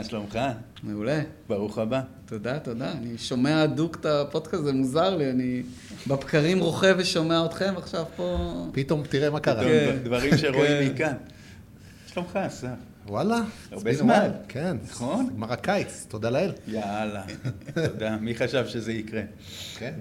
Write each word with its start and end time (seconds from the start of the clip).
מה 0.00 0.04
שלומך? 0.04 0.38
מעולה. 0.82 1.20
ברוך 1.48 1.78
הבא. 1.78 2.00
תודה, 2.26 2.58
תודה. 2.58 2.92
אני 2.92 3.18
שומע 3.18 3.62
הדוק 3.62 3.96
את 4.00 4.06
הפודקאסט, 4.06 4.64
זה 4.64 4.72
מוזר 4.72 5.16
לי, 5.16 5.30
אני 5.30 5.62
בבקרים 6.06 6.58
רוכב 6.58 6.94
ושומע 6.98 7.44
אתכם, 7.46 7.74
עכשיו 7.76 8.04
פה... 8.16 8.66
פתאום 8.72 9.02
תראה 9.08 9.30
מה 9.30 9.40
קרה. 9.40 9.62
כן, 9.64 9.96
דברים 10.04 10.36
שרואים 10.36 10.88
כן. 10.88 10.94
מכאן. 10.94 11.14
שלומך, 12.06 12.36
אסף? 12.36 12.68
וואלה. 13.06 13.40
הרבה 13.72 13.94
זמן. 13.94 14.28
כן. 14.48 14.76
נכון? 14.90 15.30
גמר 15.36 15.52
הקיץ, 15.52 16.06
תודה 16.08 16.30
לאל. 16.30 16.52
יאללה, 16.68 17.24
תודה. 17.86 18.16
מי 18.16 18.34
חשב 18.34 18.66
שזה 18.66 18.92
יקרה? 18.92 19.22
כן. 19.78 19.94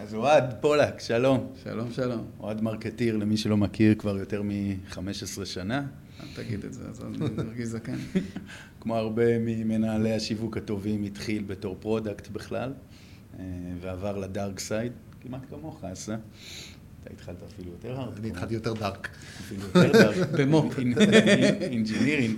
אז 0.00 0.14
אוהד 0.14 0.54
פולק, 0.60 1.00
שלום. 1.00 1.52
שלום, 1.64 1.92
שלום. 1.92 2.24
אוהד 2.40 2.60
מרקטיר, 2.60 3.16
למי 3.16 3.36
שלא 3.36 3.56
מכיר, 3.56 3.94
כבר 3.98 4.18
יותר 4.18 4.42
מ-15 4.42 5.44
שנה. 5.44 5.82
אל 6.20 6.26
תגיד 6.34 6.64
את 6.64 6.72
זה, 6.72 6.82
אז 6.88 7.04
אני 7.04 7.18
מרגיש 7.36 7.68
זקן. 7.68 7.96
כמו 8.80 8.96
הרבה 8.96 9.38
ממנהלי 9.38 10.12
השיווק 10.12 10.56
הטובים, 10.56 11.02
התחיל 11.02 11.44
בתור 11.46 11.76
product 11.80 12.28
בכלל, 12.28 12.72
אה, 13.38 13.44
ועבר 13.80 14.18
ל 14.18 14.26
dark 14.26 14.60
side, 14.60 14.92
כמעט 15.20 15.42
כמוך, 15.50 15.84
אסה. 15.84 16.16
אתה 17.02 17.12
התחלת 17.12 17.42
אפילו 17.42 17.70
יותר 17.70 18.00
hard. 18.00 18.18
אני 18.18 18.28
התחלתי 18.28 18.54
יותר 18.54 18.72
dark. 18.72 19.08
אפילו 19.40 19.62
יותר 19.62 19.92
dark. 19.92 20.28
במו"פ. 20.38 20.78
engineering. 21.72 22.36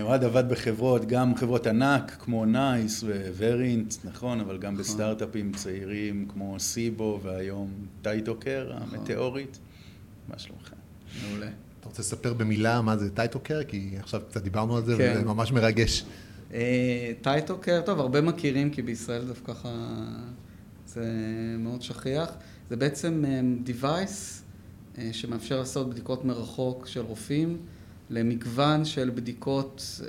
אוהד 0.00 0.24
עבד 0.24 0.44
בחברות, 0.48 1.04
גם 1.04 1.34
חברות 1.34 1.66
ענק 1.66 2.16
כמו 2.18 2.44
NICE 2.44 3.04
ו 3.38 3.45
Verint, 3.45 3.94
נכון, 4.04 4.40
אבל 4.40 4.58
גם 4.58 4.76
בסטארט-אפים 4.76 5.52
צעירים 5.52 6.28
כמו 6.28 6.60
סיבו 6.60 7.20
והיום 7.22 7.70
TytoCare 8.02 8.72
המטאורית. 8.74 9.58
מה 10.28 10.38
שלומך? 10.38 10.72
מעולה. 11.22 11.65
אתה 11.86 11.92
רוצה 11.92 12.02
לספר 12.02 12.32
במילה 12.32 12.82
מה 12.82 12.96
זה 12.96 13.10
TytoCare? 13.10 13.64
כי 13.68 13.94
עכשיו 13.98 14.20
קצת 14.28 14.42
דיברנו 14.42 14.76
על 14.76 14.84
זה, 14.84 14.96
כן. 14.98 15.14
וזה 15.16 15.24
ממש 15.24 15.52
מרגש. 15.52 16.04
אה, 16.54 17.12
TytoCare, 17.22 17.80
טוב, 17.86 18.00
הרבה 18.00 18.20
מכירים, 18.20 18.70
כי 18.70 18.82
בישראל 18.82 19.24
דווקא 19.24 19.52
ככה 19.52 19.68
זה 20.86 21.06
מאוד 21.58 21.82
שכיח. 21.82 22.30
זה 22.70 22.76
בעצם 22.76 23.24
אה, 23.24 23.40
device 23.66 24.42
אה, 24.98 25.08
שמאפשר 25.12 25.58
לעשות 25.58 25.90
בדיקות 25.90 26.24
מרחוק 26.24 26.86
של 26.86 27.00
רופאים 27.00 27.58
למגוון 28.10 28.84
של 28.84 29.10
בדיקות, 29.14 30.00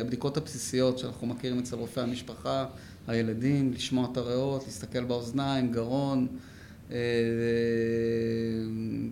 הבדיקות 0.00 0.36
הבסיסיות 0.36 0.98
שאנחנו 0.98 1.26
מכירים 1.26 1.58
אצל 1.58 1.76
רופאי 1.76 2.02
המשפחה, 2.02 2.66
הילדים, 3.06 3.72
לשמוע 3.72 4.08
את 4.12 4.16
הריאות, 4.16 4.64
להסתכל 4.66 5.04
באוזניים, 5.04 5.72
גרון, 5.72 6.26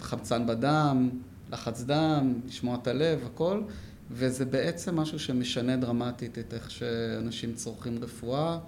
חמצן 0.00 0.46
בדם, 0.46 1.08
לחץ 1.52 1.82
דם, 1.82 2.34
לשמוע 2.46 2.78
את 2.82 2.86
הלב, 2.86 3.18
הכל. 3.26 3.62
וזה 4.10 4.44
בעצם 4.44 4.96
משהו 4.96 5.18
שמשנה 5.18 5.76
דרמטית 5.76 6.38
את 6.38 6.54
איך 6.54 6.70
שאנשים 6.70 7.54
צורכים 7.54 7.98
רפואה, 8.02 8.58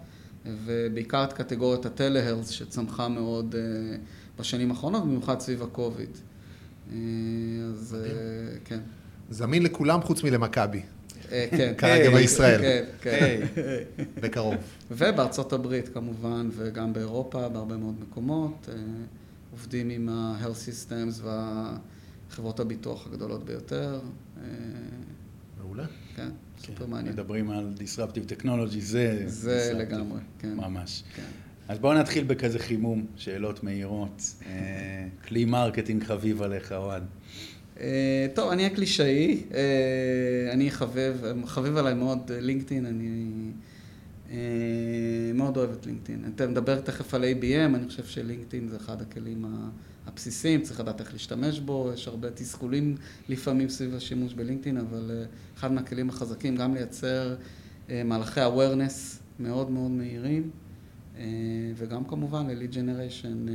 ובעיקר 0.65 1.25
את 1.25 1.33
קטגוריית 1.33 1.87
הטלהרס 1.87 2.49
שצמחה 2.49 3.09
מאוד 3.09 3.55
אה, 3.59 3.97
בשנים 4.39 4.71
האחרונות, 4.71 5.03
במיוחד 5.03 5.41
סביב 5.41 5.63
הקוביד. 5.63 6.19
אה, 6.93 6.97
אז 7.69 7.97
אה, 8.01 8.59
כן. 8.65 8.79
זמין 9.31 9.63
לכולם 9.63 10.03
חוץ 10.03 10.23
מלמכבי, 10.23 10.83
כן. 11.31 11.73
כרגע 11.79 12.11
בישראל. 12.11 12.61
כן, 12.61 12.85
כן. 13.01 13.41
בקרוב. 14.23 14.55
ובארצות 14.91 15.53
הברית 15.53 15.89
כמובן, 15.89 16.49
וגם 16.57 16.93
באירופה, 16.93 17.49
בהרבה 17.49 17.77
מאוד 17.77 17.95
מקומות. 18.01 18.69
עובדים 19.51 19.91
עם 19.91 20.09
ה-health 20.09 20.69
systems 20.69 21.25
והחברות 22.31 22.61
הביטוח 22.61 23.07
הגדולות 23.07 23.45
ביותר. 23.45 24.01
אה, 24.37 24.43
מעולה. 25.61 25.85
כן, 26.17 26.29
כן, 26.63 26.67
סופר 26.67 26.87
מעניין. 26.87 27.13
מדברים 27.15 27.51
על 27.51 27.73
disruptive 27.79 28.43
technology, 28.43 28.79
זה... 28.79 29.23
זה 29.27 29.71
disruptive, 29.73 29.77
לגמרי, 29.79 30.21
כן. 30.39 30.55
ממש. 30.57 31.03
כן. 31.17 31.23
אז 31.69 31.79
בואו 31.79 31.95
נתחיל 31.99 32.25
בכזה 32.25 32.59
חימום, 32.59 33.07
שאלות 33.17 33.65
מהירות. 33.65 34.35
אה, 34.47 35.07
כלי 35.29 35.45
marketing 35.45 36.05
חביב 36.05 36.43
עליך, 36.43 36.73
אוהד. 36.73 37.03
אה, 37.81 38.27
טוב, 38.35 38.51
אני 38.51 38.67
הקלישאי, 38.67 39.43
אני 40.53 40.71
חביב, 40.71 41.23
חביב 41.47 41.77
עליי 41.77 41.95
מאוד 41.95 42.19
לינקדאין, 42.33 42.87
אני 42.87 43.51
מאוד 45.35 45.57
אוהב 45.57 45.71
את 45.71 45.87
לינקדאין. 45.87 46.25
אתה 46.35 46.47
מדבר 46.47 46.81
תכף 46.81 47.15
על 47.15 47.25
ABM, 47.25 47.75
אני 47.77 47.89
חושב 47.89 48.05
שלינקדאין 48.05 48.69
זה 48.69 48.77
אחד 48.77 49.03
הכלים 49.03 49.45
ה- 49.45 49.69
הבסיסיים, 50.07 50.63
צריך 50.63 50.81
לדעת 50.81 51.01
איך 51.01 51.13
להשתמש 51.13 51.61
בו, 51.61 51.91
יש 51.95 52.09
הרבה 52.09 52.31
תסכולים 52.31 52.97
לפעמים 53.29 53.69
סביב 53.69 53.95
השימוש 53.95 54.35
בלינקדאין, 54.35 54.77
אבל 54.77 55.11
אה, 55.11 55.25
אחד 55.57 55.73
מהכלים 55.73 56.09
החזקים, 56.09 56.57
גם 56.57 56.75
לייצר 56.75 57.37
אה, 57.91 58.03
מהלכי 58.05 58.41
awareness 58.41 59.19
מאוד 59.41 59.71
מאוד 59.71 59.91
מהירים, 59.91 60.51
אה, 61.19 61.25
וגם 61.77 62.05
כמובן 62.05 62.47
ל-lead 62.47 62.75
generation, 62.75 63.51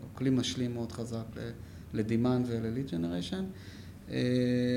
הוא 0.00 0.08
כלי 0.14 0.30
משלים 0.30 0.74
מאוד 0.74 0.92
חזק 0.92 1.24
ל-demand 1.92 2.46
ול-lead 2.46 2.90
generation. 2.90 3.44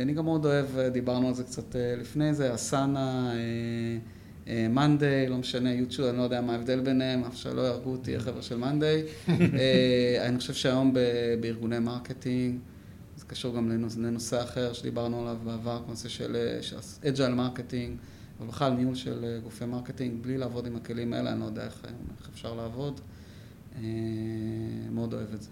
אני 0.01 0.13
גם 0.13 0.25
מאוד 0.25 0.45
אוהב, 0.45 0.65
דיברנו 0.79 1.27
על 1.27 1.33
זה 1.33 1.43
קצת 1.43 1.75
לפני 1.75 2.33
זה, 2.33 2.55
Asana, 2.55 3.33
Monday, 4.69 5.29
לא 5.29 5.37
משנה, 5.37 5.73
יוטיוב, 5.73 6.07
אני 6.07 6.17
לא 6.17 6.23
יודע 6.23 6.41
מה 6.41 6.53
ההבדל 6.53 6.79
ביניהם, 6.79 7.23
אף 7.23 7.37
שלא 7.37 7.61
יהרגו 7.61 7.91
אותי, 7.91 8.15
החבר'ה 8.15 8.41
של 8.41 8.57
Monday. 8.57 9.03
אני 10.27 10.37
חושב 10.37 10.53
שהיום 10.53 10.93
בארגוני 11.41 11.79
marketing, 11.79 12.59
זה 13.17 13.25
קשור 13.25 13.55
גם 13.55 13.69
לנושא 13.97 14.43
אחר 14.43 14.73
שדיברנו 14.73 15.21
עליו 15.21 15.37
בעבר, 15.43 15.81
נושא 15.87 16.09
של 16.09 16.37
agile 17.07 17.33
marketing, 17.33 17.97
אבל 18.39 18.47
בכלל 18.47 18.73
ניהול 18.73 18.95
של 18.95 19.25
אה, 19.25 19.39
גופי 19.43 19.65
marketing, 19.65 20.23
בלי 20.23 20.37
לעבוד 20.37 20.67
עם 20.67 20.75
הכלים 20.75 21.13
האלה, 21.13 21.31
אני 21.31 21.39
לא 21.39 21.45
יודע 21.45 21.65
איך, 21.65 21.85
איך 22.19 22.29
אפשר 22.33 22.53
לעבוד. 22.53 23.01
אה, 23.75 23.81
מאוד 24.91 25.13
אוהב 25.13 25.33
את 25.33 25.41
זה. 25.41 25.49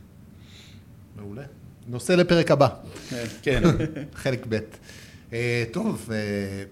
מעולה. 1.18 1.44
נושא 1.88 2.14
לפרק 2.14 2.52
הבא, 2.52 2.68
כן, 3.42 3.62
חלק 4.24 4.46
ב'. 4.50 4.60
אה, 5.34 5.64
טוב, 5.72 6.10
אה, 6.12 6.18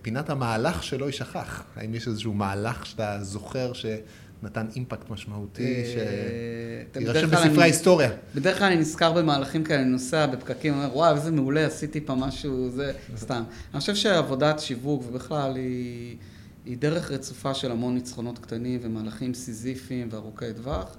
פינת 0.01 0.29
המהלך 0.29 0.83
שלא 0.83 1.05
יישכח. 1.05 1.63
האם 1.75 1.95
יש 1.95 2.07
איזשהו 2.07 2.33
מהלך 2.33 2.85
שאתה 2.85 3.17
זוכר 3.21 3.71
שנתן 3.73 4.67
אימפקט 4.75 5.09
משמעותי, 5.09 5.75
אה, 5.75 6.83
שיירשם 6.93 7.29
בספרי 7.29 7.61
ההיסטוריה? 7.61 8.09
בדרך 8.35 8.57
כלל 8.57 8.67
אני 8.67 8.75
נזכר 8.75 9.13
במהלכים 9.13 9.63
כאלה, 9.63 9.81
אני 9.81 9.89
נוסע 9.89 10.25
בפקקים, 10.25 10.73
אומר, 10.73 10.97
וואו, 10.97 11.15
איזה 11.15 11.31
מעולה, 11.31 11.65
עשיתי 11.65 12.01
פה 12.01 12.15
משהו, 12.15 12.69
זה 12.69 12.91
סתם. 13.17 13.43
אני 13.73 13.79
חושב 13.79 13.95
שעבודת 13.95 14.59
שיווק, 14.59 15.03
ובכלל, 15.07 15.55
היא, 15.55 16.17
היא 16.65 16.77
דרך 16.77 17.11
רצופה 17.11 17.53
של 17.53 17.71
המון 17.71 17.93
ניצחונות 17.93 18.39
קטנים 18.39 18.79
ומהלכים 18.83 19.33
סיזיפיים 19.33 20.07
וארוכי 20.11 20.53
טווח. 20.55 20.95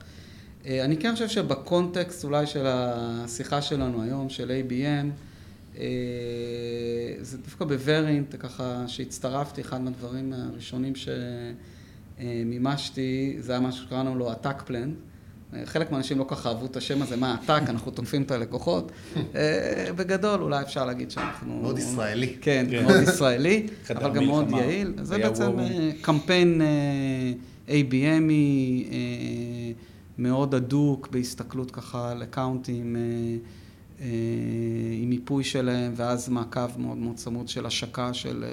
אני 0.66 0.97
כן 0.97 1.12
חושב 1.12 1.28
שבקונטקסט 1.28 2.25
אולי 2.25 2.47
של 2.47 2.65
השיחה 2.66 3.62
שלנו 3.62 4.03
היום, 4.03 4.28
של 4.28 4.50
ABM, 4.50 5.34
זה 7.21 7.39
דווקא 7.45 7.65
בוורינט, 7.65 8.35
ככה 8.39 8.85
שהצטרפתי, 8.87 9.61
אחד 9.61 9.81
מהדברים 9.81 10.33
הראשונים 10.33 10.93
שמימשתי, 12.19 13.37
זה 13.39 13.53
היה 13.53 13.61
משהו 13.61 13.84
שקראנו 13.87 14.15
לו 14.15 14.33
Attack 14.33 14.69
Plan. 14.69 14.89
חלק 15.65 15.91
מהאנשים 15.91 16.19
לא 16.19 16.25
ככה 16.29 16.49
אהבו 16.49 16.67
את 16.67 16.77
השם 16.77 17.03
הזה, 17.03 17.17
מה 17.17 17.34
עתק, 17.34 17.63
אנחנו 17.69 17.91
תוקפים 17.91 18.23
את 18.23 18.31
הלקוחות. 18.31 18.93
אה, 19.17 19.87
בגדול, 19.97 20.43
אולי 20.43 20.63
אפשר 20.63 20.87
להגיד 20.87 21.11
שאנחנו... 21.11 21.61
מאוד 21.61 21.79
ישראלי. 21.79 22.37
כן, 22.41 22.67
כן. 22.71 22.84
מאוד 22.84 23.03
ישראלי, 23.03 23.67
אבל 23.97 24.13
גם 24.13 24.25
מאוד. 24.25 24.51
יעיל. 24.51 24.95
זה 25.03 25.19
בעצם. 25.19 25.59
אה, 25.59 25.91
קמפיין 26.01 26.63
אה, 26.63 27.33
ABM 27.69 28.62
י 28.62 28.93
אה, 28.93 29.73
מאוד 30.19 30.55
הדוק 30.55 31.09
בהסתכלות 31.11 31.71
ככה 31.71 32.11
על 32.11 32.23
אקאונטים, 32.23 32.97
אה, 32.97 33.01
אה, 33.01 33.37
עם 35.03 35.10
מיפוי 35.10 35.44
שלהם, 35.44 35.92
ואז 35.97 36.28
מעקב 36.28 36.81
מאוד 36.81 36.97
מאוד 36.98 37.16
צמוד 37.16 37.48
של 37.48 37.66
השקה 37.66 38.15
של 38.15 38.45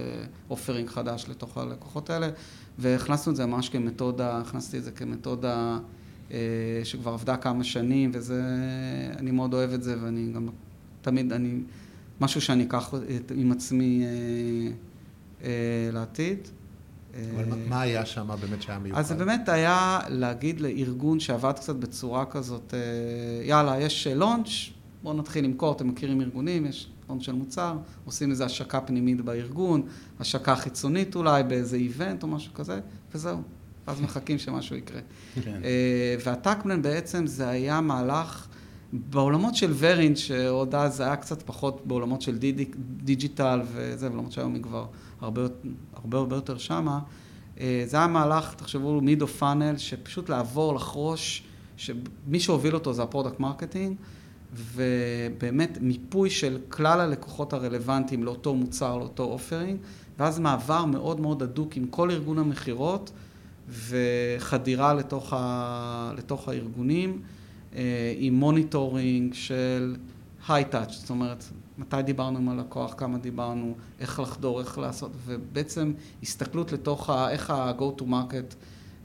offering 0.49 0.89
חדש 0.89 1.25
לתוך 1.29 1.57
הלקוחות 1.57 2.09
האלה, 2.09 2.29
והכנסנו 2.79 3.31
את 3.31 3.37
זה 3.37 3.45
ממש 3.45 3.69
כמתודה, 3.69 4.37
הכנסתי 4.37 4.77
את 4.77 4.83
זה 4.83 4.91
כמתודה 4.91 5.77
אה, 6.31 6.37
שכבר 6.83 7.13
עבדה 7.13 7.37
כמה 7.37 7.63
שנים, 7.63 8.11
וזה, 8.13 8.43
אני 9.17 9.31
מאוד 9.31 9.53
אוהב 9.53 9.71
את 9.73 9.83
זה, 9.83 9.95
ואני 10.03 10.31
גם 10.35 10.47
תמיד, 11.01 11.33
אני, 11.33 11.59
משהו 12.21 12.41
שאני 12.41 12.63
אקח 12.63 12.93
עם 13.35 13.51
עצמי 13.51 14.03
אה, 14.03 14.71
אה, 15.47 15.49
לעתיד. 15.93 16.37
אבל 17.35 17.45
מה- 17.69 17.75
אה, 17.75 17.81
היה 17.81 18.05
שם 18.05 18.29
באמת 18.41 18.61
שהיה 18.61 18.79
מיוחד? 18.79 18.99
אז 18.99 19.07
זה 19.07 19.15
באמת 19.15 19.49
היה 19.49 19.99
להגיד 20.09 20.61
לארגון 20.61 21.19
שעבד 21.19 21.51
קצת 21.55 21.75
בצורה 21.75 22.25
כזאת, 22.25 22.73
אה, 22.73 22.79
יאללה, 23.45 23.81
יש 23.81 24.07
לונץ', 24.07 24.47
בואו 25.03 25.13
נתחיל 25.13 25.45
למכור, 25.45 25.73
אתם 25.73 25.87
מכירים 25.87 26.21
ארגונים, 26.21 26.65
יש 26.65 26.89
לונץ' 27.09 27.21
של 27.21 27.33
מוצר, 27.33 27.77
עושים 28.05 28.31
איזו 28.31 28.43
השקה 28.43 28.81
פנימית 28.81 29.21
בארגון, 29.21 29.81
השקה 30.19 30.55
חיצונית 30.55 31.15
אולי, 31.15 31.43
באיזה 31.43 31.75
איבנט 31.75 32.23
או 32.23 32.27
משהו 32.27 32.53
כזה, 32.53 32.79
וזהו. 33.13 33.41
ואז 33.87 34.01
מחכים 34.01 34.39
שמשהו 34.39 34.75
יקרה. 34.75 35.01
כן. 35.43 35.61
אה, 35.63 36.15
והטקמן 36.25 36.81
בעצם 36.81 37.27
זה 37.27 37.49
היה 37.49 37.81
מהלך 37.81 38.47
בעולמות 38.93 39.55
של 39.55 39.73
ורינט, 39.77 40.17
שעוד 40.17 40.75
אז 40.75 41.01
היה 41.01 41.15
קצת 41.15 41.41
פחות 41.41 41.81
בעולמות 41.85 42.21
של 42.21 42.37
דידי, 42.37 42.65
digital 43.03 43.61
וזה, 43.71 44.09
בעולמות 44.09 44.31
שהיום 44.31 44.53
היא 44.53 44.63
כבר 44.63 44.85
הרבה 45.21 45.41
הרבה, 45.93 46.17
הרבה 46.17 46.35
יותר 46.35 46.57
שמה, 46.57 46.99
אה, 47.59 47.83
זה 47.85 47.97
היה 47.97 48.07
מהלך, 48.07 48.53
תחשבו, 48.53 49.01
mid 49.01 49.17
of 49.17 49.27
funnel, 49.27 49.77
שפשוט 49.77 50.29
לעבור, 50.29 50.75
לחרוש, 50.75 51.43
שמי 51.77 52.39
שהוביל 52.39 52.73
אותו 52.73 52.93
זה 52.93 53.03
ה 53.03 53.08
product 53.08 53.39
marketing, 53.39 53.95
ובאמת 54.53 55.77
מיפוי 55.81 56.29
של 56.29 56.57
כלל 56.69 56.99
הלקוחות 56.99 57.53
הרלוונטיים 57.53 58.23
לאותו 58.23 58.55
מוצר, 58.55 58.97
לאותו 58.97 59.23
offering, 59.23 59.79
ואז 60.19 60.39
מעבר 60.39 60.85
מאוד 60.85 61.19
מאוד 61.19 61.43
הדוק 61.43 61.77
עם 61.77 61.87
כל 61.87 62.11
ארגון 62.11 62.37
המכירות, 62.37 63.11
וחדירה 63.69 64.93
לתוך, 64.93 65.33
ה, 65.33 66.13
לתוך 66.17 66.49
הארגונים, 66.49 67.21
אה, 67.75 68.13
עם 68.17 68.33
monitoring 68.33 69.33
של 69.33 69.95
היי-טאץ', 70.47 70.91
זאת 70.91 71.09
אומרת, 71.09 71.43
מתי 71.77 72.01
דיברנו 72.01 72.37
עם 72.37 72.49
הלקוח, 72.49 72.93
כמה 72.97 73.17
דיברנו, 73.17 73.75
איך 73.99 74.19
לחדור, 74.19 74.59
איך 74.59 74.77
לעשות, 74.77 75.11
ובעצם 75.25 75.93
הסתכלות 76.23 76.71
לתוך 76.71 77.09
ה, 77.09 77.31
איך 77.31 77.49
ה-go 77.49 78.01
to 78.01 78.03
market 78.03 78.55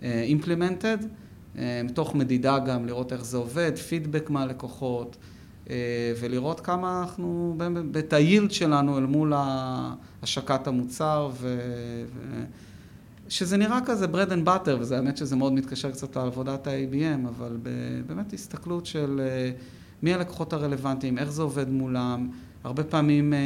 אה, 0.02 0.26
implemented, 0.40 1.04
אה, 1.58 1.80
מתוך 1.84 2.14
מדידה 2.14 2.58
גם, 2.58 2.86
לראות 2.86 3.12
איך 3.12 3.24
זה 3.24 3.36
עובד, 3.36 3.76
פידבק 3.76 4.30
מהלקוחות, 4.30 5.16
ולראות 6.20 6.60
כמה 6.60 7.00
אנחנו, 7.02 7.56
את 7.98 8.12
היילד 8.12 8.50
שלנו 8.50 8.98
אל 8.98 9.06
מול 9.06 9.32
השקת 10.22 10.66
המוצר. 10.66 11.30
ו... 11.32 11.58
שזה 13.28 13.56
נראה 13.56 13.78
כזה 13.86 14.06
bread 14.06 14.30
and 14.30 14.46
butter, 14.48 14.80
וזה 14.80 14.96
האמת 14.96 15.16
שזה 15.16 15.36
מאוד 15.36 15.52
מתקשר 15.52 15.90
קצת 15.90 16.16
לעבודת 16.16 16.66
ה-ABM, 16.66 17.28
אבל 17.28 17.56
באמת 18.06 18.32
הסתכלות 18.32 18.86
של 18.86 19.20
אה, 19.24 19.50
מי 20.02 20.14
הלקוחות 20.14 20.52
הרלוונטיים, 20.52 21.18
איך 21.18 21.30
זה 21.32 21.42
עובד 21.42 21.68
מולם. 21.70 22.28
הרבה 22.64 22.84
פעמים, 22.84 23.32
אה, 23.32 23.38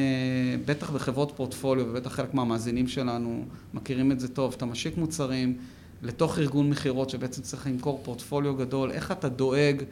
בטח 0.64 0.90
בחברות 0.90 1.32
פורטפוליו, 1.36 1.86
ובטח 1.90 2.12
חלק 2.12 2.34
מהמאזינים 2.34 2.88
שלנו 2.88 3.44
מכירים 3.74 4.12
את 4.12 4.20
זה 4.20 4.28
טוב, 4.28 4.54
אתה 4.56 4.66
משיק 4.66 4.96
מוצרים 4.96 5.56
לתוך 6.02 6.38
ארגון 6.38 6.70
מכירות 6.70 7.10
שבעצם 7.10 7.42
צריך 7.42 7.66
למכור 7.66 8.00
פורטפוליו 8.02 8.56
גדול, 8.56 8.90
איך 8.90 9.12
אתה 9.12 9.28
דואג 9.28 9.82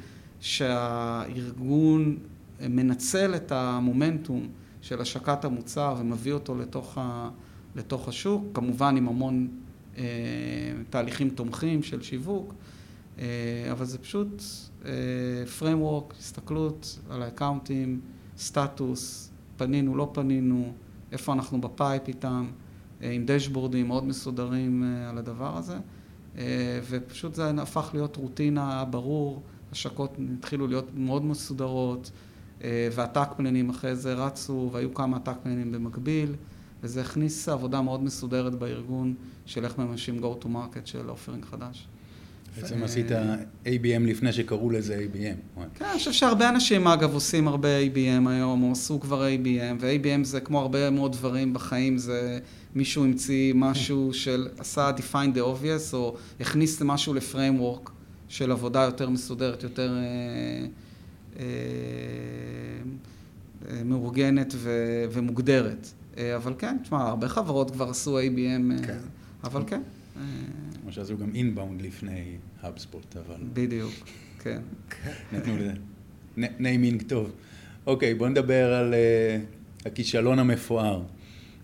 שהארגון 0.41 2.17
מנצל 2.61 3.35
את 3.35 3.53
המומנטום 3.53 4.49
של 4.83 5.01
השקת 5.01 5.45
המוצר 5.45 5.95
ומביא 5.99 6.33
אותו 6.33 6.55
לתוך, 6.55 6.99
ה, 6.99 7.31
לתוך 7.77 8.09
השוק, 8.09 8.45
כמובן 8.55 8.97
עם 8.97 9.09
המון 9.09 9.49
אה, 9.99 10.05
תהליכים 10.91 11.31
תומכים 11.31 11.83
של 11.83 12.03
שיווק, 12.03 12.55
אה, 13.19 13.25
אבל 13.73 13.85
זה 13.85 13.99
פשוט 13.99 14.43
אה, 14.85 14.91
framework, 15.59 16.15
הסתכלות 16.19 16.99
על 17.11 17.23
האקאונטים, 17.23 18.01
סטטוס, 18.39 19.31
פנינו, 19.57 19.97
לא 19.97 20.11
פנינו, 20.15 20.73
איפה 21.13 21.33
אנחנו 21.33 21.61
ב 21.61 21.70
pipe 21.70 22.09
איתם, 22.09 22.47
עם 23.01 23.27
דשבורדים 23.27 23.89
מאוד 23.89 24.05
מסודרים 24.05 24.85
על 25.09 25.19
הדבר 25.19 25.57
הזה, 25.57 25.79
ופשוט 26.89 27.35
זה 27.35 27.51
הפך 27.51 27.91
להיות 27.95 28.17
רוטינה 28.17 28.85
ברור, 28.85 29.43
השקות 29.73 30.17
התחילו 30.39 30.67
להיות 30.67 30.89
מאוד 30.97 31.25
מסודרות, 31.25 32.11
וה 32.65 32.82
attack 32.82 33.33
plan 33.37 33.59
ים 33.59 33.71
אחרי 33.71 33.97
זה 33.97 34.15
רצו, 34.15 34.71
והיו 34.73 34.95
כמה 34.95 35.19
attack 35.19 35.37
plan 35.43 35.63
ים 35.63 35.73
במקביל. 35.73 36.35
וזה 36.83 37.01
הכניס 37.01 37.49
עבודה 37.49 37.83
מאוד 37.83 38.03
מסודרת 38.03 38.55
בארגון 38.55 39.15
של 39.47 39.65
איך 39.65 39.79
ממשים 39.79 40.19
go 40.25 40.45
to 40.45 40.47
market 40.47 40.81
של 40.85 41.11
אופרינג 41.11 41.45
חדש. 41.45 41.89
בעצם 42.57 42.83
עשית 42.83 43.07
ABM 43.65 44.01
לפני 44.07 44.33
שקראו 44.33 44.71
לזה 44.71 45.07
ABM. 45.07 45.61
כן, 45.75 45.85
אני 45.85 45.99
חושב 45.99 46.13
שהרבה 46.13 46.49
אנשים 46.49 46.87
אגב 46.87 47.15
עושים 47.15 47.49
הרבה 47.49 47.69
ABM 47.81 48.29
היום, 48.29 48.63
או 48.63 48.73
עשו 48.73 49.01
כבר 49.01 49.27
ABM, 49.29 49.77
ו-ABM 49.81 50.25
זה 50.25 50.41
כמו 50.41 50.61
הרבה 50.61 50.91
מאוד 50.91 51.13
דברים 51.13 51.55
בחיים, 51.55 51.99
זה 51.99 52.39
מישהו 52.75 53.05
המציא 53.05 53.55
משהו 53.55 54.11
של, 54.13 54.49
עשה 54.59 54.91
define 54.97 55.37
the 55.37 55.39
obvious, 55.39 55.93
או 55.95 56.17
הכניס 56.41 56.83
משהו 56.83 57.15
לפריימוורק 57.15 57.91
של 58.29 58.53
עבודה 58.53 58.83
יותר 58.83 59.11
מסודרת, 59.11 59.63
יותר 59.63 59.97
אה, 59.97 60.67
אה, 61.39 61.45
אה, 63.69 63.85
מאורגנת 63.85 64.55
ו- 64.57 65.05
ומוגדרת. 65.11 65.89
אבל 66.37 66.55
כן, 66.59 66.77
תשמע, 66.83 67.09
הרבה 67.09 67.29
חברות 67.29 67.71
כבר 67.71 67.91
עשו 67.91 68.21
ABM, 68.21 68.87
כן. 68.87 68.99
אבל 69.45 69.63
כן. 69.67 69.81
כמו 70.83 70.93
שעשו 70.93 71.19
גם 71.19 71.35
inbound 71.35 71.83
לפני 71.83 72.37
HubSpot, 72.61 73.17
אבל... 73.17 73.37
בדיוק, 73.53 73.93
כן. 74.43 74.61
נתנו 75.33 75.57
לזה 75.57 75.73
naming 76.37 77.03
טוב. 77.03 77.33
אוקיי, 77.87 78.15
בוא 78.15 78.29
נדבר 78.29 78.75
על 78.75 78.95
הכישלון 79.87 80.39
המפואר. 80.39 81.03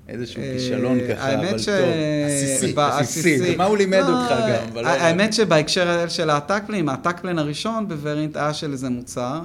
איזשהו 0.09 0.43
כישלון 0.43 0.99
ככה, 1.09 1.35
אבל 1.35 1.59
ש... 1.59 1.69
טוב. 1.69 1.79
עסיסי, 2.27 2.75
עסיסי. 2.77 3.57
מה 3.57 3.65
הוא 3.65 3.77
לימד 3.77 4.05
לא, 4.09 4.23
אותך 4.23 4.31
גם? 4.31 4.77
לא 4.77 4.89
האמת 4.89 5.33
שבהקשר 5.33 6.09
של 6.09 6.31
הטאקפלין, 6.31 6.89
הטאקפלין 6.89 7.39
הראשון 7.39 7.89
ב 7.89 7.96
Verint 7.96 8.37
היה 8.37 8.55
של 8.55 8.73
איזה 8.73 8.91
מוצר. 8.91 9.41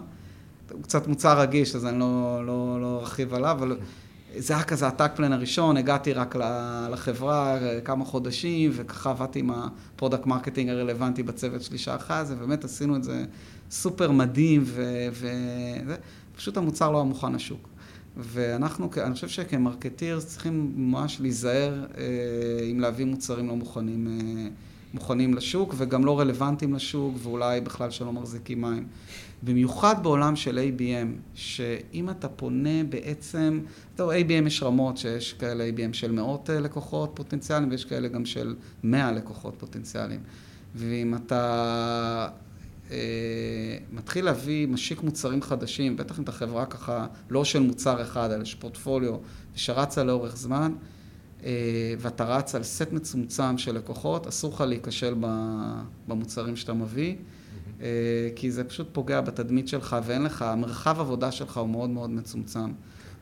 הוא 0.71 0.83
קצת 0.83 1.07
מוצר 1.07 1.39
רגיש, 1.39 1.75
אז 1.75 1.85
אני 1.85 1.99
לא, 1.99 2.43
לא, 2.45 2.77
לא 2.81 2.99
ארחיב 2.99 3.33
עליו, 3.33 3.57
אבל 3.59 3.77
זה 4.37 4.53
היה 4.53 4.63
כזה 4.63 4.87
ה 4.87 4.91
attack 4.91 5.15
plan 5.15 5.33
הראשון, 5.33 5.77
הגעתי 5.77 6.13
רק 6.13 6.35
לחברה 6.91 7.57
כמה 7.85 8.05
חודשים, 8.05 8.71
וככה 8.73 9.09
עבדתי 9.09 9.39
עם 9.39 9.51
ה 9.51 9.61
product 9.61 10.25
marketing 10.25 10.69
הרלוונטי 10.69 11.23
בצוות 11.23 11.61
שלי 11.61 11.77
שעה 11.77 11.95
אחת, 11.95 12.25
ובאמת 12.29 12.63
עשינו 12.63 12.95
את 12.95 13.03
זה 13.03 13.25
סופר 13.71 14.11
מדהים, 14.11 14.63
ופשוט 16.35 16.57
המוצר 16.57 16.91
לא 16.91 16.97
היה 16.97 17.05
מוכן 17.05 17.33
לשוק. 17.33 17.69
ואנחנו, 18.19 18.89
אני 19.03 19.13
חושב 19.13 19.27
שכ 19.27 19.58
marketers 19.58 20.25
צריכים 20.25 20.73
ממש 20.75 21.21
להיזהר 21.21 21.85
אה, 21.97 22.03
אם 22.71 22.79
להביא 22.79 23.05
מוצרים 23.05 23.47
לא 23.47 23.55
מוכנים, 23.55 24.07
אה, 24.07 24.47
מוכנים 24.93 25.33
לשוק, 25.33 25.75
וגם 25.77 26.05
לא 26.05 26.19
רלוונטיים 26.19 26.73
לשוק, 26.73 27.15
ואולי 27.23 27.61
בכלל 27.61 27.91
שלא 27.91 28.13
מחזיקים 28.13 28.61
מים. 28.61 28.87
במיוחד 29.43 30.03
בעולם 30.03 30.35
של 30.35 30.59
ABM, 30.59 31.07
שאם 31.35 32.09
אתה 32.09 32.27
פונה 32.27 32.83
בעצם, 32.89 33.59
טוב, 33.95 34.09
ABM 34.11 34.47
יש 34.47 34.63
רמות, 34.63 34.97
שיש 34.97 35.33
כאלה 35.33 35.69
ABM 35.69 35.93
של 35.93 36.11
מאות 36.11 36.49
אה, 36.49 36.59
לקוחות 36.59 37.11
פוטנציאליים, 37.13 37.71
ויש 37.71 37.85
כאלה 37.85 38.07
גם 38.07 38.25
של 38.25 38.55
מאה 38.83 39.11
לקוחות 39.11 39.55
פוטנציאליים. 39.57 40.19
ואם 40.75 41.15
אתה 41.15 42.27
מתחיל 43.91 44.25
להביא, 44.25 44.67
משיק 44.67 45.03
מוצרים 45.03 45.41
חדשים, 45.41 45.97
בטח 45.97 46.19
אם 46.19 46.23
אתה 46.23 46.31
חברה 46.31 46.65
ככה, 46.65 47.07
לא 47.29 47.45
של 47.45 47.59
מוצר 47.59 48.01
אחד, 48.01 48.31
אלא 48.31 48.45
של 48.45 48.57
פורטפוליו, 48.59 49.17
ושרצה 49.55 50.03
לאורך 50.03 50.37
זמן, 50.37 50.73
אה, 51.43 51.93
ואתה 51.99 52.25
רץ 52.25 52.55
על 52.55 52.63
סט 52.63 52.91
מצומצם 52.91 53.57
של 53.57 53.75
לקוחות, 53.75 54.27
אסור 54.27 54.53
לך 54.53 54.61
להיכשל 54.61 55.15
במוצרים 56.07 56.55
שאתה 56.55 56.73
מביא. 56.73 57.15
אה, 57.81 58.29
כי 58.35 58.51
זה 58.51 58.63
פשוט 58.63 58.87
פוגע 58.91 59.21
בתדמית 59.21 59.67
שלך 59.67 59.97
ואין 60.03 60.23
לך, 60.23 60.41
המרחב 60.41 60.99
עבודה 60.99 61.31
שלך 61.31 61.57
הוא 61.57 61.69
מאוד 61.69 61.89
מאוד 61.89 62.09
מצומצם. 62.09 62.71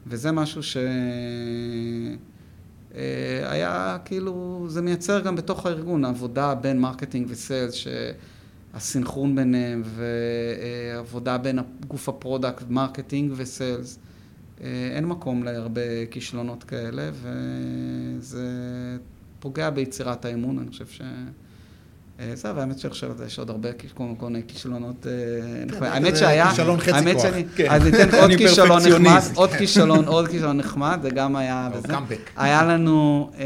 וזה 0.07 0.31
משהו 0.31 0.63
שהיה 0.63 0.87
אה, 2.93 3.97
כאילו, 4.05 4.65
זה 4.69 4.81
מייצר 4.81 5.19
גם 5.19 5.35
בתוך 5.35 5.65
הארגון, 5.65 6.05
עבודה 6.05 6.55
בין 6.55 6.79
marketing 6.79 7.27
ו 7.29 7.38
sales, 7.38 7.87
שהסינכרון 8.79 9.35
ביניהם, 9.35 9.83
ועבודה 9.85 11.37
בין 11.37 11.59
גוף 11.87 12.09
ה 12.09 12.15
product, 12.15 12.63
marketing 12.69 13.33
ו 13.35 13.44
sales. 13.44 13.99
אה, 14.61 14.89
אין 14.95 15.05
מקום 15.05 15.43
להרבה 15.43 16.05
כישלונות 16.11 16.63
כאלה, 16.63 17.09
וזה 17.13 18.47
פוגע 19.39 19.69
ביצירת 19.69 20.25
האמון, 20.25 20.59
אני 20.59 20.69
חושב 20.69 20.87
ש... 20.87 21.01
אה, 22.19 22.31
זהו, 22.35 22.55
והאמת 22.55 22.79
שעכשיו 22.79 23.23
יש 23.25 23.39
עוד 23.39 23.49
הרבה 23.49 23.69
כל 24.17 24.27
מיני 24.27 24.41
כישלונות 24.47 25.07
אה, 25.07 25.65
נחמד. 25.65 25.87
האמת 25.87 26.17
שהיה, 26.17 26.49
כישלון 26.49 26.79
חצי 26.79 27.13
כוח. 27.13 27.25
כן. 27.55 27.67
אז 27.69 27.83
ניתן 27.83 28.15
עוד 28.21 28.31
כישלון 28.37 28.81
נחמד, 28.87 29.21
עוד 29.35 29.49
כישלון, 29.49 30.05
עוד 30.05 30.27
כישלון 30.27 30.57
נחמד, 30.57 30.99
זה 31.01 31.09
גם 31.09 31.35
היה, 31.35 31.69
וזה. 31.73 31.93
היה 32.37 32.63
לנו 32.63 33.29
אה, 33.39 33.45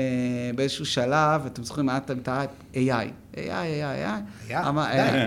באיזשהו 0.56 0.86
שלב, 0.86 1.46
אתם 1.46 1.64
זוכרים, 1.64 1.90
היה 1.90 1.98
את 1.98 2.12
AI. 2.74 2.78
AI, 3.34 3.38
AI, 3.38 4.52
AI. 4.52 4.54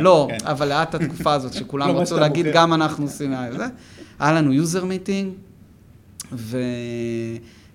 לא, 0.01 0.29
כן. 0.31 0.47
אבל 0.47 0.73
היה 0.73 0.83
את 0.83 0.95
התקופה 0.95 1.33
הזאת 1.33 1.53
שכולם 1.53 1.89
לא 1.89 2.01
רצו 2.01 2.19
להגיד, 2.19 2.47
גם 2.53 2.75
אנחנו 2.75 3.05
עושים 3.05 3.35
AI. 3.35 3.61
היה 4.19 4.33
לנו 4.33 4.53
user 4.53 4.85
meeting. 4.85 5.33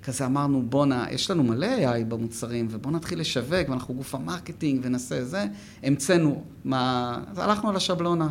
כזה 0.04 0.26
אמרנו, 0.26 0.62
בואנה, 0.62 1.06
יש 1.12 1.32
לנו 1.32 1.44
מלא 1.44 1.68
AI 1.68 2.04
במוצרים, 2.08 2.68
ובואו 2.70 2.94
נתחיל 2.94 3.20
לשווק, 3.20 3.70
ואנחנו 3.70 3.94
גוף 3.94 4.16
ה 4.16 4.22
marketing, 4.22 4.80
ונעשה 4.84 5.26
זה. 5.26 5.46
המצאנו, 5.84 6.44
מה... 6.64 7.20
אז 7.32 7.38
הלכנו 7.38 7.70
על 7.70 7.76
השבלונה. 7.76 8.30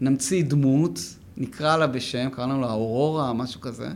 נמציא 0.00 0.44
דמות, 0.44 1.00
נקרא 1.36 1.76
לה 1.76 1.86
בשם, 1.86 2.28
קראנו 2.30 2.60
לה 2.60 2.72
אורורה, 2.72 3.32
משהו 3.32 3.60
כזה, 3.60 3.88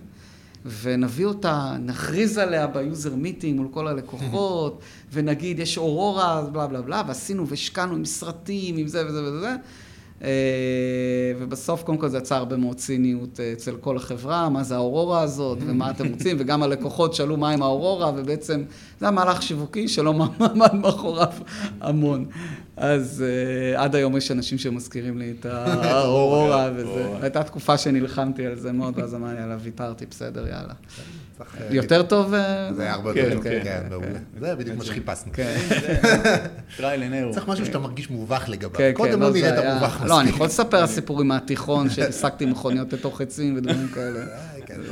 ונביא 0.82 1.26
אותה, 1.26 1.76
נכריז 1.80 2.38
עליה 2.38 2.66
ב 2.66 2.76
user 2.76 3.14
meeting 3.14 3.60
מול 3.60 3.68
כל 3.70 3.88
הלקוחות, 3.88 4.80
ונגיד, 5.12 5.58
יש 5.58 5.78
אורורה, 5.78 6.42
בלה 6.52 6.66
בלה 6.66 6.82
בלה, 6.82 7.02
ועשינו 7.06 7.48
והשקענו 7.48 7.94
עם 7.94 8.04
סרטים, 8.04 8.76
עם 8.76 8.86
זה 8.86 9.06
וזה 9.06 9.22
וזה. 9.24 9.56
ובסוף, 11.38 11.82
קודם 11.82 11.98
כל, 11.98 12.08
זה 12.08 12.18
יצר 12.18 12.34
הרבה 12.34 12.56
מאוד 12.56 12.76
ציניות 12.76 13.40
אצל 13.40 13.76
כל 13.80 13.96
החברה, 13.96 14.48
מה 14.48 14.62
זה 14.62 14.74
האורורה 14.74 15.20
הזאת, 15.22 15.58
ומה 15.66 15.90
אתם 15.90 16.08
רוצים, 16.12 16.36
וגם 16.40 16.62
הלקוחות 16.62 17.14
שאלו 17.14 17.36
מה 17.36 17.50
עם 17.50 17.62
האורורה, 17.62 18.12
ובעצם 18.16 18.64
זה 19.00 19.06
היה 19.06 19.10
מהלך 19.10 19.42
שיווקי 19.42 19.88
שלא 19.88 20.10
עמד 20.40 20.74
מאחוריו 20.74 21.32
המון. 21.80 22.24
אז 22.76 23.24
עד 23.76 23.94
היום 23.94 24.16
יש 24.16 24.30
אנשים 24.30 24.58
שמזכירים 24.58 25.18
לי 25.18 25.34
את 25.40 25.46
האורורה, 25.50 26.70
וזה, 26.74 27.06
הייתה 27.22 27.42
תקופה 27.42 27.78
שנלחמתי 27.78 28.46
על 28.46 28.56
זה 28.56 28.72
מאוד, 28.72 28.98
ואז 28.98 29.14
אמרתי, 29.14 29.40
יאללה, 29.40 29.56
ויתרתי, 29.62 30.06
בסדר, 30.06 30.46
יאללה. 30.46 30.74
יותר 31.70 32.02
טוב? 32.02 32.35
זה 32.76 32.82
היה 32.82 32.94
הרבה 32.94 33.11
יותר 33.11 33.35
טוב, 33.35 33.42
כן, 33.42 33.82
מעולה. 33.90 34.06
זה 34.40 34.54
בדיוק 34.54 34.76
מה 34.76 34.85
שחיפשנו. 34.85 35.32
צריך 37.32 37.49
משהו 37.49 37.66
שאתה 37.66 37.78
מרגיש 37.78 38.11
מובך 38.11 38.44
לגביו. 38.49 38.94
קודם 38.94 39.20
לא 39.20 39.30
נראית 39.30 39.54
מובך 39.54 39.94
מספיק. 39.94 40.09
לא, 40.09 40.20
אני 40.20 40.30
יכול 40.30 40.47
לספר 40.47 40.87
סיפורים 40.87 41.28
מהתיכון, 41.28 41.90
שהעסקתי 41.90 42.47
מכוניות 42.47 42.92
לתוך 42.92 43.20
עצים 43.20 43.56
ודברים 43.56 43.88
כאלה. 43.88 44.20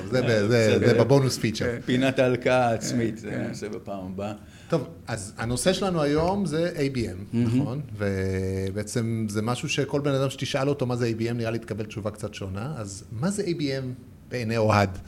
זה 0.80 0.94
בבונוס 0.98 1.38
פיצ'ר. 1.38 1.66
פינת 1.84 2.18
ההלקאה 2.18 2.68
העצמית, 2.68 3.18
זה 3.18 3.30
נעשה 3.48 3.68
בפעם 3.68 4.06
הבאה. 4.14 4.32
טוב, 4.68 4.88
אז 5.06 5.32
הנושא 5.38 5.72
שלנו 5.72 6.02
היום 6.02 6.46
זה 6.46 6.72
ABM, 6.76 7.36
נכון? 7.36 7.80
ובעצם 7.98 9.26
זה 9.28 9.42
משהו 9.42 9.68
שכל 9.68 10.00
בן 10.00 10.14
אדם 10.14 10.30
שתשאל 10.30 10.68
אותו 10.68 10.86
מה 10.86 10.96
זה 10.96 11.12
ABM, 11.18 11.32
נראה 11.32 11.50
לי 11.50 11.58
תקבל 11.58 11.84
תשובה 11.84 12.10
קצת 12.10 12.34
שונה. 12.34 12.72
אז 12.76 13.04
מה 13.12 13.30
זה 13.30 13.42
ABM 13.42 13.84
בעיני 14.30 14.56
אוהד? 14.56 14.98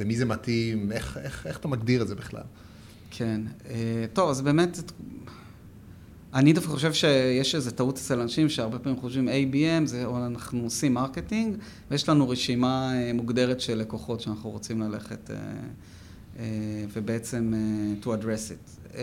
למי 0.00 0.16
זה 0.16 0.24
מתאים? 0.24 0.92
איך, 0.92 1.18
איך, 1.22 1.46
איך 1.46 1.58
אתה 1.58 1.68
מגדיר 1.68 2.02
את 2.02 2.08
זה 2.08 2.14
בכלל? 2.14 2.42
כן, 3.10 3.40
טוב, 4.12 4.30
אז 4.30 4.40
באמת, 4.40 4.78
אני 6.34 6.52
דווקא 6.52 6.70
חושב 6.70 6.92
שיש 6.92 7.54
איזו 7.54 7.70
טעות 7.70 7.96
אצל 7.96 8.20
אנשים 8.20 8.48
שהרבה 8.48 8.78
פעמים 8.78 9.00
חושבים 9.00 9.28
ABM, 9.28 9.86
זה 9.86 10.04
או 10.04 10.26
אנחנו 10.26 10.62
עושים 10.62 10.94
marketing, 10.94 11.56
ויש 11.90 12.08
לנו 12.08 12.28
רשימה 12.28 12.92
מוגדרת 13.14 13.60
של 13.60 13.78
לקוחות 13.78 14.20
שאנחנו 14.20 14.50
רוצים 14.50 14.80
ללכת 14.80 15.30
ובעצם 16.92 17.54
to 18.02 18.06
address 18.06 18.50
it. 18.50 18.94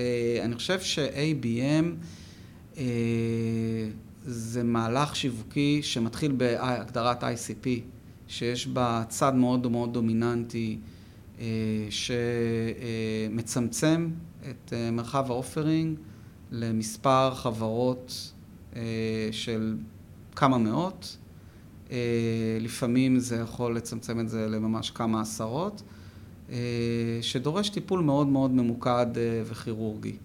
אני 0.44 0.56
חושב 0.56 0.80
ש-ABM 0.82 1.86
זה 4.26 4.64
מהלך 4.64 5.16
שיווקי 5.16 5.80
שמתחיל 5.84 6.32
בהגדרת 6.32 7.24
ICP. 7.24 7.68
שיש 8.28 8.68
בה 8.68 9.04
צד 9.10 9.36
מאוד 9.36 9.68
מאוד 9.68 9.94
דומיננטי 9.94 10.78
שמצמצם 13.30 14.10
את 14.50 14.74
מרחב 14.92 15.32
האופרינג 15.32 15.98
למספר 16.52 17.36
חברות 17.36 18.32
של 19.32 19.78
כמה 20.36 20.58
מאות. 20.58 21.18
לפעמים 22.62 23.20
זה 23.20 23.36
יכול 23.36 23.76
לצמצם 23.76 24.20
את 24.20 24.30
זה 24.30 24.48
לממש 24.48 24.92
כמה 24.92 25.22
עשרות, 25.22 25.82
שדורש 27.22 27.70
טיפול 27.70 28.00
מאוד 28.00 28.28
מאוד 28.28 28.52
ממוקד 28.52 29.08
וכירורגי, 29.46 30.16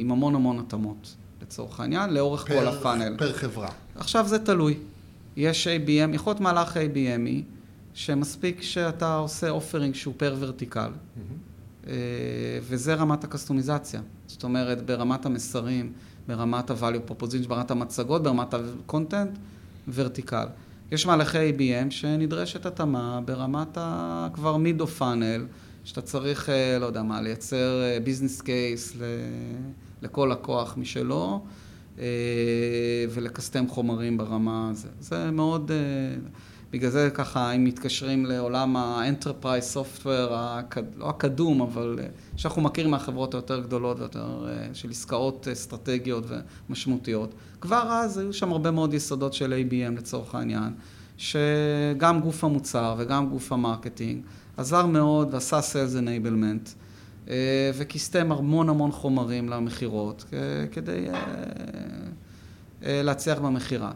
עם 0.00 0.10
המון 0.12 0.34
המון 0.34 0.58
התאמות, 0.58 1.16
לצורך 1.42 1.80
העניין, 1.80 2.14
לאורך 2.14 2.48
כל 2.48 2.68
ה 2.68 2.74
funnel. 2.74 3.16
פר 3.18 3.32
חברה. 3.32 3.68
עכשיו 3.94 4.28
זה 4.28 4.38
תלוי. 4.38 4.76
יש 5.38 5.66
ABM, 5.66 6.14
יכול 6.14 6.30
להיות 6.30 6.40
מהלך 6.40 6.76
ABM 6.76 7.16
י, 7.16 7.42
שמספיק 7.94 8.62
שאתה 8.62 9.14
עושה 9.14 9.50
offering 9.50 9.94
שהוא 9.94 10.14
פר 10.16 10.36
vertical, 10.38 10.90
וזה 12.62 12.94
רמת 12.94 13.24
הקסטומיזציה. 13.24 14.00
זאת 14.26 14.44
אומרת, 14.44 14.86
ברמת 14.86 15.26
המסרים, 15.26 15.92
ברמת 16.28 16.70
ה-value 16.70 17.10
proposition, 17.10 17.48
ברמת 17.48 17.70
המצגות, 17.70 18.22
ברמת 18.22 18.54
ה-content, 18.54 19.38
ורטיקל. 19.94 20.46
יש 20.92 21.06
מהלכי 21.06 21.52
ABM 21.52 21.90
שנדרשת 21.90 22.66
התאמה 22.66 23.20
ברמת 23.24 23.78
ה... 23.78 24.28
כבר 24.32 24.56
מידו 24.56 24.86
פאנל, 24.86 25.46
שאתה 25.84 26.00
צריך, 26.00 26.48
לא 26.80 26.86
יודע 26.86 27.02
מה, 27.02 27.20
לייצר 27.20 27.82
ביזנס 28.04 28.40
קייס 28.40 28.96
לכל 30.02 30.30
לקוח 30.32 30.74
משלו. 30.76 31.44
ולקסטם 33.10 33.68
חומרים 33.68 34.18
ברמה 34.18 34.68
הזו. 34.70 34.88
זה 35.00 35.30
מאוד, 35.30 35.70
בגלל 36.72 36.90
זה 36.90 37.10
ככה, 37.14 37.52
אם 37.52 37.64
מתקשרים 37.64 38.26
לעולם 38.26 38.76
ה-Enterprise 38.76 39.76
Software, 39.76 40.32
לא 40.96 41.08
הקדום, 41.08 41.62
אבל 41.62 41.98
שאנחנו 42.36 42.62
מכירים 42.62 42.90
מהחברות 42.90 43.34
היותר 43.34 43.60
גדולות 43.60 44.00
ויותר 44.00 44.46
של 44.72 44.90
עסקאות 44.90 45.48
אסטרטגיות 45.52 46.24
ומשמעותיות. 46.68 47.34
כבר 47.60 47.88
אז 47.92 48.18
היו 48.18 48.32
שם 48.32 48.52
הרבה 48.52 48.70
מאוד 48.70 48.94
יסודות 48.94 49.32
של 49.32 49.52
ABM 49.52 49.98
לצורך 49.98 50.34
העניין, 50.34 50.72
שגם 51.16 52.20
גוף 52.20 52.44
המוצר 52.44 52.94
וגם 52.98 53.28
גוף 53.28 53.52
ה 53.52 53.59
marketing 53.59 54.22
עזר 54.56 54.86
מאוד 54.86 55.34
ועשה 55.34 55.58
Sales 55.58 55.94
Enablement. 56.02 56.68
וכיסתם 57.74 58.32
המון 58.32 58.68
המון 58.68 58.92
חומרים 58.92 59.48
למכירות 59.48 60.24
כדי 60.72 61.06
להצליח 62.82 63.38
במכירה. 63.38 63.92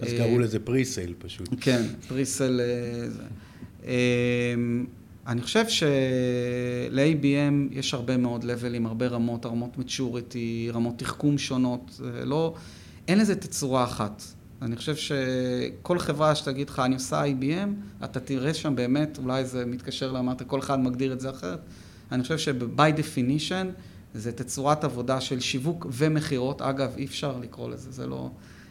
אז 0.00 0.08
קראו 0.18 0.38
לזה 0.38 0.58
presale 0.58 1.14
פשוט. 1.18 1.48
כן, 1.60 1.82
פריסייל. 2.08 2.60
אני 5.26 5.42
חושב 5.42 5.68
של-ABM 5.68 7.54
יש 7.70 7.94
הרבה 7.94 8.16
מאוד 8.16 8.44
לבלים, 8.44 8.86
הרבה 8.86 9.06
רמות, 9.06 9.46
רמות 9.46 9.76
maturity, 9.76 10.72
רמות 10.72 10.98
תחכום 10.98 11.38
שונות, 11.38 12.00
לא, 12.24 12.54
אין 13.08 13.18
לזה 13.18 13.34
תצורה 13.36 13.84
אחת. 13.84 14.22
אני 14.62 14.76
חושב 14.76 14.96
שכל 14.96 15.98
חברה 15.98 16.34
שתגיד 16.34 16.70
לך, 16.70 16.78
אני 16.78 16.94
עושה 16.94 17.24
IBM, 17.24 18.04
אתה 18.04 18.20
תראה 18.20 18.54
שם 18.54 18.76
באמת, 18.76 19.18
אולי 19.18 19.44
זה 19.44 19.66
מתקשר 19.66 20.12
לאמרת, 20.12 20.42
כל 20.42 20.60
אחד 20.60 20.80
מגדיר 20.80 21.12
את 21.12 21.20
זה 21.20 21.30
אחרת. 21.30 21.58
אני 22.12 22.22
חושב 22.22 22.38
שב-by 22.38 22.98
definition 22.98 23.66
זה 24.14 24.32
תצורת 24.32 24.84
עבודה 24.84 25.20
של 25.20 25.40
שיווק 25.40 25.86
ומכירות. 25.92 26.62
אגב, 26.62 26.94
אי 26.96 27.04
אפשר 27.04 27.38
לקרוא 27.38 27.70
לזה, 27.70 27.90
זה 27.90 28.06
לא... 28.06 28.30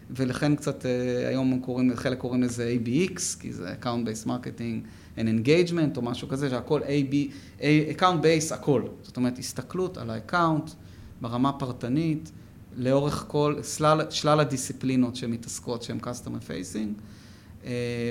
ולכן 0.10 0.56
קצת 0.56 0.86
היום 1.30 1.60
קוראים, 1.60 1.96
חלק 1.96 2.18
קוראים 2.18 2.44
לזה 2.44 2.75
ABX, 2.84 3.20
כי 3.39 3.54
זה 3.54 3.74
account-based 3.82 4.27
marketing 4.27 4.88
and 5.18 5.20
engagement 5.20 5.98
או 5.98 6.01
משהו 6.01 6.27
כזה, 6.27 6.50
שהכל 6.50 6.82
AB, 6.82 7.13
account-based 7.98 8.54
הכל. 8.54 8.82
זאת 9.01 9.18
אומרת, 9.18 9.39
הסתכלות 9.39 9.98
על 9.98 10.10
ה-account 10.10 10.72
ברמה 11.22 11.54
פרטנית, 11.54 12.32
לאורך 12.77 13.25
כל, 13.27 13.56
שלל, 13.63 14.01
שלל 14.10 14.39
הדיסציפלינות 14.39 15.15
שמתעסקות, 15.15 15.84
שהן 15.84 16.00
customer 16.01 16.48
facing. 16.48 17.01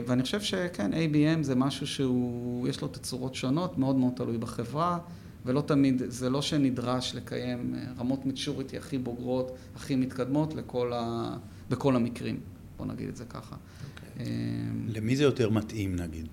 ואני 0.06 0.22
חושב 0.22 0.40
שכן, 0.40 0.92
ABM 0.92 1.42
זה 1.42 1.54
משהו 1.54 1.86
שהוא, 1.86 2.68
יש 2.68 2.80
לו 2.80 2.88
תצורות 2.88 3.34
שונות, 3.34 3.78
מאוד 3.78 3.96
מאוד 3.96 4.12
תלוי 4.16 4.38
בחברה, 4.38 4.98
ולא 5.46 5.60
תמיד, 5.60 6.02
זה 6.08 6.30
לא 6.30 6.42
שנדרש 6.42 7.14
לקיים 7.14 7.74
רמות 7.98 8.20
maturity 8.24 8.76
הכי 8.76 8.98
בוגרות, 8.98 9.56
הכי 9.76 9.96
מתקדמות 9.96 10.54
לכל 10.54 10.92
ה, 10.92 11.36
בכל 11.70 11.96
המקרים, 11.96 12.40
בוא 12.76 12.86
נגיד 12.86 13.08
את 13.08 13.16
זה 13.16 13.24
ככה. 13.24 13.56
Okay. 13.56 14.20
למי 14.88 15.16
זה 15.16 15.22
יותר 15.22 15.50
מתאים 15.50 15.96
נגיד? 15.96 16.26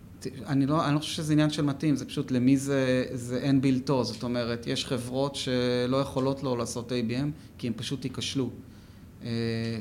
אני 0.45 0.65
לא, 0.65 0.85
אני 0.87 0.95
לא 0.95 0.99
חושב 0.99 1.13
שזה 1.13 1.33
עניין 1.33 1.49
של 1.49 1.61
מתאים, 1.61 1.95
זה 1.95 2.05
פשוט 2.05 2.31
למי 2.31 2.57
זה, 2.57 3.05
זה 3.13 3.37
אין 3.37 3.61
בלתו, 3.61 4.03
זאת 4.03 4.23
אומרת, 4.23 4.67
יש 4.67 4.85
חברות 4.85 5.35
שלא 5.35 5.97
יכולות 6.01 6.43
לא 6.43 6.57
לעשות 6.57 6.91
ABM, 6.91 7.57
כי 7.57 7.67
הם 7.67 7.73
פשוט 7.75 8.05
ייכשלו. 8.05 8.49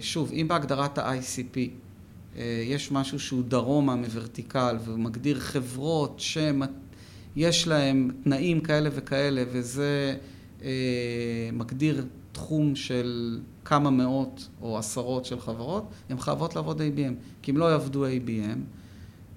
שוב, 0.01 0.33
אם 0.33 0.49
בהגדרת 0.49 0.99
ה-ICP, 0.99 1.59
יש 2.65 2.93
משהו 2.93 3.21
שהוא 3.21 3.43
דרומה 3.49 3.97
מוורטיקל 3.97 4.77
ומגדיר 4.85 5.41
חברות 5.41 6.21
שיש 6.21 7.69
להן 7.69 8.11
תנאים 8.25 8.61
כאלה 8.61 8.91
וכאלה 8.93 9.45
וזה 9.53 10.17
מגדיר 11.53 12.05
תחום 12.33 12.77
של 12.77 13.41
כמה 13.65 13.91
מאות 13.91 14.49
או 14.63 14.79
עשרות 14.79 15.25
של 15.25 15.41
חברות, 15.41 15.85
הן 16.11 16.19
חייבות 16.19 16.57
לעבוד 16.57 16.81
ABM. 16.81 17.15
כי 17.43 17.51
אם 17.51 17.57
לא 17.57 17.65
יעבדו 17.65 18.07
ABM, 18.07 18.59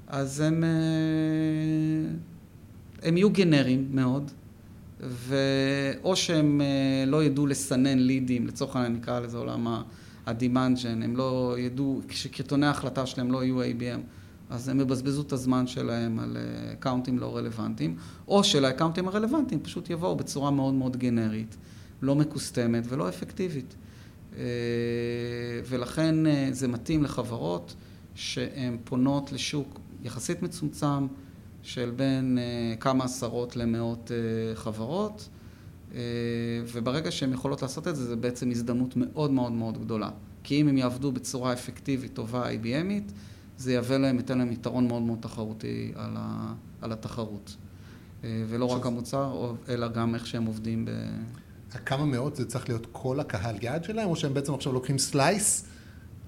אז 0.07 0.39
הם, 0.39 0.63
הם 3.03 3.17
יהיו 3.17 3.29
גנריים 3.29 3.87
מאוד, 3.91 4.31
ואו 4.99 6.15
שהם 6.15 6.61
לא 7.07 7.23
ידעו 7.23 7.47
לסנן 7.47 7.99
לידים, 7.99 8.47
לצורך 8.47 8.75
העניין 8.75 8.93
נקרא 8.93 9.19
לזה 9.19 9.37
עולם 9.37 9.67
ה-demand 9.67 10.02
gen, 10.27 10.87
הם 10.87 11.15
לא 11.15 11.55
ידעו, 11.59 12.01
כשקריטוני 12.07 12.65
ההחלטה 12.65 13.05
שלהם 13.05 13.31
לא 13.31 13.43
יהיו 13.43 13.63
ABM, 13.63 13.99
אז 14.49 14.69
הם 14.69 14.79
יבזבזו 14.79 15.21
את 15.21 15.31
הזמן 15.31 15.67
שלהם 15.67 16.19
על 16.19 16.37
אקאונטים 16.73 17.19
לא 17.19 17.37
רלוונטיים, 17.37 17.97
או 18.27 18.43
שלאקאונטים 18.43 19.07
הרלוונטיים 19.07 19.61
פשוט 19.63 19.89
יבואו 19.89 20.15
בצורה 20.15 20.51
מאוד 20.51 20.73
מאוד 20.73 20.97
גנרית, 20.97 21.57
לא 22.01 22.15
מקוסטמת 22.15 22.83
ולא 22.89 23.09
אפקטיבית. 23.09 23.75
ולכן 25.65 26.15
זה 26.51 26.67
מתאים 26.67 27.03
לחברות 27.03 27.75
שהן 28.15 28.77
פונות 28.83 29.31
לשוק 29.31 29.79
יחסית 30.03 30.41
מצומצם 30.41 31.07
של 31.63 31.91
בין 31.95 32.37
כמה 32.79 33.03
עשרות 33.03 33.55
למאות 33.55 34.11
חברות, 34.53 35.29
וברגע 36.73 37.11
שהן 37.11 37.33
יכולות 37.33 37.61
לעשות 37.61 37.87
את 37.87 37.95
זה, 37.95 38.05
זה 38.05 38.15
בעצם 38.15 38.51
הזדמנות 38.51 38.93
מאוד 38.97 39.31
מאוד 39.31 39.51
מאוד 39.51 39.77
גדולה 39.77 40.09
כי 40.43 40.61
אם 40.61 40.67
הם 40.67 40.77
יעבדו 40.77 41.11
בצורה 41.11 41.53
אפקטיבית, 41.53 42.13
טובה, 42.13 42.49
IBMית, 42.51 43.11
זה 43.57 43.73
יהווה 43.73 43.97
להם, 43.97 44.17
ייתן 44.17 44.37
להם 44.37 44.51
יתרון 44.51 44.87
מאוד 44.87 45.01
מאוד 45.01 45.19
תחרותי 45.21 45.91
על, 45.95 46.11
ה, 46.17 46.53
על 46.81 46.91
התחרות. 46.91 47.55
אה, 48.23 48.43
ולא 48.47 48.65
רק 48.65 48.85
המוצר, 48.85 49.53
אלא 49.69 49.87
גם 49.87 50.15
איך 50.15 50.27
שהם 50.27 50.45
עובדים 50.45 50.85
ב... 50.85 50.91
כמה 51.85 52.05
מאות 52.05 52.35
זה 52.35 52.45
צריך 52.45 52.69
להיות 52.69 52.87
כל 52.91 53.19
הקהל 53.19 53.55
יעד 53.61 53.83
שלהם, 53.83 54.09
או 54.09 54.15
שהם 54.15 54.33
בעצם 54.33 54.53
עכשיו 54.53 54.73
לוקחים 54.73 54.97
slice? 54.97 55.65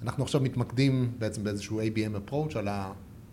אנחנו 0.01 0.23
עכשיו 0.23 0.41
מתמקדים 0.41 1.11
בעצם 1.19 1.43
באיזשהו 1.43 1.81
ABM 1.81 2.29
approach 2.29 2.57
על 2.57 2.67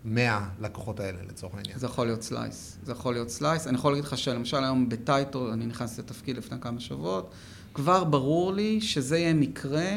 המאה 0.04 0.49
לקוחות 0.61 1.00
האלה 1.00 1.18
לצורך 1.28 1.54
העניין. 1.54 1.78
זה 1.78 1.87
יכול 1.87 2.06
להיות 2.06 2.23
slice. 2.23 2.78
זה 2.85 2.92
יכול 2.92 3.14
להיות 3.14 3.30
slice. 3.31 3.66
אני 3.66 3.76
יכול 3.76 3.92
להגיד 3.92 4.04
לך 4.04 4.18
שלמשל 4.18 4.56
היום 4.56 4.88
בטייטו, 4.88 5.52
אני 5.52 5.66
נכנסתי 5.66 6.02
לתפקיד 6.02 6.37
לפני 6.37 6.61
כמה 6.61 6.80
שבועות, 6.80 7.30
כבר 7.75 8.04
ברור 8.04 8.52
לי 8.52 8.80
שזה 8.80 9.18
יהיה 9.18 9.35
מקרה 9.35 9.97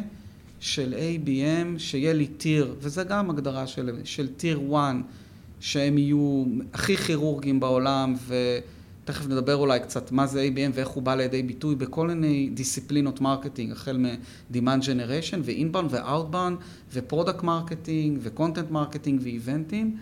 של 0.60 0.94
ABM, 0.98 1.80
שיהיה 1.80 2.14
לי 2.14 2.28
tier, 2.28 2.76
וזה 2.80 3.04
גם 3.04 3.30
הגדרה 3.30 3.68
של, 3.68 4.00
של 4.04 4.28
tier 4.28 4.60
1, 4.76 4.96
שהם 5.60 5.98
יהיו 5.98 6.46
הכי 6.74 6.98
כירורגיים 6.98 7.60
בעולם, 7.60 8.16
ותכף 9.06 9.28
נדבר 9.28 9.56
אולי 9.56 9.80
קצת 9.80 10.12
מה 10.12 10.28
זה 10.28 10.50
ABM 10.50 10.72
ואיך 10.74 10.88
הוא 10.88 11.04
בא 11.04 11.16
לידי 11.16 11.44
ביטוי 11.44 11.76
בכל 11.76 12.08
מיני 12.08 12.50
דיסציפלינות 12.54 13.22
marketing, 13.22 13.72
החל 13.72 13.98
מ-Demand 13.98 14.82
Generation 14.82 15.38
ו-Inbound 15.44 15.86
ו-Outbound 15.90 16.54
ו-Product 16.94 17.42
Marketing 17.42 18.20
ו-Content 18.20 18.74
Marketing 18.74 19.22
ואיבנטים, 19.22 19.98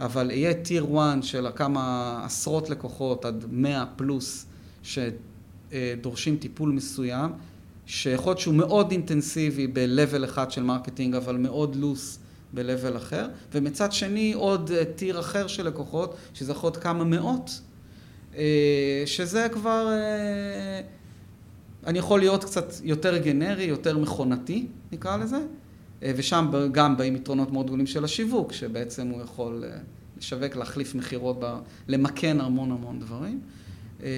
אבל 0.00 0.30
יהיה 0.30 0.54
tier 0.54 0.86
1 0.98 1.22
של 1.22 1.46
כמה 1.56 2.20
עשרות 2.24 2.70
לקוחות 2.70 3.24
עד 3.24 3.44
100 3.50 3.84
פלוס 3.96 4.46
שדורשים 4.82 6.36
טיפול 6.36 6.70
מסוים. 6.70 7.30
שיכול 7.86 8.30
להיות 8.30 8.38
שהוא 8.38 8.54
מאוד 8.54 8.90
אינטנסיבי 8.90 9.66
ב-level 9.66 10.24
אחד 10.24 10.50
של 10.50 10.62
marketing, 10.62 11.14
אבל 11.14 11.36
מאוד 11.36 11.76
loose 11.76 12.18
ב-level 12.54 12.96
אחר, 12.96 13.28
ומצד 13.52 13.92
שני 13.92 14.32
עוד 14.32 14.70
tier 14.96 15.20
אחר 15.20 15.46
של 15.46 15.66
לקוחות, 15.66 16.14
שזה 16.34 16.52
יכול 16.52 16.68
להיות 16.68 16.82
כמה 16.82 17.04
מאות, 17.04 17.60
שזה 19.06 19.46
כבר, 19.52 19.88
אה, 19.92 20.80
אני 21.86 21.98
יכול 21.98 22.20
להיות 22.20 22.44
קצת 22.44 22.72
יותר 22.82 23.18
גנרי, 23.18 23.64
יותר 23.64 23.98
מכונתי, 23.98 24.66
נקרא 24.92 25.16
לזה, 25.16 25.38
אה, 26.02 26.12
ושם 26.16 26.50
גם 26.72 26.96
באים 26.96 27.16
יתרונות 27.16 27.52
מאוד 27.52 27.66
גדולים 27.66 27.86
של 27.86 28.04
השיווק, 28.04 28.52
שבעצם 28.52 29.08
הוא 29.08 29.22
יכול 29.22 29.64
לשווק, 30.18 30.56
להחליף 30.56 30.94
מכירות, 30.94 31.40
למכן 31.88 32.40
המון 32.40 32.70
המון 32.70 33.00
דברים. 33.00 33.40
אה, 34.02 34.08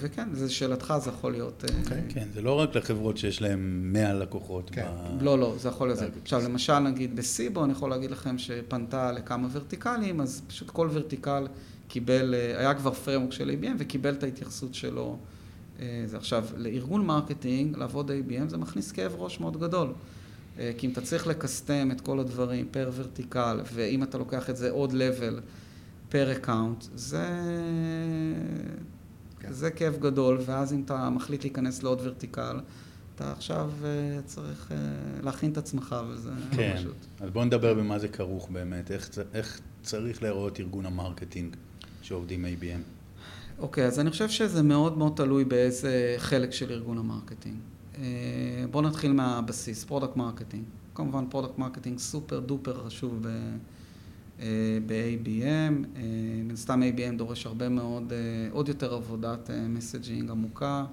וכן, 0.00 0.28
זו 0.32 0.54
שאלתך, 0.54 0.94
זה 1.00 1.10
יכול 1.10 1.32
להיות... 1.32 1.64
Okay. 1.64 1.72
אה, 1.72 1.78
אוקיי. 1.82 2.02
כן, 2.08 2.28
זה 2.34 2.42
לא 2.42 2.60
רק 2.60 2.76
לחברות 2.76 3.16
שיש 3.16 3.42
להן 3.42 3.80
100 3.92 4.14
לקוחות. 4.14 4.70
כן. 4.70 4.86
ב... 5.18 5.22
לא, 5.22 5.38
לא, 5.38 5.54
זה 5.58 5.68
יכול 5.68 5.88
להיות... 5.88 5.98
עכשיו, 6.22 6.42
למשל, 6.44 6.78
נגיד 6.78 7.16
בסיבו, 7.16 7.64
אני 7.64 7.72
יכול 7.72 7.90
להגיד 7.90 8.10
לכם 8.10 8.38
שפנתה 8.38 9.12
לכמה 9.12 9.48
ורטיקלים, 9.52 10.20
אז 10.20 10.42
פשוט 10.46 10.70
כל 10.70 10.88
vertical 10.92 11.46
קיבל, 11.92 12.34
אה, 12.34 12.58
היה 12.58 12.74
כבר 12.74 12.92
framework 12.92 13.32
של 13.32 13.50
ABM 13.50 13.76
וקיבל 13.78 14.14
את 14.14 14.22
ההתייחסות 14.22 14.74
שלו. 14.74 15.18
זה 16.06 16.16
עכשיו, 16.16 16.44
לארגון 16.56 17.06
marketing, 17.06 17.76
לעבוד 17.76 18.10
ABM 18.10 18.48
זה 18.48 18.56
מכניס 18.56 18.92
כאב 18.92 19.14
ראש 19.18 19.40
מאוד 19.40 19.60
גדול. 19.60 19.92
כי 20.56 20.86
אם 20.86 20.92
אתה 20.92 21.00
צריך 21.00 21.26
לקסטם 21.26 21.90
את 21.90 22.00
כל 22.00 22.20
הדברים 22.20 22.66
פר 22.70 22.90
vertical, 22.94 23.60
ואם 23.72 24.02
אתה 24.02 24.18
לוקח 24.18 24.50
את 24.50 24.56
זה 24.56 24.70
עוד 24.70 24.92
level 24.92 25.40
פר 26.08 26.32
account, 26.32 26.84
זה... 26.94 27.26
כן. 29.40 29.52
זה 29.52 29.70
כאב 29.70 29.96
גדול, 30.00 30.38
ואז 30.46 30.72
אם 30.72 30.82
אתה 30.84 31.10
מחליט 31.10 31.42
להיכנס 31.44 31.82
לעוד 31.82 32.00
vertical, 32.02 32.60
אתה 33.14 33.32
עכשיו 33.32 33.70
uh, 33.82 33.86
צריך 34.26 34.70
uh, 34.70 35.24
להכין 35.24 35.52
את 35.52 35.56
עצמך, 35.56 35.96
וזה 36.10 36.30
לא 36.30 36.56
כן. 36.56 36.72
לא 36.74 36.80
פשוט. 36.80 36.96
אז 37.20 37.30
בוא 37.30 37.44
נדבר 37.44 37.74
במה 37.74 37.98
זה 37.98 38.08
כרוך 38.08 38.48
באמת, 38.50 38.90
איך, 38.90 39.10
איך 39.34 39.60
צריך 39.82 40.22
להיראות 40.22 40.60
ארגון 40.60 40.86
ה 40.86 40.93
marketing 40.93 41.56
שעובדים 42.12 42.44
ABM. 42.44 42.82
אוקיי, 43.58 43.84
okay, 43.84 43.86
אז 43.86 44.00
אני 44.00 44.10
חושב 44.10 44.28
שזה 44.28 44.62
מאוד 44.62 44.98
מאוד 44.98 45.12
תלוי 45.16 45.44
באיזה 45.44 46.14
חלק 46.18 46.52
של 46.52 46.72
ארגון 46.72 46.98
ה 46.98 47.03
marketing. 47.03 47.56
Uh, 47.94 47.98
בואו 48.70 48.84
נתחיל 48.84 49.12
מהבסיס, 49.12 49.84
product 49.84 50.16
marketing. 50.16 50.64
כמובן 50.94 51.24
product 51.30 51.58
marketing 51.58 51.98
סופר 51.98 52.40
דופר 52.40 52.86
חשוב 52.86 53.18
ב... 53.22 53.28
ב-ABM. 54.86 55.96
אה, 55.96 56.02
מן 56.44 56.56
סתם 56.56 56.82
ABM 56.82 57.16
דורש 57.16 57.46
הרבה 57.46 57.68
מאוד, 57.68 58.12
אה, 58.12 58.18
עוד 58.50 58.68
יותר 58.68 58.94
עבודת 58.94 59.50
messaging 59.68 60.26
אה, 60.26 60.32
עמוקה. 60.32 60.84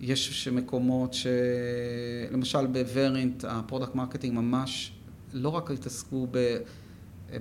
יש 0.00 0.48
מקומות 0.48 1.14
שלמשל 1.14 2.66
בוורינט 2.66 3.44
ה 3.48 3.54
product 3.54 3.94
marketing 3.94 4.34
ממש 4.34 4.92
לא 5.32 5.48
רק 5.48 5.70
התעסקו 5.70 6.26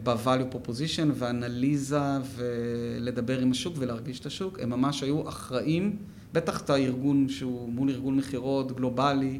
ב-value 0.03 0.55
proposition 0.55 1.07
ואנליזה 1.13 1.99
ולדבר 2.35 3.39
עם 3.39 3.51
השוק 3.51 3.75
ולהרגיש 3.77 4.19
את 4.19 4.25
השוק, 4.25 4.59
הם 4.59 4.69
ממש 4.69 5.03
היו 5.03 5.29
אחראים, 5.29 5.97
בטח 6.33 6.61
את 6.61 6.69
הארגון 6.69 7.29
שהוא 7.29 7.69
מול 7.69 7.89
ארגון 7.89 8.17
מכירות 8.17 8.75
גלובלי, 8.75 9.39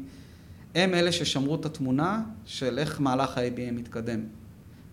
הם 0.74 0.94
אלה 0.94 1.12
ששמרו 1.12 1.54
את 1.54 1.66
התמונה 1.66 2.22
של 2.44 2.78
איך 2.78 3.00
מהלך 3.00 3.38
ה-ABM 3.38 3.72
מתקדם. 3.72 4.20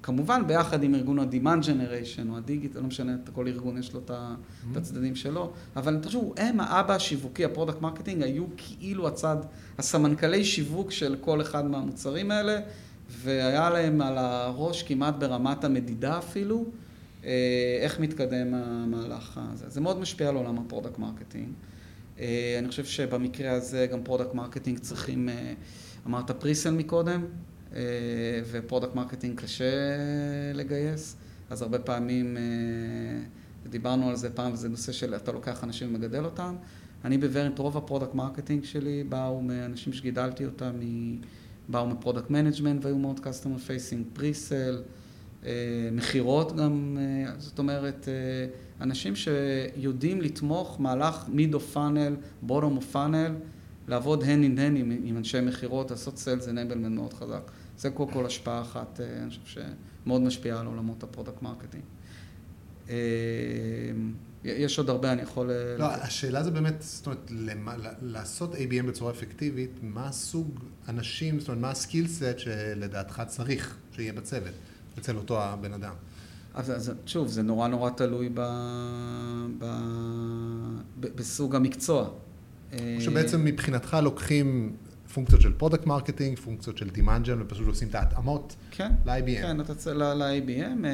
כמובן 0.03 0.47
ביחד 0.47 0.83
עם 0.83 0.95
ארגון 0.95 1.19
ה-Demand 1.19 1.63
Generation 1.63 2.29
או 2.29 2.37
הדיגיטל, 2.37 2.79
לא 2.79 2.85
משנה, 2.85 3.15
כל 3.33 3.47
ארגון 3.47 3.77
יש 3.77 3.93
לו 3.93 3.99
את 3.99 4.11
mm-hmm. 4.11 4.77
הצדדים 4.77 5.15
שלו, 5.15 5.51
אבל 5.75 5.97
תחשבו, 6.01 6.33
הם 6.37 6.59
האבא 6.59 6.95
השיווקי, 6.95 7.45
ה 7.45 7.50
product 7.50 7.81
marketing, 7.81 8.23
היו 8.23 8.45
כאילו 8.57 9.07
הצד, 9.07 9.37
הסמנכלי 9.77 10.45
שיווק 10.45 10.91
של 10.91 11.15
כל 11.21 11.41
אחד 11.41 11.65
מהמוצרים 11.65 12.31
האלה, 12.31 12.59
והיה 13.09 13.69
להם 13.69 14.01
על 14.01 14.17
הראש 14.17 14.83
כמעט 14.83 15.15
ברמת 15.19 15.63
המדידה 15.63 16.17
אפילו, 16.17 16.65
אה, 17.25 17.77
איך 17.81 17.99
מתקדם 17.99 18.53
המהלך 18.53 19.39
הזה. 19.53 19.69
זה 19.69 19.81
מאוד 19.81 19.99
משפיע 19.99 20.29
על 20.29 20.35
עולם 20.35 20.57
ה 20.57 20.62
product 20.63 20.99
marketing. 20.99 21.49
אה, 22.19 22.55
אני 22.59 22.67
חושב 22.67 22.85
שבמקרה 22.85 23.51
הזה 23.51 23.87
גם 23.91 24.03
product 24.03 24.33
marketing 24.33 24.79
צריכים, 24.79 25.29
אה, 25.29 25.53
אמרת 26.07 26.31
presale 26.31 26.71
מקודם, 26.71 27.25
ו 28.51 28.57
product 28.57 28.95
marketing 28.95 29.39
קשה 29.39 29.71
לגייס, 30.53 31.15
אז 31.49 31.61
הרבה 31.61 31.79
פעמים, 31.79 32.37
דיברנו 33.69 34.09
על 34.09 34.15
זה 34.15 34.29
פעם, 34.29 34.55
זה 34.55 34.69
נושא 34.69 34.91
של 34.91 35.15
אתה 35.15 35.31
לוקח 35.31 35.63
אנשים 35.63 35.87
ומגדל 35.89 36.25
אותם. 36.25 36.55
אני 37.05 37.17
בוורנט, 37.17 37.59
רוב 37.59 37.77
ה 37.77 37.82
product 37.82 38.13
marketing 38.13 38.63
שלי 38.63 39.03
באו 39.03 39.41
מאנשים 39.41 39.93
שגידלתי 39.93 40.45
אותם, 40.45 40.71
באו 41.69 41.87
מ 41.87 41.92
product 41.93 42.29
management 42.29 42.85
והיו 42.85 42.97
מאוד 42.97 43.19
customer 43.19 43.57
facing, 43.57 44.05
presale, 44.13 44.81
מכירות 45.91 46.55
גם, 46.55 46.97
זאת 47.37 47.59
אומרת, 47.59 48.07
אנשים 48.81 49.13
שיודעים 49.15 50.21
לתמוך 50.21 50.81
מהלך 50.81 51.25
mid 51.27 51.53
of 51.53 51.73
funnel, 51.73 52.15
bottom 52.41 52.77
of 52.77 52.91
funnel, 52.91 53.35
לעבוד 53.87 54.23
in 54.23 54.25
hand 54.25 54.77
עם, 54.77 54.91
עם 55.03 55.17
אנשי 55.17 55.41
מכירות, 55.41 55.91
לעשות 55.91 56.17
sales 56.17 56.47
enablement 56.47 56.95
מאוד 56.95 57.13
חזק. 57.13 57.51
זה 57.77 57.89
קודם 57.89 58.11
כל 58.11 58.25
השפעה 58.25 58.61
אחת, 58.61 58.99
אה, 58.99 59.21
אני 59.21 59.29
חושב 59.29 59.61
שמאוד 60.05 60.21
משפיעה 60.21 60.59
על 60.59 60.67
עולמות 60.67 61.03
ה 61.03 61.08
product 61.08 61.41
marketing. 61.41 61.83
אה, 64.47 64.53
יש 64.53 64.77
עוד 64.77 64.89
הרבה, 64.89 65.11
אני 65.11 65.21
יכול... 65.21 65.51
אה, 65.51 65.77
לא, 65.77 65.85
השאלה 65.85 66.43
זה 66.43 66.51
באמת, 66.51 66.75
זאת 66.79 67.05
אומרת, 67.05 67.31
למה, 67.31 67.75
לעשות 68.01 68.53
ABM 68.53 68.87
בצורה 68.87 69.11
אפקטיבית, 69.11 69.71
מה 69.81 70.07
הסוג 70.07 70.59
אנשים, 70.87 71.39
זאת 71.39 71.47
אומרת, 71.47 71.61
מה 71.61 71.69
ה 71.69 71.76
skill 71.76 72.07
set 72.07 72.39
שלדעתך 72.39 73.21
צריך 73.27 73.77
שיהיה 73.91 74.13
בצוות, 74.13 74.53
אצל 74.99 75.17
אותו 75.17 75.41
הבן 75.43 75.73
אדם? 75.73 75.93
אז, 76.53 76.71
אז 76.71 76.91
שוב, 77.05 77.27
זה 77.27 77.43
נורא 77.43 77.67
נורא 77.67 77.89
תלוי 77.89 78.29
ב, 78.33 78.41
ב, 79.59 79.65
ב, 80.99 81.07
בסוג 81.15 81.55
המקצוע. 81.55 82.09
או 82.73 82.77
שבעצם 82.99 83.45
מבחינתך 83.45 83.97
לוקחים 84.01 84.75
פונקציות 85.13 85.41
של 85.41 85.53
product 85.53 85.85
marketing, 85.85 86.39
פונקציות 86.39 86.77
של 86.77 86.89
demand 86.89 87.20
gen, 87.20 87.41
ופשוט 87.41 87.67
עושים 87.67 87.87
את 87.87 87.95
ההתאמות 87.95 88.55
כן, 88.71 88.91
ל-ABM. 89.05 89.41
כן, 89.41 89.61
אתה 89.61 89.75
צריך 89.75 89.97
ל-ABM. 89.97 90.85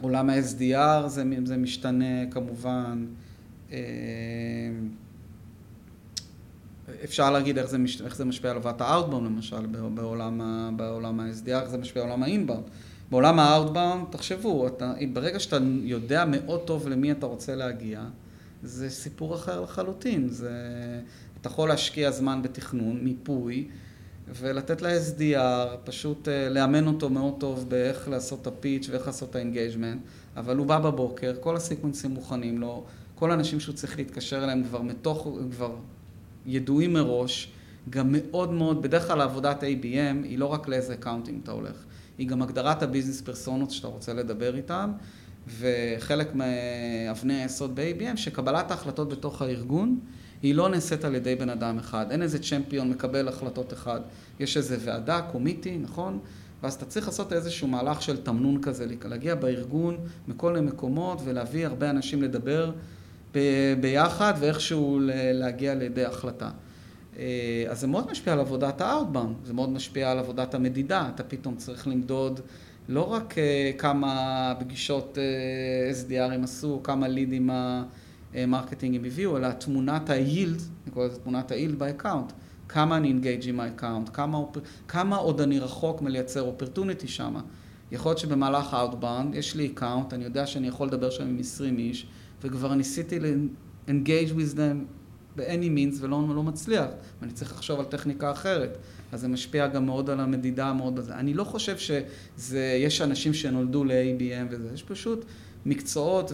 עולם 0.00 0.30
ה-SDR 0.30 1.08
זה, 1.08 1.24
זה 1.44 1.56
משתנה 1.56 2.26
כמובן. 2.30 3.06
אה, 3.72 3.78
אפשר 7.04 7.30
להגיד 7.30 7.58
איך 7.58 7.66
זה, 7.66 7.78
מש, 7.78 8.02
איך 8.02 8.16
זה 8.16 8.24
משפיע 8.24 8.50
על 8.50 8.56
עבודת 8.56 8.80
ה 8.80 8.85
outbound 8.85 9.26
למשל, 9.26 9.66
בעולם, 9.94 10.40
בעולם 10.76 11.20
ה-SDR, 11.20 11.60
איך 11.60 11.68
זה 11.68 11.78
משפיע 11.78 12.02
על 12.02 12.08
עולם 12.08 12.22
ה 12.22 12.26
inbound. 12.26 12.62
בעולם 13.10 13.38
ה-outbound, 13.38 14.12
תחשבו, 14.12 14.66
אתה, 14.66 14.92
ברגע 15.12 15.40
שאתה 15.40 15.58
יודע 15.82 16.24
מאוד 16.24 16.60
טוב 16.60 16.88
למי 16.88 17.12
אתה 17.12 17.26
רוצה 17.26 17.54
להגיע, 17.54 18.02
זה 18.62 18.90
סיפור 18.90 19.34
אחר 19.34 19.60
לחלוטין. 19.60 20.28
זה, 20.28 20.50
אתה 21.40 21.48
יכול 21.48 21.68
להשקיע 21.68 22.10
זמן 22.10 22.42
בתכנון, 22.42 23.04
מיפוי, 23.04 23.68
ולתת 24.34 24.82
ל-SDR, 24.82 25.76
פשוט 25.84 26.28
uh, 26.28 26.30
לאמן 26.50 26.86
אותו 26.86 27.10
מאוד 27.10 27.34
טוב 27.40 27.68
באיך 27.68 28.08
לעשות 28.08 28.42
את 28.42 28.46
ה 28.46 28.53
pitch 28.53 28.88
ואיך 28.90 29.06
לעשות 29.06 29.30
את 29.30 29.36
ה 29.36 29.41
engagement, 29.41 30.00
אבל 30.36 30.56
הוא 30.56 30.66
בא 30.66 30.78
בבוקר, 30.78 31.34
כל 31.40 31.56
ה 31.56 31.61
sequence 31.61 32.00
ים 32.00 32.10
מוכנים 32.10 32.58
לו, 32.58 32.84
כל 33.14 33.30
האנשים 33.30 33.60
שהוא 33.60 33.74
צריך 33.74 33.98
להתקשר 33.98 34.44
אליהם 34.44 34.64
כבר 34.64 34.82
מתוך, 34.82 35.28
כבר 35.50 35.74
ידועים 36.46 36.92
מראש, 36.92 37.52
גם 37.90 38.08
מאוד 38.12 38.52
מאוד, 38.52 38.82
בדרך 38.82 39.06
כלל 39.06 39.20
עבודת 39.20 39.62
ABM 39.62 40.24
היא 40.24 40.38
לא 40.38 40.46
רק 40.46 40.68
לאיזה 40.68 40.94
account 40.94 41.40
אתה 41.42 41.52
הולך, 41.52 41.84
היא 42.18 42.28
גם 42.28 42.42
הגדרת 42.42 42.82
ה 42.82 42.86
business 42.86 43.20
פרסונות 43.20 43.70
שאתה 43.70 43.88
רוצה 43.88 44.14
לדבר 44.14 44.56
איתם, 44.56 44.92
וחלק 45.58 46.34
מאבני 46.34 47.42
היסוד 47.42 47.74
ב-ABM, 47.74 48.16
שקבלת 48.16 48.70
ההחלטות 48.70 49.08
בתוך 49.08 49.42
הארגון, 49.42 50.00
היא 50.42 50.54
לא 50.54 50.68
נעשית 50.68 51.04
על 51.04 51.14
ידי 51.14 51.34
בן 51.34 51.48
אדם 51.48 51.78
אחד. 51.78 52.06
אין 52.10 52.22
איזה 52.22 52.38
champion 52.38 52.90
מקבל 52.90 53.28
החלטות 53.28 53.72
אחד. 53.72 54.00
יש 54.40 54.56
איזה 54.56 54.76
ועדה, 54.80 55.20
committee, 55.32 55.78
נכון? 55.78 56.18
ואז 56.62 56.74
אתה 56.74 56.84
צריך 56.84 57.06
לעשות 57.06 57.32
איזשהו 57.32 57.68
מהלך 57.68 58.02
של 58.02 58.16
תמנון 58.16 58.62
כזה, 58.62 58.86
להגיע 59.04 59.34
בארגון 59.34 59.96
מכל 60.28 60.52
מיני 60.52 60.66
מקומות 60.66 61.20
ולהביא 61.24 61.66
הרבה 61.66 61.90
אנשים 61.90 62.22
לדבר 62.22 62.70
ב- 63.34 63.74
ביחד 63.80 64.34
ואיכשהו 64.38 65.00
להגיע 65.34 65.74
לידי 65.74 66.04
החלטה. 66.04 66.50
אה, 67.18 67.64
אז 67.68 67.80
זה 67.80 67.86
מאוד 67.86 68.10
משפיע 68.10 68.32
על 68.32 68.40
עבודת 68.40 68.80
ה 68.80 68.86
outbound, 68.86 69.36
זה 69.44 69.52
מאוד 69.52 69.68
משפיע 69.70 70.10
על 70.10 70.18
עבודת 70.18 70.54
המדידה, 70.54 71.08
אתה 71.14 71.22
פתאום 71.22 71.56
צריך 71.56 71.88
למדוד 71.88 72.40
לא 72.88 73.12
רק 73.12 73.38
אה, 73.38 73.70
כמה 73.78 74.54
פגישות 74.58 75.18
אה, 75.18 75.92
SDR 75.92 76.32
הם 76.34 76.44
עשו, 76.44 76.80
כמה 76.82 77.08
לידים 77.08 77.50
ה 78.34 78.40
marketing 78.40 78.96
הם 78.96 79.04
הביאו, 79.04 79.36
אלא 79.36 79.50
תמונת 79.50 80.10
ה-yield, 80.10 80.60
אני 80.84 80.92
קורא 80.92 81.06
לזה 81.06 81.20
תמונת 81.20 81.52
ה-yield 81.52 81.76
ב 81.78 81.84
account. 81.84 82.32
כמה 82.68 82.96
אני 82.96 83.08
engaged 83.08 83.48
עם 83.48 83.60
ה 83.60 83.66
account, 83.66 84.10
כמה, 84.12 84.38
כמה 84.88 85.16
עוד 85.16 85.40
אני 85.40 85.58
רחוק 85.58 86.02
מלייצר 86.02 86.42
opportunity 86.42 87.08
שם. 87.08 87.34
יכול 87.92 88.10
להיות 88.10 88.18
שבמהלך 88.18 88.74
ה 88.74 88.81
outbound 88.81 89.34
יש 89.34 89.56
לי 89.56 89.66
account, 89.66 90.14
אני 90.14 90.24
יודע 90.24 90.46
שאני 90.46 90.68
יכול 90.68 90.86
לדבר 90.86 91.10
שם 91.10 91.24
עם 91.24 91.38
20 91.40 91.78
איש, 91.78 92.06
וכבר 92.42 92.74
ניסיתי 92.74 93.20
ל-engage 93.20 94.30
with 94.30 94.56
them 94.56 94.84
ב-any 95.36 95.66
means 95.76 95.96
ולא 96.00 96.24
לא 96.34 96.42
מצליח, 96.42 96.86
ואני 97.20 97.32
צריך 97.32 97.52
לחשוב 97.52 97.80
על 97.80 97.86
טכניקה 97.86 98.30
אחרת. 98.30 98.78
אז 99.12 99.20
זה 99.20 99.28
משפיע 99.28 99.66
גם 99.66 99.86
מאוד 99.86 100.10
על 100.10 100.20
המדידה, 100.20 100.72
מאוד 100.72 100.96
בזה. 100.96 101.14
אני 101.14 101.34
לא 101.34 101.44
חושב 101.44 101.76
שיש 101.78 103.00
אנשים 103.00 103.34
שנולדו 103.34 103.84
ל-ABM 103.84 104.46
וזה, 104.50 104.68
יש 104.74 104.82
פשוט 104.82 105.24
מקצועות 105.66 106.32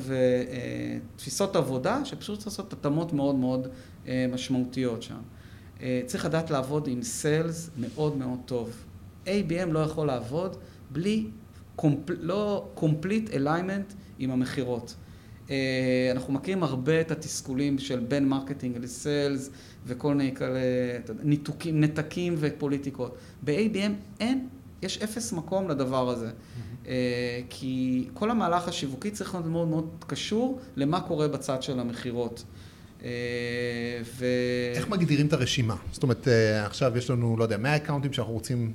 ותפיסות 1.17 1.57
עבודה 1.57 2.05
שפשוט 2.05 2.39
צריך 2.39 2.47
לעשות 2.47 2.73
התאמות 2.73 3.13
מאוד 3.13 3.35
מאוד 3.35 3.69
אה, 4.07 4.27
משמעותיות 4.33 5.03
שם. 5.03 5.19
אה, 5.81 6.01
צריך 6.07 6.25
לדעת 6.25 6.51
לעבוד 6.51 6.89
עם 6.89 7.03
סיילס 7.03 7.71
מאוד 7.79 8.17
מאוד 8.17 8.39
טוב. 8.45 8.85
ABM 9.27 9.67
לא 9.71 9.79
יכול 9.79 10.07
לעבוד 10.07 10.57
בלי. 10.91 11.27
לא 12.09 12.69
complete 12.77 13.31
alignment 13.33 13.95
עם 14.19 14.31
המכירות. 14.31 14.95
אה, 15.51 16.09
אנחנו 16.13 16.33
מכירים 16.33 16.63
הרבה 16.63 17.01
את 17.01 17.11
התסכולים 17.11 17.79
של 17.79 18.01
בין 18.01 18.29
marketing 18.29 18.77
ל 18.79 18.91
sales 18.91 19.51
וכל 19.87 20.15
מיני 20.15 20.35
כאלה 20.35 20.61
ניתוקים, 21.23 21.81
נתקים 21.81 22.35
ופוליטיקות. 22.39 23.17
ב-ABM 23.45 23.93
אין, 24.21 24.49
יש 24.83 24.99
אפס 24.99 25.33
מקום 25.33 25.69
לדבר 25.69 26.09
הזה. 26.09 26.29
Mm-hmm. 26.29 26.76
כי 27.51 28.05
כל 28.15 28.31
המהלך 28.31 28.69
השיווקי 28.69 29.11
צריך 29.11 29.35
להיות 29.35 29.47
מאוד 29.47 29.69
מאוד 29.69 30.05
קשור 30.07 30.61
למה 30.77 31.01
קורה 31.01 31.29
בצד 31.29 31.63
של 31.63 31.81
המכירות. 31.81 32.45
אה, 33.05 33.09
ו... 34.05 34.27
איך 34.75 34.89
מגדירים 34.89 35.27
את 35.27 35.33
הרשימה? 35.33 35.77
זאת 35.93 36.03
אומרת, 36.03 36.29
אה, 36.29 36.67
עכשיו 36.67 36.99
יש 36.99 37.11
לנו, 37.11 37.37
לא 37.37 37.43
יודע, 37.43 37.57
100 37.57 37.77
account 37.77 38.05
ים 38.05 38.13
שאנחנו 38.13 38.33
רוצים 38.33 38.73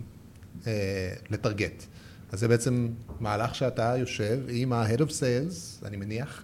אה, 0.68 1.14
לטרגט. 1.30 1.86
אז 2.32 2.40
זה 2.40 2.48
בעצם 2.48 2.90
מהלך 3.20 3.56
שאתה 3.56 3.94
יושב 3.98 4.40
עם 4.50 4.74
ה-Head 4.74 5.00
of 5.00 5.10
Sales, 5.10 5.86
אני 5.86 5.98
מניח, 5.98 6.44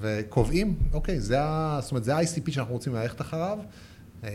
וקובעים, 0.00 0.76
אוקיי, 0.92 1.20
זה, 1.20 1.40
ה, 1.40 1.78
זאת 1.82 1.90
אומרת, 1.90 2.04
זה 2.04 2.16
ה-ICP 2.16 2.50
שאנחנו 2.50 2.74
רוצים 2.74 2.94
ללכת 2.94 3.20
אחריו, 3.20 3.58
אה, 4.24 4.30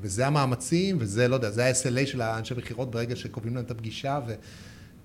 וזה 0.00 0.26
המאמצים, 0.26 0.96
וזה, 1.00 1.28
לא 1.28 1.34
יודע, 1.34 1.50
זה 1.50 1.66
ה-SLA 1.66 2.06
של 2.06 2.20
האנשי 2.20 2.54
מכירות 2.54 2.90
ברגע 2.90 3.16
שקובעים 3.16 3.54
להם 3.54 3.64
את 3.64 3.70
הפגישה, 3.70 4.20
ו... 4.26 4.34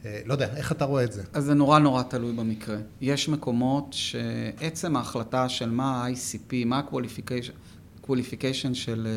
אה, 0.06 0.22
לא 0.26 0.34
יודע, 0.34 0.56
איך 0.56 0.72
אתה 0.72 0.86
רואה 0.86 1.04
את 1.04 1.12
זה? 1.12 1.24
אז 1.34 1.46
זה 1.46 1.54
נורא 1.54 1.80
נורא 1.80 2.04
תלוי 2.04 2.32
במקרה. 2.32 2.78
יש 3.02 3.30
מקומות 3.30 3.86
שעצם 3.92 4.96
ההחלטה 4.96 5.50
של 5.50 5.70
מה 5.70 6.04
ה-ICP, 6.04 6.66
מה 6.66 6.80
ה-qualification 6.80 8.74
של 8.74 9.08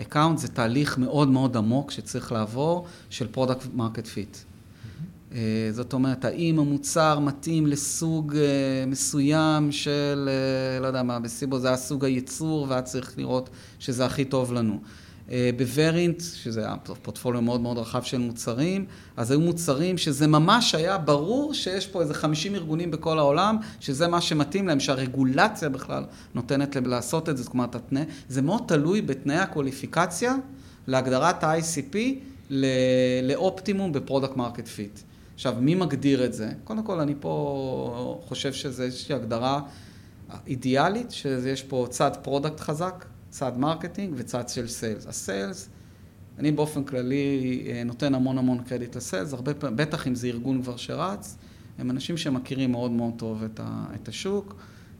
account, 0.00 0.38
אה, 0.38 0.42
זה 0.42 0.48
תהליך 0.48 0.98
מאוד 0.98 1.28
מאוד 1.28 1.56
עמוק 1.56 1.90
שצריך 1.90 2.32
לעבור, 2.32 2.86
של 3.10 3.28
product 3.28 3.66
market 3.74 4.06
fit. 4.06 4.36
זאת 5.72 5.92
אומרת, 5.92 6.24
האם 6.24 6.58
המוצר 6.58 7.18
מתאים 7.18 7.66
לסוג 7.66 8.36
מסוים 8.86 9.72
של, 9.72 10.28
לא 10.80 10.86
יודע 10.86 11.02
מה, 11.02 11.20
ב 11.20 11.26
Seebo 11.26 11.58
זה 11.58 11.68
היה 11.68 11.76
סוג 11.76 12.04
הייצור, 12.04 12.66
והיה 12.68 12.82
צריך 12.82 13.18
לראות 13.18 13.50
שזה 13.78 14.06
הכי 14.06 14.24
טוב 14.24 14.52
לנו. 14.52 14.80
אה, 15.30 15.50
ב 15.56 15.64
Verint, 15.64 16.22
שזה 16.34 16.60
היה 16.60 16.76
פורטפוליו 17.02 17.42
מאוד 17.42 17.60
מאוד 17.60 17.78
רחב 17.78 18.02
של 18.02 18.18
מוצרים, 18.18 18.86
אז 19.16 19.30
היו 19.30 19.40
מוצרים 19.40 19.98
שזה 19.98 20.26
ממש 20.26 20.74
היה 20.74 20.98
ברור 20.98 21.54
שיש 21.54 21.86
פה 21.86 22.00
איזה 22.00 22.14
50 22.14 22.54
ארגונים 22.54 22.90
בכל 22.90 23.18
העולם, 23.18 23.56
שזה 23.80 24.08
מה 24.08 24.20
שמתאים 24.20 24.68
להם, 24.68 24.80
שהרגולציה 24.80 25.68
בכלל 25.68 26.04
נותנת 26.34 26.74
להם 26.74 26.86
לעשות 26.86 27.28
את 27.28 27.36
זה, 27.36 27.42
זאת 27.42 27.52
אומרת, 27.52 27.74
התנא, 27.74 28.02
זה 28.28 28.42
מאוד 28.42 28.62
תלוי 28.66 29.02
בתנאי 29.02 29.36
הקוליפיקציה 29.36 30.34
להגדרת 30.86 31.44
ה-ICP 31.44 31.96
לאופטימום 33.22 33.92
ב 33.92 33.97
product 33.97 34.36
market 34.36 34.68
fit. 34.68 35.00
עכשיו, 35.34 35.54
מי 35.60 35.74
מגדיר 35.74 36.24
את 36.24 36.32
זה? 36.32 36.50
קודם 36.64 36.82
כל, 36.82 37.00
אני 37.00 37.14
פה 37.20 38.20
חושב 38.28 38.52
שזו 38.52 38.82
איזושהי 38.82 39.14
הגדרה 39.14 39.60
אידיאלית, 40.46 41.10
שיש 41.10 41.62
פה 41.62 41.86
צד 41.90 42.10
product 42.22 42.60
חזק, 42.60 43.04
צד 43.30 43.58
marketing 43.58 44.14
וצד 44.16 44.48
של 44.48 44.68
sales. 44.68 45.06
ה 45.06 45.15
sales, 45.15 45.68
אני 46.38 46.52
באופן 46.52 46.84
כללי 46.84 47.62
אה, 47.66 47.84
נותן 47.84 48.14
המון 48.14 48.38
המון 48.38 48.62
קרדיט 48.62 48.96
ל 48.96 49.01
sales, 49.01 49.32
הרבה 49.32 49.54
פעמים, 49.54 49.76
בטח 49.76 50.06
אם 50.06 50.14
זה 50.14 50.26
ארגון 50.26 50.62
כבר 50.62 50.76
שרץ, 50.76 51.36
הם 51.78 51.90
אנשים 51.90 52.16
שמכירים 52.16 52.72
מאוד 52.72 52.90
מאוד 52.90 53.12
טוב 53.16 53.42
את, 53.42 53.60
ה, 53.62 53.86
את 53.94 54.08
השוק, 54.08 54.54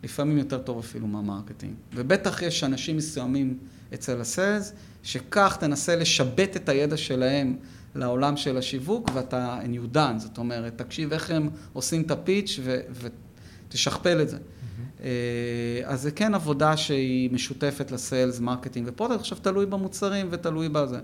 לפעמים 0.05 0.39
יותר 0.39 0.59
טוב 0.59 0.79
אפילו 0.79 1.07
מה 1.07 1.18
marketing. 1.18 1.75
ובטח 1.95 2.43
יש 2.43 2.65
אנשים 2.65 2.97
מסוימים 2.97 3.59
אצל 3.95 4.21
ה 4.21 4.28
sales, 4.28 4.73
שרק 5.03 5.57
תנסה 5.61 5.97
לשבט 5.97 6.57
את 6.57 6.69
הידע 6.69 6.97
שלהם 6.97 7.57
לעולם 7.95 8.37
של 8.37 8.57
השיווק, 8.57 9.11
ואתה, 9.15 9.61
and 9.63 9.75
you 9.77 9.95
done, 9.95 10.19
זאת 10.19 10.39
אומרת, 10.39 10.79
תקשיב 10.79 11.13
איך 11.13 11.31
הם 11.31 11.51
עושים 11.73 12.03
את 12.03 12.11
ה 12.11 12.19
pitch 12.19 12.61
ותשכפל 13.71 14.23
את 14.23 14.29
זה. 14.29 14.37
אה, 15.03 15.09
אז 15.85 16.03
זה 16.03 16.11
כן 16.11 16.35
עבודה 16.35 16.77
שהיא 16.77 17.31
משותפת 17.31 17.91
ל 17.91 17.98
sales, 17.98 18.41
marketing 18.41 18.89
ו 18.89 18.92
product, 18.92 19.21
עכשיו 19.21 19.39
תלוי 19.43 19.67
במוצרים 19.67 20.29
ותלוי 20.31 20.69
בזה. 20.69 20.99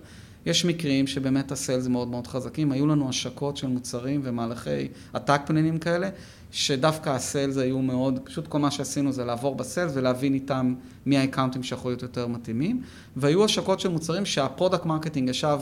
יש 0.46 0.64
מקרים 0.64 1.06
שבאמת 1.06 1.52
ה 1.52 1.58
sales 1.58 1.86
מאוד 1.86 2.08
מאוד 2.08 2.26
חזקים, 2.26 2.72
היו 2.72 2.86
לנו 2.86 3.08
השקות 3.08 3.56
של 3.56 3.66
מוצרים 3.66 4.20
ומהלכי 4.24 4.88
עתק 5.12 5.40
קמפיינים 5.46 5.78
כאלה, 5.78 6.08
שדווקא 6.50 7.10
ה 7.10 7.18
sales 7.18 7.56
היו 7.56 7.82
מאוד, 7.82 8.20
פשוט 8.24 8.46
כל 8.46 8.58
מה 8.58 8.70
שעשינו 8.70 9.12
זה 9.12 9.24
לעבור 9.24 9.54
ב 9.54 9.61
sales 9.61 9.92
ולהבין 9.94 10.34
איתם 10.34 10.74
מי 11.06 11.18
ה 11.18 11.23
account 11.23 11.54
ים 11.54 11.62
שיכלו 11.62 11.90
להיות 11.90 12.02
יותר 12.02 12.26
מתאימים, 12.26 12.82
והיו 13.16 13.44
השקות 13.44 13.80
של 13.80 13.88
מוצרים 13.88 14.26
שה 14.26 14.44
product 14.44 14.84
marketing 14.84 15.28
ישב 15.28 15.58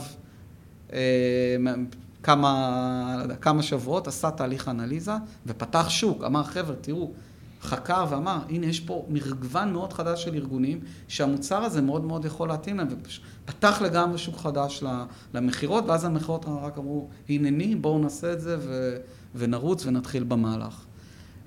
אה, 0.93 0.99
כמה, 2.25 3.25
לא 3.29 3.35
כמה 3.35 3.63
שבועות, 3.63 4.07
עשה 4.07 4.31
תהליך 4.31 4.69
אנליזה 4.69 5.11
ופתח 5.45 5.89
שוק, 5.89 6.23
אמר 6.23 6.43
חבר'ה 6.43 6.75
תראו 6.75 7.11
חקר 7.61 8.05
ואמר, 8.09 8.39
הנה 8.49 8.65
יש 8.65 8.79
פה 8.79 9.05
מגוון 9.09 9.73
מאוד 9.73 9.93
חדש 9.93 10.23
של 10.23 10.33
ארגונים, 10.33 10.79
שהמוצר 11.07 11.63
הזה 11.63 11.81
מאוד 11.81 12.03
מאוד 12.03 12.25
יכול 12.25 12.47
להתאים 12.47 12.77
להם, 12.77 12.87
ופתח 13.43 13.81
לגמרי 13.81 14.17
שוק 14.17 14.37
חדש 14.37 14.83
למכירות, 15.33 15.83
ואז 15.87 16.05
המכירות 16.05 16.45
רק 16.45 16.77
אמרו, 16.77 17.09
הנני, 17.29 17.75
בואו 17.75 17.99
נעשה 17.99 18.33
את 18.33 18.41
זה 18.41 18.57
ו, 18.59 18.97
ונרוץ 19.35 19.85
ונתחיל 19.85 20.23
במהלך. 20.23 20.85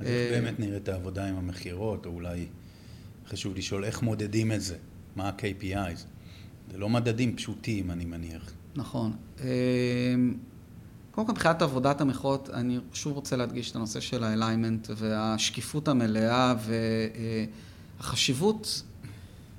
אז 0.00 0.06
איך 0.06 0.32
אה, 0.32 0.40
באמת 0.40 0.60
נראית 0.60 0.88
העבודה 0.88 1.28
עם 1.28 1.36
המכירות, 1.36 2.06
או 2.06 2.10
אולי 2.10 2.46
חשוב 3.28 3.56
לשאול 3.56 3.84
איך 3.84 4.02
מודדים 4.02 4.52
את 4.52 4.60
זה, 4.60 4.76
מה 5.16 5.28
ה-KPIs? 5.28 5.98
זה 6.72 6.78
לא 6.78 6.88
מדדים 6.88 7.36
פשוטים, 7.36 7.90
אני 7.90 8.04
מניח. 8.04 8.52
נכון. 8.76 9.12
קודם 11.18 11.26
כל, 11.26 11.32
מבחינת 11.32 11.62
עבודת 11.62 12.00
המכרות, 12.00 12.50
אני 12.50 12.78
שוב 12.92 13.12
רוצה 13.12 13.36
להדגיש 13.36 13.70
את 13.70 13.76
הנושא 13.76 14.00
של 14.00 14.24
האליימנט 14.24 14.88
והשקיפות 14.96 15.88
המלאה 15.88 16.54
והחשיבות, 18.00 18.82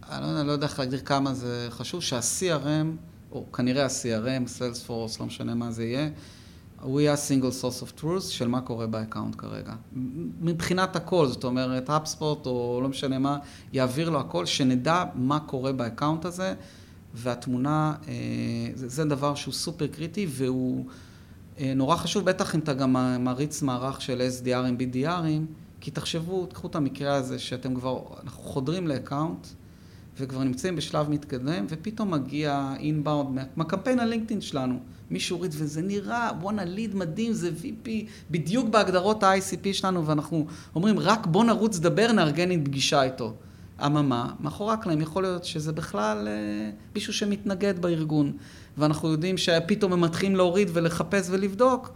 אני 0.09 0.21
לא 0.21 0.27
יודע, 0.27 0.43
לא 0.43 0.51
יודע 0.51 0.67
איך 0.67 0.79
להגדיר 0.79 0.99
כמה 0.99 1.33
זה 1.33 1.67
חשוב, 1.69 2.01
שה-CRM, 2.01 2.87
או 3.31 3.51
כנראה 3.51 3.85
ה-CRM, 3.85 4.59
Salesforce, 4.59 5.19
לא 5.19 5.25
משנה 5.25 5.55
מה 5.55 5.71
זה 5.71 5.83
יהיה, 5.83 6.09
הוא 6.81 7.01
יהיה 7.01 7.13
ה-single 7.13 7.63
source 7.63 7.83
of 7.83 8.01
truth 8.01 8.21
של 8.29 8.47
מה 8.47 8.61
קורה 8.61 8.87
ב 8.87 8.93
account 8.93 9.35
כרגע. 9.37 9.73
מבחינת 10.41 10.95
הכל, 10.95 11.27
זאת 11.27 11.43
אומרת, 11.43 11.89
HubSpot 11.89 12.45
או 12.45 12.79
לא 12.83 12.89
משנה 12.89 13.19
מה, 13.19 13.37
יעביר 13.73 14.09
לו 14.09 14.19
הכל, 14.19 14.45
שנדע 14.45 15.03
מה 15.15 15.39
קורה 15.39 15.71
ב 15.71 15.78
account 15.78 16.25
הזה, 16.25 16.53
והתמונה, 17.13 17.95
אה, 18.07 18.13
זה, 18.75 18.89
זה 18.89 19.05
דבר 19.05 19.35
שהוא 19.35 19.53
סופר 19.53 19.87
קריטי 19.87 20.27
והוא... 20.29 20.85
אה, 21.59 21.73
נורא 21.73 21.95
חשוב, 21.95 22.25
בטח 22.25 22.55
אם 22.55 22.59
אתה 22.59 22.73
גם 22.73 22.95
מריץ 23.23 23.61
מערך 23.61 24.01
של 24.01 24.21
SDR 24.41 24.61
ים, 24.61 24.81
BDR 24.81 25.17
ים, 25.17 25.53
כי 25.81 25.91
תחשבו, 25.91 26.45
תקחו 26.45 26.67
את 26.67 26.75
המקרה 26.75 27.15
הזה 27.15 27.39
שאתם 27.39 27.75
כבר, 27.75 28.01
אנחנו 28.23 28.43
חודרים 28.43 28.87
ל 28.87 28.94
account, 28.94 29.47
וכבר 30.19 30.43
נמצאים 30.43 30.75
בשלב 30.75 31.09
מתקדם, 31.09 31.65
ופתאום 31.69 32.11
מגיע 32.11 32.73
אינבאונד 32.79 33.39
מהקמפיין 33.55 33.99
הלינקדאין 33.99 34.41
שלנו. 34.41 34.79
מישהו 35.11 35.35
הוריד, 35.35 35.51
וזה 35.57 35.81
נראה, 35.81 36.33
בואנה 36.33 36.65
ליד 36.65 36.95
מדהים, 36.95 37.33
זה 37.33 37.51
VP, 37.61 37.89
בדיוק 38.31 38.69
בהגדרות 38.69 39.23
ה-ICP 39.23 39.73
שלנו, 39.73 40.07
ואנחנו 40.07 40.45
אומרים, 40.75 40.99
רק 40.99 41.27
בוא 41.27 41.43
נרוץ, 41.43 41.79
דבר, 41.79 42.11
נארגן 42.11 42.51
עם 42.51 42.63
פגישה 42.63 43.03
איתו. 43.03 43.33
אממה, 43.85 44.33
מאחורי 44.39 44.73
הקלעים 44.73 45.01
יכול 45.01 45.23
להיות 45.23 45.43
שזה 45.45 45.71
בכלל 45.71 46.27
אה, 46.27 46.71
מישהו 46.95 47.13
שמתנגד 47.13 47.79
בארגון, 47.81 48.33
ואנחנו 48.79 49.11
יודעים 49.11 49.37
שפתאום 49.37 49.93
הם 49.93 50.01
מתחילים 50.01 50.35
להוריד 50.35 50.69
ולחפש 50.73 51.27
ולבדוק, 51.29 51.91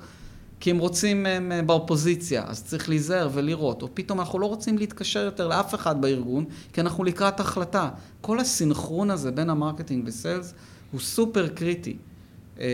כי 0.59 0.71
הם 0.71 0.77
רוצים, 0.77 1.25
הם 1.25 1.51
אה, 1.51 1.61
באופוזיציה, 1.61 2.43
אז 2.47 2.63
צריך 2.63 2.89
להיזהר 2.89 3.29
ולראות. 3.33 3.81
או 3.81 3.87
פתאום 3.93 4.19
אנחנו 4.19 4.39
לא 4.39 4.45
רוצים 4.45 4.77
להתקשר 4.77 5.19
יותר 5.19 5.47
לאף 5.47 5.75
אחד 5.75 6.01
בארגון, 6.01 6.45
כי 6.73 6.81
אנחנו 6.81 7.03
לקראת 7.03 7.39
החלטה. 7.39 7.89
כל 8.21 8.39
הסינכרון 8.39 9.11
הזה 9.11 9.31
בין 9.31 9.49
ה 9.49 9.54
marketing 9.54 10.03
ו 10.07 10.15
sales 10.15 10.53
הוא 10.91 11.01
סופר 11.01 11.47
קריטי. 11.47 11.97
אה, 12.59 12.65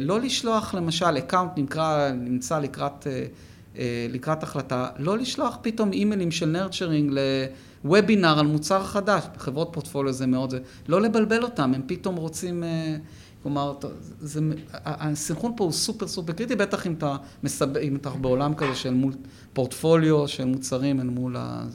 לא 0.00 0.20
לשלוח 0.20 0.74
למשל, 0.74 1.18
account 1.18 1.50
נקרא, 1.56 2.10
נמצא 2.12 2.58
לקראת, 2.58 3.06
אה, 3.06 3.24
לקראת 4.08 4.42
החלטה, 4.42 4.88
לא 4.98 5.18
לשלוח 5.18 5.58
פתאום 5.62 5.92
אימיילים 5.92 6.30
של 6.30 6.46
nurturing 6.46 7.18
לוובינר 7.84 8.38
על 8.38 8.46
מוצר 8.46 8.84
חדש, 8.84 9.24
חברות 9.36 9.68
פורטפוליו 9.72 10.12
זה 10.12 10.26
מאוד 10.26 10.50
זה, 10.50 10.58
לא 10.88 11.00
לבלבל 11.00 11.42
אותם, 11.42 11.74
הם 11.74 11.82
פתאום 11.86 12.16
רוצים, 12.16 12.64
כלומר, 13.42 13.74
זה, 14.20 14.40
הסנכרון 14.84 15.52
פה 15.56 15.64
הוא 15.64 15.72
סופר 15.72 16.08
סופר 16.08 16.32
קריטי, 16.32 16.56
בטח 16.56 16.86
אם 16.86 16.92
אתה, 16.92 17.16
מסב, 17.42 17.76
אם 17.76 17.96
אתה 17.96 18.10
בעולם 18.10 18.54
כזה 18.54 18.74
של 18.74 18.94
מול 18.94 19.12
פורטפוליו, 19.52 20.28
של 20.28 20.44
מוצרים 20.44 21.00
אל 21.00 21.06
מול 21.06 21.36
ה... 21.38 21.66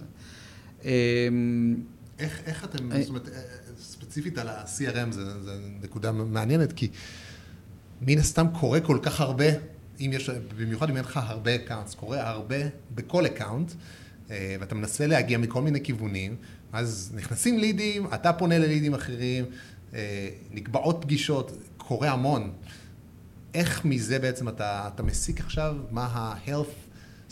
איך, 2.19 2.41
איך 2.45 2.63
אתם, 2.63 3.01
זאת 3.01 3.09
אומרת, 3.09 3.29
ספציפית 3.79 4.37
על 4.37 4.47
ה-CRM, 4.47 5.11
זו 5.11 5.21
נקודה 5.81 6.11
מעניינת, 6.11 6.73
כי 6.73 6.87
מן 8.01 8.17
הסתם 8.17 8.45
קורה 8.59 8.79
כל 8.79 8.99
כך 9.01 9.21
הרבה, 9.21 9.45
אם 9.99 10.11
יש, 10.13 10.29
במיוחד 10.57 10.89
אם 10.89 10.97
אין 10.97 11.05
לך 11.05 11.19
הרבה 11.23 11.55
accounts, 11.55 11.95
קורה 11.95 12.29
הרבה 12.29 12.55
בכל 12.95 13.25
account, 13.25 13.71
אה, 14.31 14.55
ואתה 14.59 14.75
מנסה 14.75 15.07
להגיע 15.07 15.37
מכל 15.37 15.61
מיני 15.61 15.83
כיוונים, 15.83 16.35
אז 16.73 17.11
נכנסים 17.15 17.59
לידים, 17.59 18.07
אתה 18.13 18.33
פונה 18.33 18.57
ללידים 18.57 18.93
אחרים, 18.93 19.45
אה, 19.93 20.29
נקבעות 20.51 20.97
פגישות, 21.01 21.51
קורה 21.77 22.11
המון. 22.11 22.51
איך 23.53 23.85
מזה 23.85 24.19
בעצם 24.19 24.49
אתה, 24.49 24.89
אתה 24.93 25.03
מסיק 25.03 25.39
עכשיו 25.39 25.75
מה 25.91 26.05
ה-health 26.05 26.85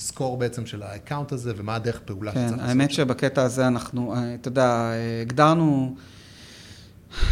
score 0.10 0.38
בעצם 0.38 0.66
של 0.66 0.84
ה 0.84 0.90
account 0.90 1.32
הזה 1.32 1.54
ומה 1.58 1.76
הדרך 1.76 2.00
פעולה 2.06 2.32
כן, 2.32 2.38
שצריך 2.38 2.52
לעשות? 2.52 2.64
כן, 2.64 2.80
האמת 2.80 2.92
שבקטע 2.92 3.42
הזה 3.42 3.68
אנחנו, 3.68 4.16
אה, 4.16 4.36
אתה 4.36 4.48
יודע, 4.48 4.92
הגדרנו... 5.22 5.96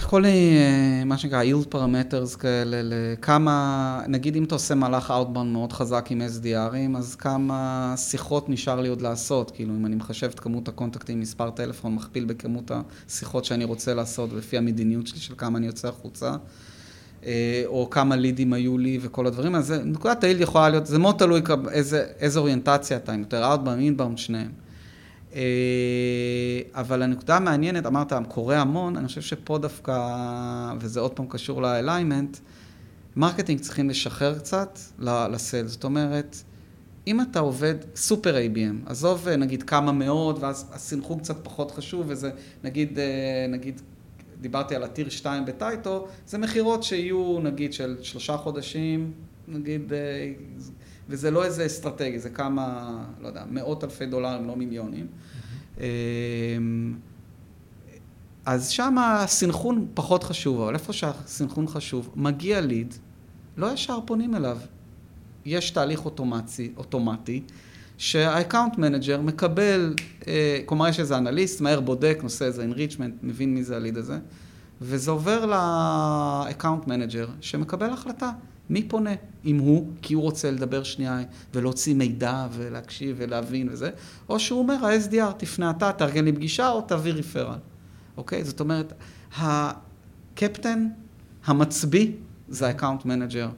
כל 0.04 0.26
אה, 0.26 1.04
מה 1.06 1.17
שנקרא 1.17 1.44
yield 1.44 1.74
parameters 1.76 2.38
כאלה, 2.38 2.82
לכמה, 2.84 4.02
נגיד 4.08 4.36
אם 4.36 4.44
אתה 4.44 4.56
עושה 4.56 4.76
מהלך 4.76 5.12
outbound 5.12 5.44
מאוד 5.44 5.74
חזק 5.74 6.06
עם 6.10 6.22
SDR 6.21 6.60
ים, 6.60 6.97
אז 6.98 7.15
כמה 7.15 7.94
שיחות 7.98 8.50
נשאר 8.50 8.82
לי 8.82 8.89
עוד 8.89 9.02
לעשות, 9.02 9.52
כאילו 9.52 9.74
אם 9.76 9.86
אני 9.86 9.96
מחשב 9.96 10.30
את 10.34 10.39
כמות 10.39 10.67
הקונטקטים, 10.67 11.20
מספר 11.20 11.50
טלפון, 11.50 11.96
מכפיל 11.96 12.26
בכמות 12.26 12.72
השיחות 12.72 13.46
שאני 13.46 13.63
רוצה 13.63 13.94
לעשות, 13.94 14.34
לפי 14.34 14.58
המדיניות 14.58 15.08
שלי 15.08 15.20
של 15.20 15.34
כמה 15.38 15.58
אני 15.58 15.67
יוצא 15.67 15.88
החוצה, 15.88 16.36
אה, 17.26 17.63
או 17.65 17.88
כמה 17.89 18.15
לידים 18.15 18.54
היו 18.54 18.78
לי 18.78 19.00
וכל 19.02 19.28
הדברים, 19.28 19.56
אז 19.56 19.72
נקודת 19.86 20.24
ה 20.23 20.26
yield 20.26 20.41
יכולה 20.41 20.70
להיות, 20.70 20.86
זה 20.86 21.00
מאוד 21.00 21.15
תלוי 21.17 21.41
איזה, 21.72 22.06
איזה 22.20 22.39
אוריינטציה 22.39 22.98
אתה, 22.98 23.15
אם 23.15 23.20
יותר 23.20 23.56
outbound, 23.56 24.00
inbound, 24.00 24.17
שניהם. 24.17 24.70
אה, 25.36 25.41
אבל 26.74 27.02
הנקודה 27.02 27.38
המעניינת, 27.38 27.86
אמרת, 27.86 28.13
קורה 28.28 28.62
המון, 28.62 28.98
אני 28.98 29.08
חושב 29.08 29.22
שפה 29.22 29.58
דווקא, 29.58 29.94
וזה 30.80 31.00
עוד 31.00 31.12
פעם 31.12 31.26
קשור 31.30 31.62
ל 31.62 31.68
alignment, 31.68 32.38
מרקטינג 33.15 33.60
צריכים 33.60 33.89
לשחרר 33.89 34.39
קצת 34.39 34.80
ל 34.99 35.09
sales. 35.09 35.67
זאת 35.67 35.84
אומרת, 35.84 36.36
אם 37.08 37.22
אתה 37.22 37.39
עובד 37.39 37.76
סופר 37.96 38.36
ABM, 38.36 38.89
עזוב 38.89 39.30
נגיד 39.30 39.63
כמה 39.63 39.91
מאות, 39.91 40.39
ואז 40.39 40.65
הסינכרון 40.74 41.20
קצת 41.20 41.36
פחות 41.44 41.72
חשוב, 41.72 42.06
וזה 42.08 42.32
נגיד, 42.63 43.00
אה, 43.00 43.46
נגיד, 43.50 43.82
דיברתי 44.41 44.76
על 44.76 44.84
הטיר 44.84 45.10
2 45.10 45.46
בטייטו, 45.46 46.08
זה 46.28 46.38
מכירות 46.38 46.84
שיהיו 46.84 47.39
נגיד 47.39 47.74
של 47.74 47.98
שלושה 48.02 48.38
חודשים, 48.38 49.12
נגיד, 49.48 49.94
אה, 49.94 50.32
וזה 51.12 51.32
לא 51.32 51.45
איזה 51.45 51.65
אסטרטגי, 51.65 52.19
זה 52.19 52.30
כמה, 52.30 52.97
לא 53.21 53.28
יודע, 53.28 53.43
מאות 53.52 53.84
אלפי 53.84 54.06
דולרים, 54.06 54.47
לא 54.47 54.56
מיליונים. 54.56 55.08
Mm-hmm. 55.08 55.82
אז 58.45 58.69
שם 58.69 58.97
הסנכרון 58.97 59.88
פחות 59.93 60.24
חשוב, 60.24 60.62
אבל 60.62 60.74
איפה 60.74 60.93
שהסנכרון 60.93 61.67
חשוב, 61.67 62.10
מגיע 62.15 62.62
ליד, 62.62 62.93
לא 63.58 63.74
ישר 63.74 64.00
פונים 64.06 64.36
אליו. 64.36 64.58
יש 65.45 65.71
תהליך 65.71 66.06
אוטומצי, 66.06 66.74
אוטומטי, 66.78 67.43
שה 67.97 68.21
account 68.21 68.77
manager 68.77 69.21
מקבל, 69.21 69.93
אה, 70.28 70.60
כלומר 70.65 70.88
יש 70.88 71.00
איזה 71.00 71.17
אנליסט, 71.17 71.62
מהר 71.62 71.80
בודק, 71.80 72.19
נושא 72.24 72.45
איזה 72.45 72.65
enrichment, 72.65 73.12
מבין 73.24 73.54
מי 73.54 73.63
זה 73.63 73.76
הליד 73.76 73.97
הזה, 73.97 74.19
וזה 74.82 75.12
עובר 75.12 75.45
ל 75.45 75.63
account 75.63 76.88
manager, 76.88 77.27
שמקבל 77.41 77.89
החלטה. 77.89 78.32
מי 78.71 78.84
פונה? 78.84 79.12
אם 79.45 79.57
הוא, 79.57 79.88
כי 80.01 80.13
הוא 80.13 80.23
רוצה 80.23 80.51
לדבר 80.51 80.84
שנייה 80.84 81.19
ולהוציא 81.53 81.95
מידע 81.95 82.47
ולהקשיב 82.53 83.15
ולהבין 83.19 83.69
וזה, 83.71 83.89
או 84.29 84.39
שהוא 84.39 84.60
אומר, 84.60 84.86
ה-SDR, 84.86 85.31
תפנה 85.38 85.69
אתה, 85.69 85.91
תארגן 85.91 86.25
לי 86.25 86.31
פגישה 86.31 86.69
או 86.69 86.81
תביא 86.81 87.13
referral. 87.13 87.58
אוקיי? 88.17 88.43
זאת 88.43 88.60
אומרת, 88.60 88.93
הקפטן, 89.38 90.88
המצביא, 91.45 92.12
זה 92.49 92.67
ה-account 92.67 93.05
manager. 93.05 93.49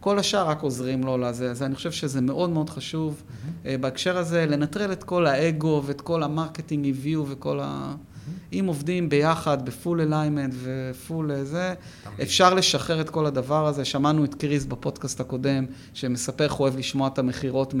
כל 0.00 0.18
השאר 0.18 0.48
רק 0.48 0.62
עוזרים 0.62 1.04
לו 1.04 1.18
לזה. 1.18 1.50
אז 1.50 1.62
אני 1.62 1.74
חושב 1.74 1.92
שזה 1.92 2.20
מאוד 2.20 2.50
מאוד 2.50 2.70
חשוב 2.70 3.22
mm-hmm. 3.22 3.68
בהקשר 3.80 4.18
הזה, 4.18 4.46
לנטרל 4.46 4.92
את 4.92 5.04
כל 5.04 5.26
האגו 5.26 5.82
ואת 5.86 6.00
כל 6.00 6.22
ה 6.22 6.29
marketing 6.29 6.88
הביאו 6.88 7.26
וכל 7.28 7.60
ה... 7.62 7.94
אם 8.52 8.64
עובדים 8.66 9.08
ביחד 9.08 9.66
ב 9.66 9.73
full 9.73 10.00
alignment 10.00 10.54
ו 10.62 10.76
full 10.76 11.30
זה, 11.42 11.74
אפשר 12.22 12.54
לשחרר 12.54 13.00
את 13.00 13.10
כל 13.10 13.26
הדבר 13.26 13.66
הזה. 13.66 13.84
שמענו 13.84 14.24
את 14.24 14.34
קריס 14.34 14.64
בפודקאסט 14.64 15.20
הקודם, 15.20 15.66
שמספר 15.94 16.44
איך 16.44 16.52
הוא 16.52 16.64
אוהב 16.64 16.78
לשמוע 16.78 17.08
את 17.08 17.18
המכירות, 17.18 17.74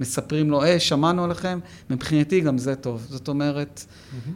מספרים 0.00 0.50
לו, 0.50 0.62
היי, 0.62 0.80
שמענו 0.80 1.24
עליכם, 1.24 1.58
מבחינתי 1.90 2.40
גם 2.40 2.58
זה 2.58 2.74
טוב. 2.74 3.06
זאת 3.08 3.28
אומרת, 3.28 3.84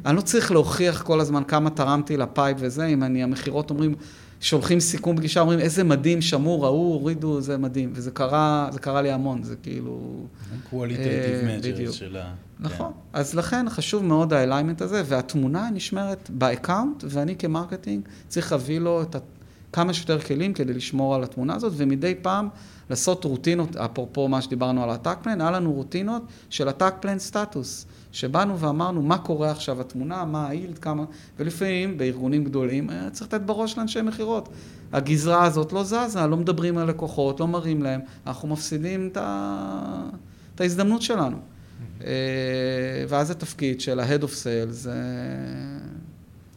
אני 0.07 0.17
לא 0.17 0.21
צריך 0.21 0.53
להוכיח 0.53 1.03
כל 1.03 1.21
הזמן 1.21 1.45
כמה 1.45 1.71
תרמתי 1.71 2.17
ל 2.17 2.25
pipe 2.25 2.57
וזה, 2.61 2.87
אם 2.87 3.03
אני, 3.03 3.23
המכירות 3.23 3.71
אומרים, 3.71 3.95
שולחים 4.41 4.81
סיכום 4.81 5.17
פגישה, 5.17 5.41
אומרים 5.41 5.59
איזה 5.59 5.85
מדהים, 5.85 6.21
שמעו, 6.21 6.63
ראו, 6.63 6.73
הורידו, 6.73 7.41
זה 7.41 7.59
מדהים. 7.59 7.91
וזה 7.95 8.11
קרה, 8.11 8.69
זה 8.73 8.79
קרה 8.79 9.03
לי 9.03 9.11
המון, 9.13 9.43
זה 9.43 9.57
כאילו... 9.57 10.27
qualitative 10.73 11.65
measures 11.65 11.93
של 11.93 12.17
ה... 12.17 12.35
נכון. 12.61 12.93
כן. 12.93 13.19
אז 13.19 13.35
לכן 13.35 13.67
חשוב 13.69 14.05
מאוד 14.05 14.33
ה 14.33 14.38
alignment 14.38 14.83
הזה, 14.83 15.03
והתמונה 15.07 15.71
נשמרת 15.71 16.31
ב 16.31 16.39
account, 16.39 17.05
ואני 17.09 17.37
כ 17.37 17.50
marketing 17.50 18.09
צריך 18.29 18.53
להביא 18.53 18.81
לו 18.81 19.03
את 19.03 19.15
ה... 19.15 19.19
כמה 19.73 19.95
שיותר 19.95 20.21
כלים 20.21 20.53
כדי 20.53 20.73
לשמור 20.73 21.15
על 21.15 21.23
התמונה 21.23 21.55
הזאת, 21.55 21.73
ומדי 21.77 22.15
פעם 22.23 22.49
לעשות 22.91 23.25
רוטינות, 23.25 23.77
אפרופו 23.77 24.29
מה 24.29 24.43
שדיברנו 24.43 24.85
על 24.85 24.91
ה 24.91 24.95
attack 24.95 25.19
plan, 25.23 25.41
היה 25.41 25.51
לנו 25.51 25.73
רוטינות 25.73 26.23
של 26.51 26.69
attack 26.69 26.95
plan 27.01 27.19
סטטוס. 27.19 27.87
שבאנו 28.13 28.59
ואמרנו 28.59 29.03
מה 29.03 29.19
קורה 29.19 29.51
עכשיו 29.51 29.81
התמונה, 29.81 30.25
מה 30.25 30.47
ה 30.47 30.51
yield, 30.51 30.79
כמה, 30.79 31.05
ולפעמים 31.39 31.99
בארגונים 31.99 32.45
גדולים 32.45 32.91
אה, 32.91 33.11
צריך 33.11 33.33
לתת 33.33 33.41
בראש 33.41 33.79
לאנשי 33.79 34.03
מכירות. 34.03 34.49
הגזרה 34.93 35.45
הזאת 35.45 35.73
לא 35.73 35.85
זזה, 35.85 36.27
לא 36.27 36.37
מדברים 36.37 36.79
על 36.79 36.89
לקוחות, 36.89 37.41
לא 37.41 37.49
מראים 37.49 37.83
להם, 37.83 38.01
אנחנו 38.27 38.49
מפסידים 38.49 39.09
את, 39.13 39.17
ה... 39.17 40.09
את 40.55 40.61
ההזדמנות 40.61 41.03
שלנו. 41.03 41.37
Mm-hmm. 41.37 42.03
ואז 43.09 43.31
התפקיד 43.31 43.81
של 43.81 44.01
ה-Head 44.01 44.23
of 44.23 44.27
Sales 44.27 44.71
זה 44.71 44.95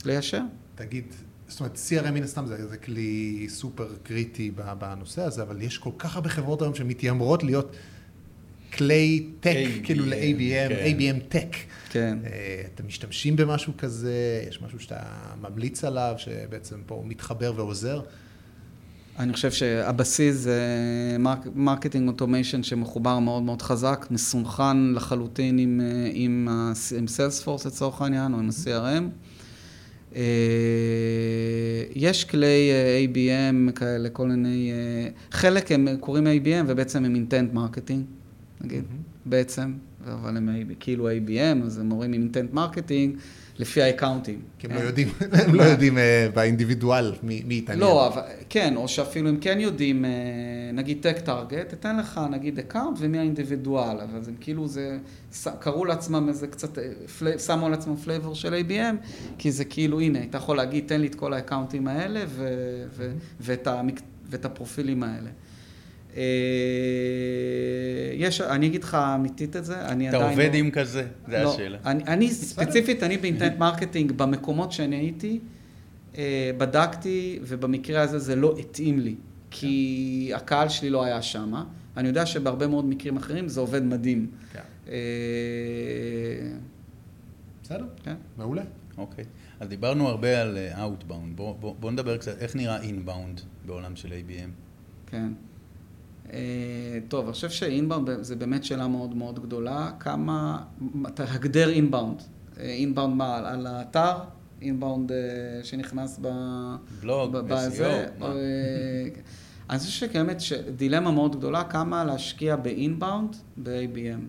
ליישר. 0.05 0.41
תגיד, 0.75 1.05
זאת 1.47 1.59
אומרת, 1.59 1.77
CRM 1.89 2.11
מן 2.11 2.23
הסתם 2.23 2.45
זה, 2.45 2.67
זה 2.67 2.77
כלי 2.77 3.45
סופר 3.49 3.87
קריטי 4.03 4.51
בנושא 4.79 5.21
הזה, 5.21 5.41
אבל 5.41 5.61
יש 5.61 5.77
כל 5.77 5.89
כך 5.97 6.15
הרבה 6.15 6.29
חברות 6.29 6.61
היום 6.61 6.75
שמתיימרות 6.75 7.43
להיות 7.43 7.75
כלי 8.77 9.27
טק, 9.39 9.67
כאילו 9.83 10.05
ל-ABM, 10.05 10.69
כן. 10.69 10.85
ABM 10.85 11.19
טק. 11.29 11.55
כן. 11.89 12.17
אה, 12.25 12.61
אתם 12.75 12.87
משתמשים 12.87 13.35
במשהו 13.35 13.73
כזה, 13.77 14.43
יש 14.49 14.61
משהו 14.61 14.79
שאתה 14.79 14.99
ממליץ 15.41 15.83
עליו, 15.83 16.13
שבעצם 16.17 16.75
פה 16.85 17.03
מתחבר 17.05 17.53
ועוזר? 17.55 18.01
אני 19.19 19.33
חושב 19.33 19.51
שהבסיס 19.51 20.35
זה 20.35 20.61
marketing 21.55 22.07
automation 22.07 22.63
שמחובר 22.63 23.19
מאוד 23.19 23.43
מאוד 23.43 23.61
חזק, 23.61 24.07
מסונכן 24.11 24.93
לחלוטין 24.93 25.57
עם, 25.57 25.81
אה, 25.83 26.09
עם, 26.13 26.47
עם 26.97 27.07
Salesforce 27.07 27.65
לצורך 27.65 28.01
העניין, 28.01 28.33
או 28.33 28.39
עם 28.39 28.49
ה-CRM. 28.49 29.03
אה, 30.15 30.21
יש 31.95 32.23
כלי 32.23 32.71
ABM 33.07 33.71
כאלה, 33.71 34.09
כל 34.09 34.27
מיני, 34.27 34.71
חלק 35.31 35.71
הם 35.71 35.87
קוראים 35.99 36.27
ABM 36.27 36.65
ובעצם 36.67 37.05
הם 37.05 37.15
intent 37.15 37.53
marketing. 37.53 38.05
נגיד, 38.63 38.83
mm-hmm. 38.83 39.29
בעצם, 39.29 39.73
אבל 40.07 40.37
הם 40.37 40.49
כאילו 40.79 41.09
ABM, 41.09 41.65
אז 41.65 41.77
הם 41.77 41.89
מורים 41.89 42.13
עם 42.13 42.21
intent 42.21 42.53
marketing, 42.53 43.17
לפי 43.59 43.81
ה 43.81 43.87
accountים. 43.87 44.41
כי 44.59 44.67
הם 44.67 44.73
לא 44.73 44.79
יודעים, 44.79 45.09
הם 45.47 45.55
לא 45.55 45.63
יודעים 45.63 45.97
אה, 45.97 46.27
ב 46.33 46.40
individual 46.40 47.13
מי 47.23 47.43
יתעניין. 47.49 47.79
לא, 47.79 48.07
אבל, 48.07 48.21
כן, 48.49 48.75
או 48.75 48.87
שאפילו 48.87 49.29
אם 49.29 49.37
כן 49.37 49.59
יודעים, 49.59 50.05
אה, 50.05 50.11
נגיד 50.73 50.97
TechTarget, 51.01 51.73
תתן 51.73 51.97
לך 51.97 52.21
נגיד 52.31 52.59
account 52.59 52.97
ומי 52.99 53.17
ה 53.17 53.24
individual, 53.24 53.99
אבל 53.99 54.21
זה 54.21 54.31
כאילו 54.39 54.67
זה, 54.67 54.97
קראו 55.59 55.85
לעצמם 55.85 56.29
איזה 56.29 56.47
קצת, 56.47 56.77
אה, 56.77 57.39
שמו 57.39 57.65
על 57.65 57.73
עצמם 57.73 57.95
flavor 57.95 58.35
של 58.35 58.53
ABM, 58.53 59.07
כי 59.37 59.51
זה 59.51 59.65
כאילו, 59.65 59.99
הנה, 59.99 60.19
אתה 60.23 60.37
יכול 60.37 60.57
להגיד, 60.57 60.83
תן 60.87 61.01
לי 61.01 61.07
את 61.07 61.15
כל 61.15 61.33
ה 61.33 61.39
accountים 61.39 61.87
האלה 61.87 62.23
ו, 62.27 62.47
ו, 62.95 63.11
ואת, 63.41 63.67
המק, 63.67 64.01
ואת 64.29 64.45
הפרופילים 64.45 65.03
האלה. 65.03 65.29
יש, 68.15 68.41
אני 68.41 68.67
אגיד 68.67 68.83
לך 68.83 68.95
אמיתית 68.95 69.55
את 69.55 69.65
זה, 69.65 69.85
אני 69.85 70.07
עדיין... 70.07 70.23
אתה 70.23 70.31
עובד 70.31 70.49
לא, 70.53 70.57
עם 70.57 70.71
כזה? 70.71 71.07
זה 71.27 71.43
לא, 71.43 71.53
השאלה. 71.53 71.77
אני, 71.85 72.03
אני 72.03 72.31
ספציפית, 72.31 73.03
אני 73.03 73.17
ב 73.17 73.23
intent 73.23 73.57
marketing, 73.57 74.11
במקומות 74.11 74.71
שאני 74.71 74.95
הייתי, 74.95 75.39
בדקתי, 76.57 77.39
ובמקרה 77.41 78.01
הזה 78.01 78.19
זה 78.19 78.35
לא 78.35 78.55
התאים 78.59 78.99
לי, 78.99 79.15
כי 79.51 80.31
הקהל 80.35 80.69
שלי 80.69 80.89
לא 80.89 81.03
היה 81.03 81.21
שם. 81.21 81.53
אני 81.97 82.07
יודע 82.07 82.25
שבהרבה 82.25 82.67
מאוד 82.67 82.85
מקרים 82.85 83.17
אחרים 83.17 83.47
זה 83.47 83.59
עובד 83.59 83.83
מדהים. 83.83 84.27
כן. 84.53 84.59
בסדר, 87.63 87.85
כן. 88.03 88.15
מעולה. 88.37 88.63
אוקיי. 88.97 89.25
אז 89.59 89.69
דיברנו 89.69 90.07
הרבה 90.07 90.41
על 90.41 90.57
Outbound. 90.75 91.35
בואו 91.35 91.55
בוא, 91.59 91.75
בוא 91.79 91.91
נדבר 91.91 92.17
קצת, 92.17 92.37
איך 92.37 92.55
נראה 92.55 92.79
Inbound 92.81 93.41
בעולם 93.65 93.95
של 93.95 94.09
ABM? 94.09 94.49
כן. 95.07 95.27
אה, 96.33 96.99
טוב, 97.07 97.25
אני 97.25 97.33
חושב 97.33 97.49
שאינבאונד 97.49 98.09
זה 98.21 98.35
באמת 98.35 98.63
שאלה 98.63 98.87
מאוד 98.87 99.15
מאוד 99.15 99.39
גדולה. 99.39 99.91
כמה, 99.99 100.63
אתה 101.07 101.23
הגדר 101.27 101.69
אינבאונד. 101.69 102.21
אינבאונד 102.59 103.15
מה, 103.15 103.37
על 103.37 103.67
האתר? 103.67 104.13
אינבאונד 104.61 105.11
אה, 105.11 105.17
שנכנס 105.63 106.19
ב... 106.21 106.27
בלוג, 107.01 107.37
בזה? 107.37 108.07
אה, 108.21 108.29
אני 109.69 109.79
חושב 109.79 109.91
שקיימת 110.07 110.41
דילמה 110.75 111.11
מאוד 111.11 111.35
גדולה, 111.35 111.63
כמה 111.63 112.03
להשקיע 112.03 112.55
באינבאונד 112.55 113.35
ב-ABM. 113.57 114.21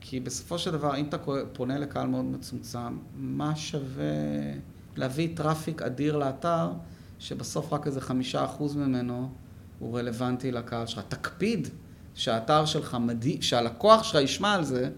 כי 0.00 0.20
בסופו 0.20 0.58
של 0.58 0.70
דבר, 0.70 0.96
אם 0.96 1.04
אתה 1.04 1.16
פונה 1.52 1.78
לקהל 1.78 2.06
מאוד 2.06 2.24
מצומצם, 2.24 2.96
מה 3.16 3.56
שווה 3.56 4.04
להביא 4.96 5.28
traffic 5.36 5.82
אדיר 5.82 6.16
לאתר? 6.16 6.70
שבסוף 7.18 7.72
רק 7.72 7.86
איזה 7.86 8.00
חמישה 8.00 8.44
אחוז 8.44 8.76
ממנו 8.76 9.28
הוא 9.78 9.98
רלוונטי 9.98 10.52
לקהל 10.52 10.86
שלך. 10.86 11.02
תקפיד 11.08 11.68
שהאתר 12.14 12.64
שלך 12.64 12.96
מדהים, 13.00 13.42
שהלקוח 13.42 14.02
שלך 14.02 14.22
ישמע 14.22 14.54
על 14.54 14.64
זה, 14.64 14.90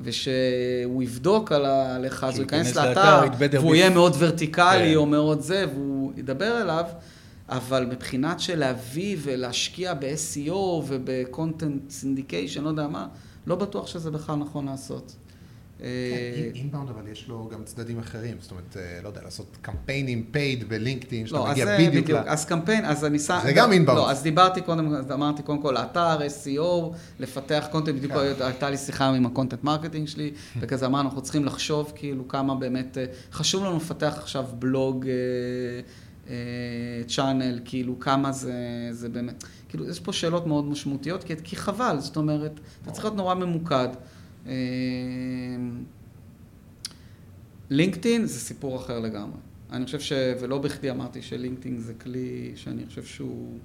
ושהוא 0.00 1.02
יבדוק 1.02 1.52
עליך, 1.52 2.24
אז 2.24 2.34
הוא 2.34 2.42
ייכנס 2.42 2.76
לאתר, 2.76 3.20
והוא 3.52 3.74
יהיה 3.74 3.90
מאוד 3.90 4.16
ורטיקלי 4.18 4.90
כן. 4.90 4.96
או 4.96 5.06
מאוד 5.06 5.40
זה, 5.40 5.64
והוא 5.74 6.12
ידבר 6.16 6.62
אליו, 6.62 6.84
אבל 7.48 7.86
מבחינת 7.86 8.40
של 8.40 8.58
להביא 8.58 9.16
ולהשקיע 9.22 9.94
ב-SEO 9.94 10.52
וב-content 10.86 11.90
syndication, 12.02 12.60
לא 12.60 12.68
יודע 12.68 12.88
מה, 12.88 13.06
לא 13.46 13.56
בטוח 13.56 13.86
שזה 13.86 14.10
בכלל 14.10 14.36
נכון 14.36 14.66
לעשות. 14.66 15.16
inbound, 16.54 16.88
אה, 16.88 16.94
אבל 16.94 17.08
יש 17.08 17.28
לו 17.28 17.48
גם 17.52 17.64
צדדים 17.64 17.98
אחרים, 17.98 18.36
זאת 18.40 18.50
אומרת, 18.50 18.76
אה, 18.76 19.00
לא 19.02 19.08
יודע, 19.08 19.22
לעשות 19.22 19.56
קמפיינים 19.62 20.24
paid 20.30 20.68
ב 20.68 20.74
LinkedIn, 20.74 21.26
שאתה 21.26 21.38
לא, 21.38 21.50
מגיע 21.50 21.78
בדיוק 21.78 22.10
ל... 22.10 22.16
אז 22.16 22.44
קמפיין, 22.44 22.84
אז 22.84 23.04
אני 23.04 23.18
שם... 23.18 23.38
זה 23.42 23.52
גם 23.52 23.72
inbound. 23.72 23.98
לא, 23.98 24.10
אז 24.10 24.22
דיברתי 24.22 24.60
קודם, 24.60 24.94
אמרתי 25.12 25.42
קודם 25.42 25.62
כל, 25.62 25.76
אתר, 25.76 26.18
SEO, 26.18 26.94
לפתח 27.18 27.66
content, 27.70 27.94
בדיוק 27.94 28.12
כן. 28.12 28.44
הייתה 28.44 28.70
לי 28.70 28.76
שיחה 28.76 29.08
עם 29.08 29.26
ה 29.26 29.31
content 29.31 29.64
marketing 29.64 30.08
שלי, 30.08 30.32
וכזה 30.60 30.86
אמרנו, 30.86 31.08
אנחנו 31.08 31.22
צריכים 31.22 31.44
לחשוב 31.44 31.92
כאילו 31.94 32.28
כמה 32.28 32.54
באמת, 32.54 32.98
אה, 32.98 33.04
חשוב 33.32 33.64
לנו 33.64 33.76
לפתח 33.76 34.14
עכשיו 34.18 34.44
בלוג, 34.58 35.06
צ'אנל, 37.08 37.60
כאילו 37.64 38.00
כמה 38.00 38.32
זה, 38.32 38.52
זה 38.90 39.08
באמת, 39.08 39.44
כאילו 39.68 39.88
יש 39.88 40.00
פה 40.00 40.12
שאלות 40.12 40.46
מאוד 40.46 40.64
משמעותיות, 40.64 41.24
כי 41.44 41.56
חבל, 41.56 41.96
זאת 41.98 42.16
אומרת, 42.16 42.60
אתה 42.82 42.90
צריך 42.90 43.04
להיות 43.04 43.16
נורא 43.16 43.34
ממוקד. 43.34 43.88
לינקדאין 47.70 48.20
אמ, 48.20 48.26
זה 48.26 48.38
סיפור 48.40 48.76
אחר 48.76 49.00
לגמרי. 49.00 49.38
אני 49.72 49.84
חושב 49.84 50.00
ש... 50.00 50.12
ולא 50.40 50.58
בכדי 50.58 50.90
אמרתי 50.90 51.22
שלינקדאין 51.22 51.78
זה 51.78 51.94
כלי 51.94 52.52
שאני 52.56 52.86
חושב 52.86 53.04
שהוא 53.04 53.58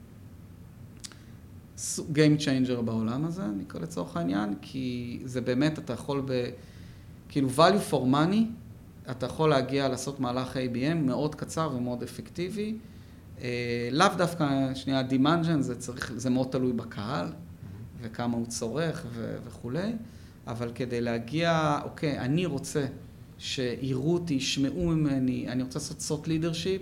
Game 1.88 2.40
changer 2.40 2.82
בעולם 2.82 3.26
הזה, 3.26 3.48
נקרא 3.48 3.80
לצורך 3.80 4.18
העניין, 4.18 4.54
כי 4.62 5.20
זה 5.26 5.42
באמת, 5.42 5.80
אתה 5.80 5.94
יכול 5.94 6.22
ב... 6.26 6.50
כאילו 7.30 7.50
value 7.58 7.92
for 7.92 8.14
money, 8.14 8.44
אתה 9.12 9.26
יכול 9.26 9.50
להגיע 9.50 9.88
לעשות 9.88 10.20
מהלך 10.20 10.56
ABM 10.56 10.96
מאוד 10.96 11.36
קצר 11.36 11.72
ומאוד 11.76 12.04
אפקטיבי. 12.04 12.78
אה, 13.42 13.90
לאו 13.92 14.08
דווקא, 14.18 14.76
שנייה, 14.76 15.04
demand 15.04 15.39
gen, 15.39 15.62
זה 15.62 15.76
צריך, 15.76 16.14
זה 16.16 16.30
מאוד 16.30 16.48
תלוי 16.48 16.74
בקהל, 16.74 17.28
וכמה 18.02 18.38
הוא 18.38 18.46
צורך 18.46 19.06
ו- 19.10 19.38
וכולי. 19.46 19.94
אבל 20.50 20.72
כדי 20.76 21.02
להגיע, 21.02 21.80
אוקיי, 21.84 22.20
אני 22.20 22.46
רוצה 22.46 22.86
שיראו 23.38 24.14
אותי, 24.14 24.34
ישמעו 24.34 24.88
ממני, 24.88 25.48
אני 25.48 25.64
רוצה 25.64 25.80
לעשות 25.80 26.02
thought 26.02 26.28
leadership, 26.28 26.82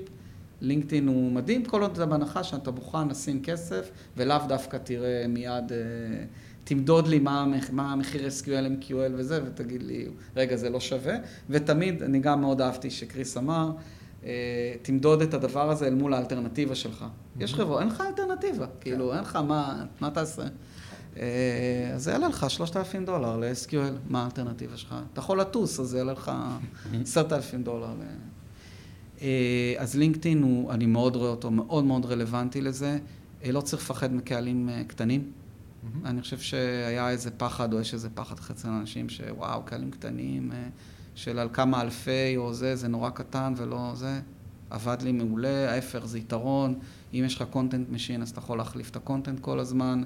LinkedIn 0.62 1.08
הוא 1.08 1.32
מדהים, 1.32 1.66
כל 1.66 1.82
עוד 1.82 1.92
אתה 1.92 2.06
בהנחה 2.06 2.44
שאתה 2.44 2.72
מוכן 2.72 3.08
לשים 3.08 3.44
כסף, 3.44 3.90
ולאו 4.18 4.38
דווקא 4.48 4.78
תראה 4.78 5.26
מיד, 5.28 5.72
אה, 5.72 5.78
תמדוד 6.64 7.08
לי 7.08 7.20
מה, 7.20 7.46
מה 7.72 7.92
המחיר 7.92 8.28
SQL, 8.28 8.84
MQL 8.84 9.12
וזה, 9.14 9.42
ותגיד 9.46 9.84
לי, 9.84 10.08
רגע, 10.36 10.56
זה 10.56 10.70
לא 10.70 10.80
שווה. 10.80 11.16
ותמיד, 11.50 12.04
אני 12.04 12.20
גם 12.20 12.42
מאוד 12.42 12.62
אהבתי 12.62 12.90
שקריס 12.90 13.38
אמר, 13.38 13.72
אה, 14.24 14.74
תמדוד 14.82 15.22
את 15.22 15.34
הדבר 15.34 15.70
הזה 15.70 15.88
אל 15.88 15.96
מול 15.96 16.14
האלטרנטיבה 16.14 16.76
שלך. 16.76 17.06
יש 17.40 17.54
חברה, 17.54 17.80
אין 17.80 17.88
לך 17.88 18.04
אלטרנטיבה, 18.08 18.66
כאילו, 18.82 19.14
אין 19.14 19.22
לך 19.22 19.36
מה, 19.36 19.86
מה 20.02 20.12
תעשה? 20.12 20.44
אה, 21.20 21.96
אז 21.96 22.04
זה 22.04 22.12
יעלה 22.12 22.28
לך 22.28 22.46
3,000 22.50 23.06
דולר 23.06 23.38
ל-SQL, 23.38 24.10
מה 24.10 24.24
האלטרנטיבה 24.24 24.78
שלך? 24.78 24.96
אתה 25.14 25.20
יכול 25.20 25.42
לטוס, 25.42 25.80
אז 25.80 25.88
זה 25.88 25.98
יעלה 25.98 26.14
לך 26.14 26.32
10,000 27.02 27.64
דולר. 27.64 27.94
אה, 29.22 29.76
אז 29.78 29.96
לינקדאין, 29.96 30.44
הוא, 30.44 30.72
אני 30.72 30.86
מאוד 30.86 31.16
רואה 31.16 31.30
אותו, 31.30 31.52
מאוד 31.52 31.84
מאוד 31.84 32.06
רלוונטי 32.06 32.62
לזה. 32.62 33.00
אה, 33.44 33.52
לא 33.52 33.62
צריך 33.62 33.84
לפחד 33.84 34.14
מקהלים 34.14 34.70
קטנים. 34.88 35.32
אני 36.06 36.22
חושב 36.22 36.40
שהיה 36.40 37.10
איזה 37.10 37.32
פחד, 37.32 37.74
או 37.74 37.80
יש 37.80 37.94
איזה 37.94 38.10
פחד 38.10 38.36
אצל 38.52 38.68
אנשים, 38.68 39.10
שוואו, 39.10 39.64
קהלים 39.64 39.92
קטנים, 39.92 40.52
של 41.16 41.40
על 41.40 41.50
כמה 41.54 41.82
אלפי 41.82 42.38
או 42.38 42.54
זה, 42.54 42.76
זה 42.76 42.88
נורא 42.88 43.10
קטן 43.10 43.54
ולא 43.58 43.92
זה. 43.96 44.20
עבד 44.70 44.98
לי 45.02 45.12
מעולה, 45.12 45.72
ההפך 45.72 46.06
זה 46.06 46.20
יתרון. 46.20 46.80
אם 47.14 47.24
יש 47.26 47.36
לך 47.36 47.44
content 47.50 47.90
machine, 47.90 48.22
אז 48.22 48.30
אתה 48.30 48.40
יכול 48.40 48.58
להחליף 48.58 48.90
את 48.90 48.96
ה 48.96 49.01
content 49.01 49.40
כל 49.40 49.60
הזמן. 49.60 50.04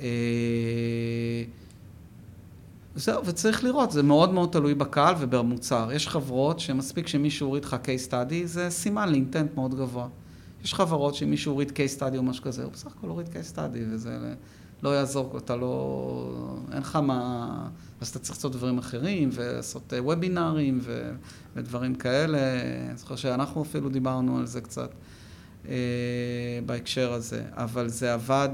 אה, 0.00 1.44
זהו, 2.94 3.26
וצריך 3.26 3.64
לראות, 3.64 3.90
זה 3.90 4.02
מאוד 4.02 4.32
מאוד 4.32 4.48
תלוי 4.52 4.74
בקהל 4.74 5.14
ובמוצר. 5.18 5.88
יש 5.92 6.08
חברות 6.08 6.60
שמספיק 6.60 7.06
שמישהו 7.06 7.46
הוריד 7.46 7.64
לך 7.64 7.76
case 7.84 8.10
study, 8.10 8.44
זה 8.44 8.70
סימן 8.70 9.08
ל 9.08 9.15
intent 9.15 9.54
מאוד 9.54 9.74
גבוה. 9.74 10.08
יש 10.64 10.74
חברות 10.74 11.14
שמישהו 11.14 11.52
הוריד 11.52 11.70
case 11.70 12.00
study 12.00 12.16
או 12.16 12.22
משהו 12.22 12.44
כזה, 12.44 12.64
הוא 12.64 12.72
בסך 12.72 12.86
הכל 12.86 13.08
הוריד 13.08 13.26
case 13.26 13.54
study, 13.54 13.78
וזה 13.90 14.34
לא 14.82 14.88
יעזור, 14.88 15.38
אתה 15.38 15.56
לא... 15.56 16.56
אין 16.72 16.80
לך 16.82 16.96
מה... 16.96 17.68
אז 18.00 18.08
אתה 18.08 18.18
צריך 18.18 18.38
לעשות 18.38 18.52
דברים 18.52 18.78
אחרים, 18.78 19.28
ולעשות 19.32 19.92
וובינארים 19.98 20.78
ו... 20.82 21.12
ודברים 21.56 21.94
כאלה. 21.94 22.38
אני 22.88 22.98
זוכר 22.98 23.16
שאנחנו 23.16 23.62
אפילו 23.62 23.88
דיברנו 23.88 24.38
על 24.38 24.46
זה 24.46 24.60
קצת 24.60 24.90
אה, 25.68 25.74
בהקשר 26.66 27.12
הזה, 27.12 27.42
אבל 27.52 27.88
זה 27.88 28.14
עבד 28.14 28.48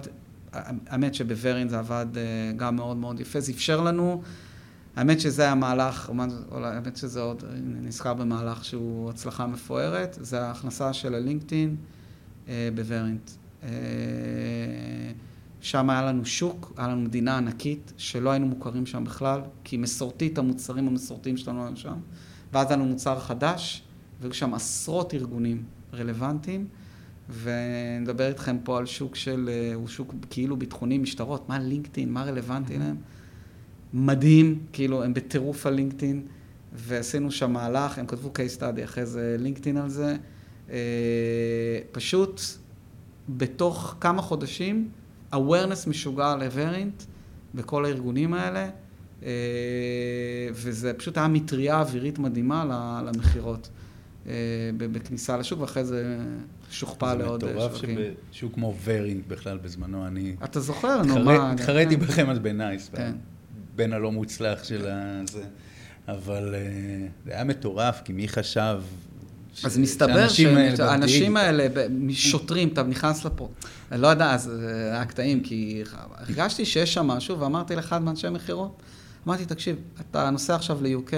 האמת 0.87 1.15
שבוורין 1.15 1.69
זה 1.69 1.79
עבד 1.79 2.07
אה, 2.17 2.23
גם 2.57 2.77
מאוד 2.77 2.97
מאוד 2.97 3.21
יפה, 3.21 3.41
זה 3.41 3.53
אפשר 3.53 3.81
לנו, 3.81 4.23
האמת 4.97 5.21
שזה 5.21 5.43
היה 5.43 5.55
מהלך, 5.55 6.11
האמת 6.53 6.97
שזה 6.97 7.21
עוד 7.21 7.45
נזכר 7.63 8.15
במהלך 8.15 8.65
שהוא 8.65 9.11
הצלחה 9.11 9.47
מפוארת, 9.47 10.19
זה 10.21 10.43
ההכנסה 10.43 10.93
של 10.93 11.15
הלינקדאין 11.15 11.77
אה, 12.49 12.69
בוורינט. 12.75 13.31
אה, 13.63 13.69
שם 15.61 15.91
היה 15.91 16.03
לנו 16.03 16.27
שוק, 16.27 16.73
היה 16.77 16.89
לנו 16.89 17.01
מדינה 17.01 17.37
ענקית, 17.37 17.93
שלא 17.97 18.31
היינו 18.31 18.47
מוכרים 18.47 18.87
שם 18.87 19.05
בכלל, 19.05 19.41
כי 19.65 19.77
מסורתית 19.77 20.39
המוצרים 20.39 20.89
המסורתיים 20.89 21.37
שלנו 21.37 21.67
היו 21.67 21.77
שם, 21.77 21.95
ואז 22.53 22.67
היה 22.67 22.77
לנו 22.77 22.85
מוצר 22.85 23.21
חדש, 23.21 23.83
והיו 24.21 24.35
שם 24.35 24.55
עשרות 24.55 25.15
ארגונים 25.15 25.63
רלוונטיים. 25.95 26.67
ונדבר 27.29 28.29
איתכם 28.29 28.57
פה 28.65 28.79
על 28.79 28.87
שוק 28.87 29.17
של, 29.17 29.51
אה, 29.53 29.75
הוא 29.75 29.89
שוק 29.89 30.15
כאילו 30.31 30.57
ביטחוני, 30.57 30.99
משטרות, 30.99 31.49
מה 31.49 31.59
לינקדאין, 31.59 32.13
מה 32.13 32.25
רלוונטי 32.25 32.79
להם? 32.79 32.97
מדהים, 33.95 34.59
כאילו, 34.73 35.05
הם 35.05 35.15
בטירוף 35.15 35.67
על 35.67 35.75
לינקדאין, 35.75 36.23
ועשינו 36.73 37.31
שם 37.31 37.53
מהלך, 37.53 37.99
הם 37.99 38.07
כתבו 38.07 38.33
case 38.35 38.61
study 38.61 38.85
אחרי 38.85 39.07
זה 39.07 39.37
לינקדאין 39.39 39.77
על 39.77 39.89
זה. 39.89 40.17
אה, 40.71 40.77
פשוט, 41.93 42.41
בתוך 43.29 43.97
כמה 44.01 44.23
חודשים, 44.23 44.89
awareness 45.33 45.89
משוגע 45.89 46.37
לווריאנט 46.37 47.03
בכל 47.55 47.85
הארגונים 47.85 48.35
האלה, 48.35 48.71
אה, 49.23 49.29
וזה 50.53 50.93
פשוט 50.95 51.19
היה 51.19 51.29
מטריה 51.29 51.81
אווירית 51.81 52.19
מדהימה 52.19 53.03
למכירות 53.07 53.69
בכניסה 54.77 55.37
לשוק, 55.37 55.61
ואחרי 55.61 55.85
זה 55.85 56.19
שוכפל 56.75 57.15
לעוד 57.15 57.45
אה, 57.45 57.49
זה 57.49 57.55
מטורף 57.55 57.73
שווקים. 57.73 57.99
שבשוק 58.33 58.55
כמו 58.55 58.75
ורינט 58.85 59.27
בכלל 59.29 59.59
בזמנו, 59.59 60.07
אני... 60.07 60.37
אתה 60.45 60.61
זוכר, 60.61 61.03
נו, 61.03 61.25
מה... 61.25 61.53
התחרתי 61.53 61.97
כן. 61.97 62.01
בכם 62.01 62.31
אז 62.31 62.39
בנייס, 62.39 62.91
כן. 62.97 63.13
בן 63.77 63.93
הלא 63.93 64.13
מוצלח 64.13 64.65
של 64.65 64.87
הזה. 64.89 65.45
אבל 66.09 66.55
אה, 66.55 66.61
זה 67.25 67.33
היה 67.33 67.45
מטורף, 67.45 68.01
כי 68.05 68.13
מי 68.13 68.29
חשב... 68.29 68.81
ש- 69.55 69.65
אז 69.65 69.79
מסתבר 69.79 70.29
שהאנשים 70.29 71.37
האלה 71.37 71.67
שוטרים, 72.11 72.69
אתה 72.69 72.83
נכנס 72.83 73.25
לפה. 73.25 73.49
אני 73.93 74.01
לא 74.03 74.07
יודע, 74.07 74.33
אז 74.33 74.51
אה, 74.51 74.93
היה 74.93 75.05
קטעים, 75.05 75.41
כי 75.41 75.83
הרגשתי 76.17 76.65
שיש 76.65 76.95
שם 76.95 77.07
משהו, 77.07 77.41
ואמרתי 77.41 77.77
לאחד 77.77 78.03
מאנשי 78.03 78.29
מכירות, 78.31 78.83
אמרתי, 79.27 79.45
תקשיב, 79.45 79.77
אתה 80.01 80.31
נוסע 80.31 80.55
עכשיו 80.55 80.79
ל-UK 80.83 81.13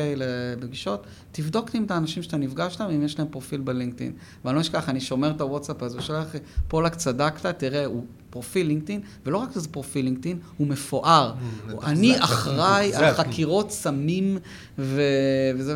לפגישות, 0.59 1.03
תבדוק 1.33 1.75
לי 1.75 1.79
עם 1.79 1.85
את 1.85 1.91
האנשים 1.91 2.23
שאתה 2.23 2.37
נפגש 2.37 2.73
איתם, 2.73 2.85
אם 2.85 3.03
יש 3.03 3.19
להם 3.19 3.29
פרופיל 3.31 3.61
בלינקדאין. 3.61 4.13
ואני 4.45 4.57
לא 4.57 4.61
אשכח, 4.61 4.89
אני 4.89 5.01
שומר 5.01 5.31
את 5.31 5.41
הוואטסאפ 5.41 5.83
הזה, 5.83 5.97
הוא 5.97 6.03
שולח 6.05 6.35
לי, 6.35 6.41
פולק 6.69 6.95
צדקת, 6.95 7.47
תראה, 7.47 7.85
הוא 7.85 8.05
פרופיל 8.31 8.67
לינקדאין, 8.67 9.01
ולא 9.27 9.39
רק 9.39 9.49
שזה 9.55 9.69
פרופיל 9.69 10.05
לינקדאין, 10.05 10.39
הוא 10.57 10.67
מפואר. 10.67 11.35
הוא- 11.71 11.83
אני 11.83 12.19
אחראי 12.21 12.95
על. 12.95 13.15
חקירות 13.15 13.71
סמים. 13.71 14.39
וזה 14.79 14.97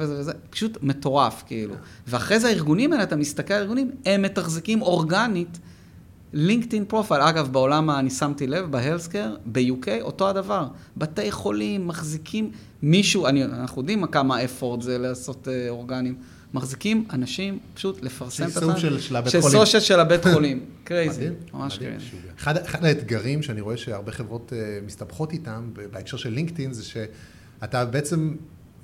וזה 0.01 0.21
וזה, 0.21 0.33
פשוט 0.51 0.79
מטורף, 0.83 1.43
כאילו. 1.47 1.75
ואחרי 2.07 2.41
זה 2.41 2.49
הארגונים 2.49 2.93
האלה, 2.93 3.03
אתה 3.05 3.17
מסתכל 3.17 3.55
על 3.55 3.61
הארגונים, 3.61 3.91
הם 4.07 4.23
מתחזקים 4.23 4.83
אורגנית 4.83 5.59
לינקדאין 6.33 6.85
profile. 6.85 7.21
אגב, 7.23 7.53
בעולם, 7.53 7.91
אני 7.91 8.11
שמתי 8.11 8.47
לב, 8.47 8.71
ב 8.71 8.76
healthcare, 8.76 9.35
ב-UK, 9.53 9.89
אותו 10.01 10.29
הדבר. 10.29 10.67
בתי 10.97 11.31
חולים 11.31 11.87
מחזיקים 11.87 12.51
מישהו, 12.83 13.27
אני, 13.27 13.45
אנחנו 13.45 13.81
יודעים 13.83 14.07
כמה 14.07 14.45
effort 14.45 14.83
זה 14.83 14.99
לעשות 14.99 15.49
אה, 15.49 15.67
organic. 15.69 16.15
מחזיקים 16.55 17.05
אנשים 17.13 17.59
פשוט 17.75 18.03
לפרסם 18.03 18.45
את 18.45 18.51
סוג 18.51 18.77
של- 18.79 19.01
של 19.01 19.17
הבית 19.17 19.33
של 19.33 19.41
חולים. 19.41 19.59
social 19.59 19.83
של 19.83 20.01
הבית 20.01 20.27
חולים. 20.27 20.65
crazy, 20.85 21.29
ממש. 21.55 21.79
crazy. 21.79 22.07
אחד, 22.39 22.57
אחד 22.57 22.85
האתגרים 22.85 23.43
שאני 23.43 23.61
רואה 23.61 23.77
שהרבה 23.77 24.13
חברות 24.13 24.53
uh, 24.53 24.87
מסתבכות 24.87 25.33
איתם 25.33 25.63
בהקשר 25.93 26.17
של 26.17 26.31
לינקדאין 26.31 26.73
זה 26.73 26.83
שאתה 26.85 27.85
בעצם 27.85 28.35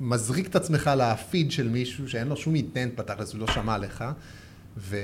מזריק 0.00 0.46
את 0.46 0.56
עצמך 0.56 0.90
לפיד 0.96 1.50
של 1.52 1.68
מישהו 1.68 2.08
שאין 2.08 2.28
לו 2.28 2.36
שום 2.36 2.54
intent 2.54 3.00
בתכלס, 3.00 3.32
הוא 3.32 3.40
לא 3.40 3.46
שמע 3.46 3.74
עליך. 3.74 4.04
ו... 4.78 4.96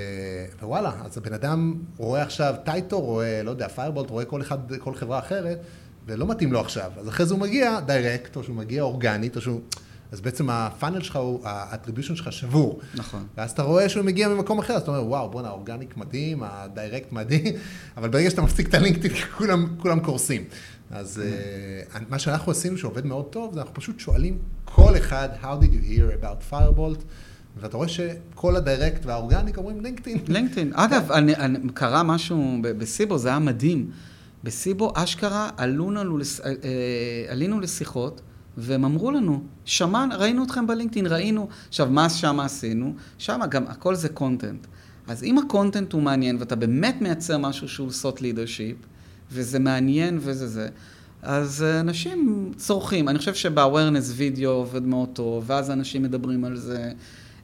ווואלה, 0.62 0.92
אז 1.04 1.18
הבן 1.18 1.32
אדם 1.32 1.74
רואה 1.96 2.22
עכשיו 2.22 2.54
טייטו, 2.64 3.00
רואה, 3.00 3.42
לא 3.42 3.50
יודע, 3.50 3.68
Firebolt, 3.68 4.10
רואה 4.10 4.24
כל 4.24 4.40
אחד, 4.42 4.58
כל 4.78 4.94
חברה 4.94 5.18
אחרת, 5.18 5.58
ולא 6.06 6.26
מתאים 6.26 6.52
לו 6.52 6.60
עכשיו. 6.60 6.90
אז 7.00 7.08
אחרי 7.08 7.26
זה 7.26 7.34
הוא 7.34 7.40
מגיע 7.40 7.80
direct, 7.80 8.36
או 8.36 8.42
שהוא 8.44 8.56
מגיע 8.56 8.82
אורגנית, 8.82 9.36
או 9.36 9.40
שהוא... 9.40 9.60
אז 10.12 10.20
בעצם 10.20 10.50
ה 10.50 10.58
funnel 10.58 11.02
שלך, 11.02 11.16
הוא- 11.16 11.40
ה 11.44 11.50
attribution 11.50 12.16
שלך 12.16 12.32
שבור. 12.32 12.80
נכון. 12.94 13.26
ואז 13.36 13.50
אתה 13.50 13.62
רואה 13.62 13.88
שהוא 13.88 14.04
מגיע 14.04 14.28
ממקום 14.28 14.58
אחר, 14.58 14.74
אז 14.74 14.82
אתה 14.82 14.90
אומר, 14.90 15.06
וואו, 15.06 15.30
בואנה, 15.30 15.48
ה 15.48 15.54
organic 15.54 15.96
מדהים, 15.96 16.42
ה 16.42 16.52
direct 16.52 17.12
מדהים, 17.12 17.54
אבל 17.96 18.08
ברגע 18.08 18.30
שאתה 18.30 18.42
מפסיק 18.42 18.68
את 18.68 18.74
הלינקדאין, 18.74 19.14
כולם, 19.38 19.74
כולם 19.78 20.00
קורסים. 20.00 20.44
אז 20.90 21.22
uh, 21.94 21.98
מה 22.08 22.18
שאנחנו 22.18 22.52
עשינו, 22.52 22.78
שעובד 22.78 23.06
מאוד 23.06 23.24
טוב, 23.24 23.54
זה 23.54 23.60
אנחנו 23.60 23.74
פשוט 23.74 24.00
שואלים 24.00 24.38
כל 24.64 24.96
אחד, 24.96 25.28
How 25.42 25.62
did 25.64 25.68
you 25.68 25.98
hear 25.98 26.22
about 26.24 26.52
Firebolt? 26.52 27.02
ואתה 27.60 27.76
רואה 27.76 27.88
שכל 27.88 28.56
ה 28.56 28.64
direct 28.64 29.06
וה 29.06 29.18
organic 29.18 29.58
אומרים 29.58 29.80
לינקדאין. 29.80 30.18
לינקדאין. 30.28 30.72
אגב, 30.74 31.12
אני, 31.12 31.36
אני, 31.36 31.58
קרה 31.74 32.02
משהו 32.02 32.58
בסיבו, 32.62 33.18
זה 33.18 33.28
היה 33.28 33.38
מדהים. 33.38 33.90
בסיבו, 34.44 34.92
אשכרה, 34.94 35.50
עלו 35.56 35.90
לנו, 35.90 36.18
לס- 36.18 36.40
אה, 36.40 36.46
אה, 36.46 36.54
עלינו 37.32 37.60
לשיחות, 37.60 38.20
והם 38.56 38.84
אמרו 38.84 39.10
לנו, 39.10 39.42
שמענו, 39.64 40.14
ראינו 40.18 40.44
אתכם 40.44 40.66
בלינקדאין, 40.66 41.06
ראינו. 41.06 41.48
עכשיו, 41.68 41.86
מה 41.90 42.10
שם 42.10 42.40
עשינו? 42.40 42.94
שם 43.18 43.40
גם, 43.50 43.64
הכל 43.68 43.94
זה 43.94 44.08
content. 44.08 44.66
אז 45.08 45.22
אם 45.24 45.38
ה 45.38 45.45
content 45.45 45.92
הוא 45.92 46.02
מעניין, 46.02 46.36
ואתה 46.40 46.56
באמת 46.56 46.96
מייצר 47.00 47.38
משהו 47.38 47.68
שהוא 47.68 47.90
thought 47.90 48.20
leadership, 48.20 48.76
וזה 49.32 49.58
מעניין 49.58 50.18
וזה 50.20 50.48
זה, 50.48 50.68
אז 51.22 51.62
אה, 51.62 51.80
אנשים 51.80 52.52
צורכים. 52.56 53.08
אני 53.08 53.18
חושב 53.18 53.34
שב-awareness 53.34 54.12
וידאו 54.16 54.50
עובד 54.50 54.82
מאוד 54.82 55.08
טוב, 55.12 55.44
ואז 55.46 55.70
אנשים 55.70 56.02
מדברים 56.02 56.44
על 56.44 56.56
זה. 56.56 56.92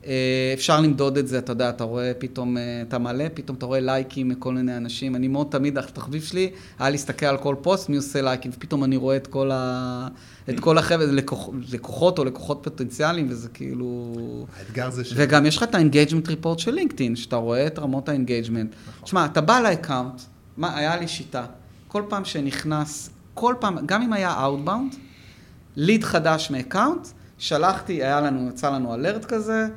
אה, 0.07 0.51
אפשר 0.55 0.81
למדוד 0.81 1.19
את 1.19 1.29
זה, 1.29 1.39
אתה 1.39 1.53
יודע, 1.53 1.69
אתה 1.69 1.85
רואה 1.85 2.13
פתאום, 2.19 2.57
אה, 2.57 2.83
אתה 2.89 2.99
מעלה, 2.99 3.27
פתאום 3.35 3.57
אתה 3.57 3.67
רואה 3.67 3.81
לייקים 3.81 4.29
מכל 4.29 4.55
מיני 4.55 4.77
אנשים. 4.77 5.17
אני 5.17 5.29
מאוד 5.29 5.47
תמיד, 5.51 5.79
התחביב 5.79 6.23
שלי 6.23 6.51
היה 6.79 6.91
להסתכל 6.91 7.27
על 7.27 7.37
כל 7.37 7.57
פוסט, 7.63 7.89
מי 7.89 7.97
עושה 7.97 8.23
לייקים, 8.23 8.51
ופתאום 8.55 8.85
אני 8.85 8.97
רואה 8.97 9.17
את 9.17 9.27
כל, 9.27 9.51
ה... 9.53 10.09
את 10.49 10.61
כל 10.61 10.79
החבר'ה, 10.79 11.07
לקוח... 11.07 11.49
לקוחות 11.73 12.19
או 12.19 12.25
לקוחות 12.25 12.61
פוטנציאליים, 12.63 13.27
וזה 13.31 13.49
כאילו... 13.49 14.15
האתגר 14.59 14.91
זה 14.91 15.05
ש... 15.05 15.13
וגם 15.17 15.47
יש 15.47 15.57
לך 15.57 15.63
את 15.63 15.75
ה-engagement 15.75 16.29
report 16.29 16.59
של 16.59 16.75
לינקדאין, 16.75 17.17
שאתה 17.17 17.37
רואה 17.37 17.67
את 17.67 17.79
רמות 17.79 18.09
ה-engagement. 18.09 19.03
תשמע, 19.05 19.25
אתה 19.25 19.41
בא 19.41 19.61
ל 19.61 19.68
account, 19.68 20.21
מה, 20.57 20.77
היה 20.77 20.97
לי 20.97 21.09
שיטה, 21.09 21.45
כל 21.89 22.03
פעם 22.09 22.25
שנכנס, 22.25 23.11
כל 23.35 23.55
פעם, 23.61 23.87
גם 23.87 24.03
אם 24.03 24.13
היה 24.13 24.47
Outbound, 24.47 24.97
ליד 25.77 26.05
חדש 26.05 26.51
מ 26.51 26.57
account, 26.57 27.09
שלחתי, 27.39 27.93
היה 27.93 28.21
לנו, 28.21 28.49
יצא 28.49 28.71
לנו 28.71 28.95
alert 28.95 29.25
כזה, 29.25 29.69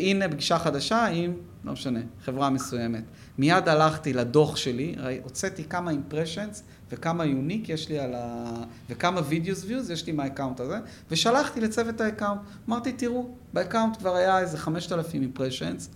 הנה 0.00 0.28
פגישה 0.28 0.58
חדשה 0.58 1.06
עם, 1.06 1.32
לא 1.64 1.72
משנה, 1.72 2.00
חברה 2.24 2.50
מסוימת. 2.50 3.04
מיד 3.38 3.68
הלכתי 3.68 4.12
לדוח 4.12 4.56
שלי, 4.56 4.94
ראי, 4.98 5.20
הוצאתי 5.22 5.64
כמה 5.64 5.90
impressions 5.90 6.62
וכמה 6.90 7.24
unique 7.24 7.68
יש 7.68 7.88
לי 7.88 7.98
על 7.98 8.14
ה... 8.14 8.54
וכמה 8.90 9.20
video 9.28 9.64
views 9.64 9.90
יש 9.90 10.06
לי 10.06 10.12
מה 10.12 10.23
account 10.23 10.60
הזה, 10.60 10.78
ושלחתי 11.10 11.60
לצוות 11.60 12.00
ה 12.00 12.04
account. 12.04 12.40
אמרתי, 12.68 12.92
תראו, 12.92 13.28
ב 13.52 13.58
account 13.58 13.96
כבר 13.96 14.14
היה 14.14 14.38
איזה 14.40 14.58
5,000 14.58 15.22
impressions, 15.22 15.88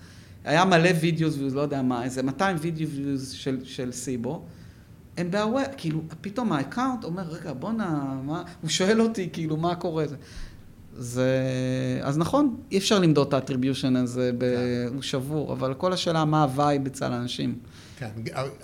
היה 0.45 0.65
מלא 0.65 0.91
video 1.01 1.37
views, 1.37 1.55
לא 1.55 1.61
יודע 1.61 1.83
מה, 1.83 2.05
איזה 2.05 2.23
200 2.23 2.57
video 2.61 2.89
views 2.89 3.31
של, 3.31 3.65
של 3.65 3.93
סיבו. 3.93 4.43
הם 5.17 5.31
בהווי, 5.31 5.63
כאילו, 5.77 6.01
פתאום 6.21 6.53
ה 6.53 6.59
account 6.59 7.05
אומר, 7.05 7.23
רגע, 7.23 7.53
בואנה, 7.53 8.21
מה, 8.25 8.43
הוא 8.63 8.71
שואל 8.71 9.01
אותי, 9.01 9.29
כאילו, 9.33 9.57
מה 9.57 9.75
קורה? 9.75 10.05
זה, 10.99 11.31
אז 12.03 12.19
נכון, 12.19 12.57
אי 12.73 12.79
אפשר 12.79 12.99
למדוד 12.99 13.27
את 13.29 13.35
ה 13.35 13.40
attribution 13.40 13.97
הזה, 13.97 14.31
ב... 14.39 14.45
הוא 14.95 15.03
שבור, 15.03 15.53
אבל 15.53 15.75
כל 15.75 15.93
השאלה, 15.93 16.25
מה 16.25 16.43
ה 16.43 16.52
vibe 16.52 16.87
אצל 16.87 17.13
האנשים. 17.13 17.59
כן, 17.99 18.09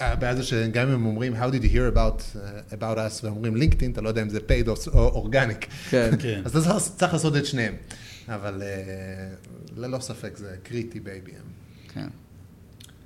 הבעיה 0.00 0.36
זה 0.36 0.42
שגם 0.42 0.88
אם 0.88 0.94
הם 0.94 1.06
אומרים, 1.06 1.34
How 1.34 1.46
did 1.52 1.64
you 1.64 1.72
hear 1.72 1.96
about, 1.96 2.20
uh, 2.36 2.38
about 2.74 2.96
us, 2.96 3.24
ואומרים 3.24 3.56
לינקדאין, 3.56 3.92
אתה 3.92 4.00
לא 4.00 4.08
יודע 4.08 4.22
אם 4.22 4.28
זה 4.28 4.38
paid 4.38 4.68
או 4.94 4.98
organic. 5.08 5.66
כן. 5.90 6.10
כן. 6.18 6.42
אז 6.44 6.56
אתה 6.56 6.60
צריך- 6.78 6.96
צריך 6.98 7.12
לעשות 7.12 7.36
את 7.36 7.46
שניהם. 7.46 7.74
אבל 8.28 8.62
uh, 8.62 9.48
ללא 9.80 9.98
ספק 10.00 10.36
זה 10.36 10.56
קריטי 10.62 11.00
ב-ABM. 11.00 11.92
כן. 11.94 12.06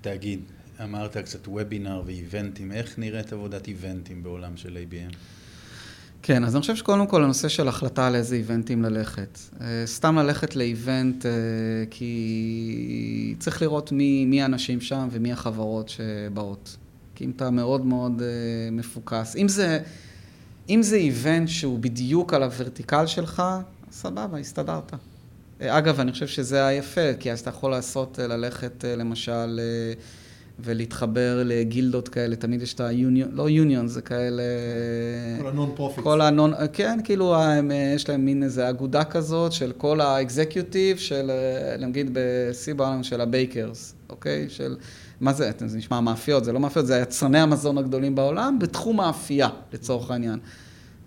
תגיד, 0.01 0.41
אמרת 0.85 1.16
קצת 1.16 1.49
וובינר 1.49 2.03
ואיבנטים, 2.07 2.72
איך 2.72 2.99
נראית 2.99 3.33
עבודת 3.33 3.68
איבנטים 3.68 4.22
בעולם 4.22 4.57
של 4.57 4.79
ABM? 4.91 5.14
כן, 6.27 6.45
אז 6.45 6.55
אני 6.57 6.61
חושב 6.61 6.77
שקודם 6.77 7.07
כל 7.07 7.24
הנושא 7.24 7.49
של 7.49 7.68
החלטה 7.68 8.07
על 8.07 8.14
איזה 8.14 8.37
איבנטים 8.37 8.83
ללכת. 8.83 9.39
אה, 9.61 9.83
סתם 9.87 10.18
ללכת 10.18 10.57
לאיבנט, 10.57 11.27
אה, 11.27 11.31
כי 11.91 13.35
צריך 13.39 13.62
לראות 13.62 13.93
מי, 13.93 14.24
מי 14.24 14.43
האנשים 14.43 14.81
שם 14.81 15.09
ומי 15.11 15.33
החברות 15.33 15.89
שבאות. 15.89 16.77
כי 17.14 17.24
אם 17.24 17.33
אתה 17.37 17.51
מאוד 17.51 17.87
מאוד 17.87 18.22
אה, 18.22 18.27
מפוקס, 18.72 19.37
אם 19.37 19.49
זה, 19.49 19.79
אם 20.68 20.83
זה 20.83 20.97
event 20.97 21.49
שהוא 21.49 21.79
בדיוק 21.79 22.35
על 22.35 22.43
ה 22.42 22.50
vertical 22.50 23.07
שלך, 23.07 23.43
סבבה, 23.93 24.39
הסתדרת. 24.39 24.93
אגב, 25.61 26.01
אני 26.01 26.12
חושב 26.12 26.27
שזה 26.27 26.66
היפה, 26.66 27.14
כי 27.20 27.33
אז 27.33 27.41
אתה 27.41 27.51
יכול 27.51 27.70
לעשות, 27.70 28.18
ללכת 28.18 28.85
למשל 28.97 29.61
ולהתחבר 30.59 31.42
לגילדות 31.44 32.09
כאלה, 32.09 32.36
תמיד 32.36 32.62
יש 32.62 32.74
את 32.74 32.80
ה-union, 32.80 33.28
לא 33.32 33.48
union, 33.48 33.86
זה 33.86 34.02
כאלה... 34.02 34.42
כל 35.40 35.48
ה 35.49 35.72
non-profit. 35.74 36.05
כל 36.04 36.20
הנון, 36.20 36.52
כן, 36.72 36.98
כאילו, 37.04 37.36
הם, 37.36 37.70
יש 37.94 38.09
להם 38.09 38.24
מין 38.24 38.42
איזה 38.42 38.68
אגודה 38.68 39.04
כזאת 39.04 39.52
של 39.52 39.72
כל 39.76 40.00
ה 40.01 40.10
executive 40.10 40.97
של, 40.96 41.30
אה, 41.30 41.76
נגיד 41.76 42.11
בסיבו 42.12 42.99
של 43.02 43.20
ה 43.20 43.30
bakers, 43.30 43.94
אוקיי? 44.11 44.46
של, 44.48 44.76
מה 45.20 45.32
זה, 45.32 45.50
זה 45.66 45.78
נשמע 45.78 46.00
מאפיות, 46.00 46.44
זה 46.44 46.52
לא 46.52 46.61
מאפיות, 46.61 46.86
זה 46.86 46.96
היצרני 46.96 47.38
המזון 47.38 47.78
הגדולים 47.78 48.14
בעולם 48.14 48.59
בתחום 48.59 49.00
האפייה, 49.00 49.48
לצורך 49.72 50.11
העניין. 50.11 50.38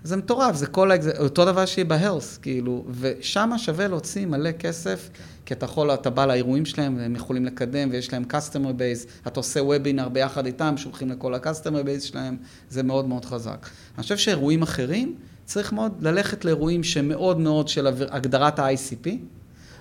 זה 0.03 0.17
מטורף, 0.17 0.55
זה 0.55 0.67
כל. 0.67 0.91
אותו 1.19 1.45
דבר 1.45 1.65
שיהיה 1.65 1.85
בהרס, 1.85 2.37
כאילו, 2.37 2.85
ושם 2.99 3.51
שווה 3.57 3.87
להוציא 3.87 4.25
מלא 4.25 4.51
כסף, 4.51 5.09
כי 5.45 5.53
אתה 5.53 5.65
יכול, 5.65 5.93
אתה 5.93 6.09
בא 6.09 6.25
לאירועים 6.25 6.65
שלהם, 6.65 6.97
והם 6.97 7.15
יכולים 7.15 7.45
לקדם, 7.45 7.89
ויש 7.91 8.13
להם 8.13 8.23
customer 8.31 8.79
base, 8.79 9.27
אתה 9.27 9.39
עושה 9.39 9.63
וובינר 9.63 10.09
ביחד 10.09 10.45
איתם, 10.45 10.77
שולחים 10.77 11.09
לכל 11.09 11.33
ה-customer 11.33 11.85
base 11.85 12.01
שלהם, 12.01 12.37
זה 12.69 12.83
מאוד 12.83 13.07
מאוד 13.07 13.25
חזק. 13.25 13.69
אני 13.95 14.03
חושב 14.03 14.17
שאירועים 14.17 14.61
אחרים, 14.61 15.15
צריך 15.45 15.73
מאוד 15.73 15.91
ללכת 16.01 16.45
לאירועים 16.45 16.83
שמאוד 16.83 17.39
מאוד 17.39 17.67
של 17.67 17.87
הגדרת 17.87 18.59
ה-ICP, 18.59 19.09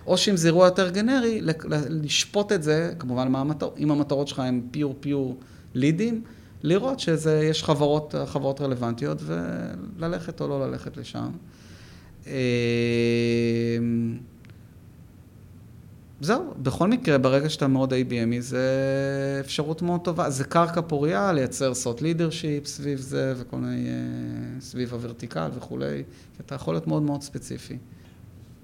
או 0.06 0.18
שאם 0.18 0.36
זה 0.36 0.48
אירוע 0.48 0.64
יותר 0.64 0.90
גנרי, 0.90 1.40
לשפוט 1.88 2.52
את 2.52 2.62
זה, 2.62 2.92
כמובן, 2.98 3.32
מה 3.32 3.40
המטור, 3.40 3.74
אם 3.78 3.90
המטרות 3.90 4.28
שלך 4.28 4.38
הם 4.38 4.60
פיור 4.70 4.94
פיור 5.00 5.36
לידים, 5.74 6.22
לראות 6.62 7.00
שיש 7.00 7.64
חברות, 7.64 8.14
חברות 8.26 8.61
רלוונטיות 8.61 9.22
וללכת 9.22 10.40
או 10.40 10.48
לא 10.48 10.68
ללכת 10.68 10.96
לשם. 10.96 11.30
אה, 12.26 12.32
זהו, 16.20 16.54
בכל 16.62 16.88
מקרה, 16.88 17.18
ברגע 17.18 17.50
שאתה 17.50 17.66
מאוד 17.66 17.92
ABMי, 17.92 18.40
זה 18.40 18.66
אפשרות 19.40 19.82
מאוד 19.82 20.00
טובה. 20.00 20.30
זה 20.30 20.44
קרקע 20.44 20.80
פוריה 20.80 21.32
לייצר 21.32 21.74
סוט 21.74 22.02
לידרשיפ 22.02 22.66
סביב 22.66 22.98
זה, 22.98 23.34
וכל 23.36 23.56
מיני, 23.56 23.88
אה, 23.88 24.61
סביב 24.61 24.94
הוורטיקל 24.94 25.50
וכולי, 25.54 26.02
כי 26.36 26.42
אתה 26.46 26.54
יכול 26.54 26.74
להיות 26.74 26.86
מאוד 26.86 27.02
מאוד 27.02 27.22
ספציפי. 27.22 27.78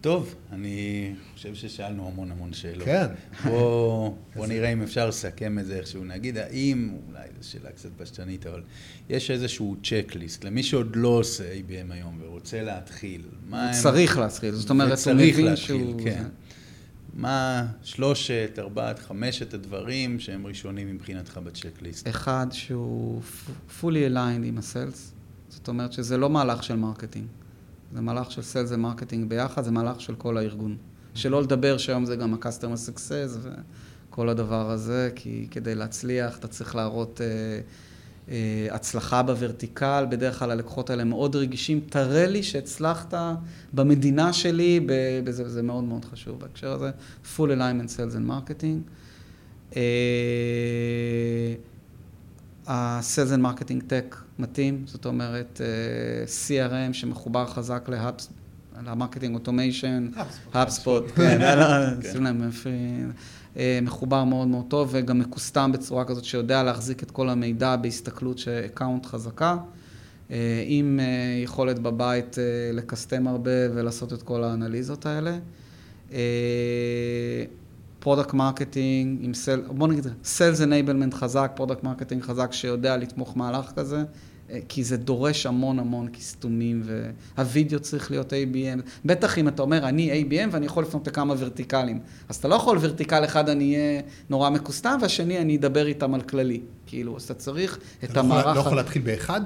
טוב, 0.04 0.34
אני 0.52 1.12
חושב 1.34 1.54
ששאלנו 1.54 2.08
המון 2.08 2.30
המון 2.30 2.52
שאלות. 2.52 2.84
כן. 2.84 3.06
בוא, 3.44 4.10
בוא 4.36 4.46
נראה 4.46 4.72
אם 4.72 4.82
אפשר 4.82 5.08
לסכם 5.08 5.58
את 5.58 5.66
זה 5.66 5.76
איכשהו. 5.76 6.04
נגיד, 6.04 6.38
האם, 6.38 6.96
אולי 7.08 7.28
זו 7.40 7.50
שאלה 7.50 7.70
קצת 7.70 7.88
פשטנית, 7.96 8.46
אבל 8.46 8.62
יש 9.08 9.30
איזשהו 9.30 9.76
checklist 9.82 10.44
למי 10.44 10.62
שעוד 10.62 10.96
לא 10.96 11.08
עושה 11.08 11.44
ABM 11.52 11.92
היום 11.92 12.18
ורוצה 12.22 12.62
להתחיל. 12.62 13.22
מה 13.48 13.68
הם... 13.68 13.82
צריך 13.82 14.18
להתחיל, 14.18 14.54
זאת 14.54 14.70
אומרת, 14.70 14.98
הוא 15.06 15.14
מבין 15.14 15.44
להתחיל, 15.44 15.56
שהוא... 15.56 16.00
כן. 16.04 16.24
מה 17.14 17.66
שלושת, 17.82 18.58
ארבעת, 18.58 18.98
חמשת 18.98 19.54
הדברים 19.54 20.20
שהם 20.20 20.46
ראשונים 20.46 20.94
מבחינתך 20.94 21.40
ב 21.44 21.50
checklist? 21.50 22.08
אחד 22.08 22.46
שהוא 22.50 23.22
fully 23.80 24.12
aligned 24.12 24.44
עם 24.44 24.58
ה 24.58 24.66
sales, 24.66 25.12
זאת 25.48 25.68
אומרת 25.68 25.92
שזה 25.92 26.16
לא 26.16 26.30
מהלך 26.30 26.62
של 26.62 26.76
marketing, 26.76 27.26
זה 27.92 28.00
מהלך 28.00 28.30
של 28.30 28.42
sales 28.42 28.70
ו 28.72 28.78
marketing 28.78 29.28
ביחד, 29.28 29.64
זה 29.64 29.70
מהלך 29.70 30.00
של 30.00 30.14
כל 30.14 30.36
הארגון. 30.36 30.76
שלא 31.14 31.42
לדבר 31.42 31.78
שהיום 31.78 32.04
זה 32.04 32.16
גם 32.16 32.34
ה-customer 32.34 32.88
success 32.88 33.48
וכל 34.10 34.28
הדבר 34.28 34.70
הזה, 34.70 35.10
כי 35.14 35.46
כדי 35.50 35.74
להצליח 35.74 36.38
אתה 36.38 36.48
צריך 36.48 36.76
להראות 36.76 37.20
אה, 37.20 37.26
אה, 38.28 38.74
הצלחה 38.74 39.22
בוורטיקל, 39.22 40.06
בדרך 40.10 40.38
כלל 40.38 40.50
הלקוחות 40.50 40.90
האלה 40.90 41.04
מאוד 41.04 41.36
רגישים, 41.36 41.80
תראה 41.88 42.26
לי 42.26 42.42
שהצלחת 42.42 43.14
במדינה 43.72 44.32
שלי, 44.32 44.86
בזה, 45.24 45.48
זה 45.48 45.62
מאוד 45.62 45.84
מאוד 45.84 46.04
חשוב 46.04 46.40
בהקשר 46.40 46.72
הזה, 46.72 46.90
full 47.36 47.48
alignment 47.48 47.88
sales 47.96 48.14
and 48.14 48.30
marketing. 48.30 48.90
אה, 49.76 51.54
ה-Sales 52.66 53.38
and 53.38 53.42
Marketing 53.42 53.90
Tech 53.90 54.16
מתאים, 54.38 54.82
זאת 54.86 55.06
אומרת 55.06 55.60
אה, 55.64 56.24
CRM 56.26 56.92
שמחובר 56.92 57.46
חזק 57.46 57.88
ל 58.86 58.91
marketing 58.91 59.34
automation, 59.34 60.08
HubSpot, 60.52 61.04
כן, 61.14 61.56
שים 62.12 62.24
להם 62.24 62.50
אה, 63.56 63.78
מחובר 63.82 64.24
מאוד 64.24 64.48
מאוד 64.48 64.64
טוב 64.68 64.88
וגם 64.92 65.18
מקוסטם 65.18 65.72
בצורה 65.72 66.04
כזאת 66.04 66.24
שיודע 66.24 66.62
להחזיק 66.62 67.02
את 67.02 67.10
כל 67.10 67.28
המידע 67.28 67.76
בהסתכלות 67.76 68.38
ש 68.38 68.53
account 68.53 69.06
חזקה, 69.06 69.56
אה, 70.30 70.64
עם 70.66 71.00
יכולת 71.42 71.78
בבית 71.78 72.36
לקסטם 72.72 73.26
הרבה 73.28 73.74
ולעשות 73.74 74.12
את 74.12 74.22
כל 74.22 74.44
האנליזות 74.44 75.06
האלה. 75.06 75.38
product 78.04 78.34
marketing, 78.34 79.18
עם 79.24 79.34
sales, 79.34 79.60
בוא 79.66 79.88
נגיד, 79.88 80.06
sales 80.24 80.60
enablement 80.60 81.14
חזק, 81.14 81.52
product 81.54 81.82
marketing 81.82 82.22
חזק 82.22 82.52
שיודע 82.52 82.96
לתמוך 82.96 83.36
מהלך 83.36 83.72
כזה, 83.76 84.02
אה, 84.50 84.58
כי 84.68 84.84
זה 84.84 84.96
דורש 84.96 85.46
המון 85.46 85.78
המון 85.78 86.08
קיסטומים, 86.08 86.82
והווידאו 86.84 87.80
צריך 87.80 88.10
להיות 88.10 88.32
ABM. 88.32 88.80
בטח 89.04 89.38
אם 89.38 89.48
אתה 89.48 89.62
אומר, 89.62 89.88
אני 89.88 90.22
ABM 90.22 90.48
ואני 90.52 90.66
יכול 90.66 90.82
לפנות 90.82 91.06
לכמה 91.06 91.34
ורטיקלים. 91.38 92.00
אז 92.28 92.36
אתה 92.36 92.48
לא 92.48 92.54
יכול 92.54 92.78
ורטיקל 92.80 93.24
אחד 93.24 93.48
אני 93.48 93.76
אהיה 93.76 94.00
נורא 94.30 94.50
מקוסטם, 94.50 94.98
והשני 95.02 95.38
אני 95.38 95.56
אדבר 95.56 95.86
איתם 95.86 96.14
על 96.14 96.20
כללי. 96.20 96.60
כאילו, 96.86 97.16
אז 97.16 97.22
אתה 97.22 97.34
צריך 97.34 97.78
את 98.04 98.10
אתה 98.10 98.20
המערך... 98.20 98.56
לא 98.56 98.60
יכול 98.60 98.76
להתחיל 98.76 99.02
באחד? 99.02 99.40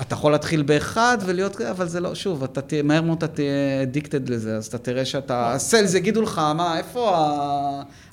אתה 0.00 0.14
יכול 0.14 0.32
להתחיל 0.32 0.62
באחד 0.62 1.18
ולהיות 1.26 1.60
אבל 1.60 1.88
זה 1.88 2.00
לא, 2.00 2.14
שוב, 2.14 2.44
אתה 2.44 2.60
תהיה, 2.60 2.82
מהר 2.82 3.02
מאוד 3.02 3.16
אתה 3.16 3.26
תהיה 3.26 3.82
אדיקטד 3.82 4.28
לזה, 4.28 4.56
אז 4.56 4.66
אתה 4.66 4.78
תראה 4.78 5.04
שאתה, 5.04 5.52
הסלס 5.52 5.94
יגידו 5.94 6.22
לך, 6.22 6.38
מה, 6.38 6.78
איפה 6.78 7.16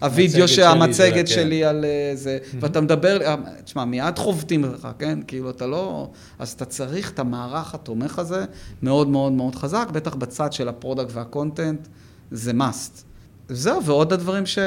הווידאו, 0.02 0.48
שלי, 0.48 0.66
המצגת 0.66 1.28
זה, 1.28 1.34
שלי 1.34 1.64
על 1.64 1.86
אה, 1.86 2.12
זה, 2.16 2.38
ואתה 2.60 2.82
מדבר, 2.82 3.22
אה, 3.22 3.36
תשמע, 3.64 3.86
מיד 3.86 4.18
חובטים 4.18 4.66
לך, 4.66 4.88
כן? 5.00 5.20
כאילו, 5.28 5.50
אתה 5.50 5.68
לא, 5.68 6.10
אז 6.40 6.52
אתה 6.52 6.66
צריך 6.66 7.12
את 7.12 7.20
המערך 7.20 7.76
התומך 7.76 8.20
הזה, 8.20 8.46
מאוד 8.84 9.08
מאוד 9.08 9.32
מאוד 9.32 9.56
חזק, 9.56 9.88
בטח 9.92 10.16
בצד 10.16 10.54
של 10.54 10.68
ה 10.68 10.73
product 10.73 11.10
וה 11.14 11.29
content, 11.29 11.88
זה 12.32 12.52
must. 12.52 13.04
זהו, 13.50 13.84
ועוד 13.84 14.14
הדברים 14.14 14.46
ש... 14.46 14.60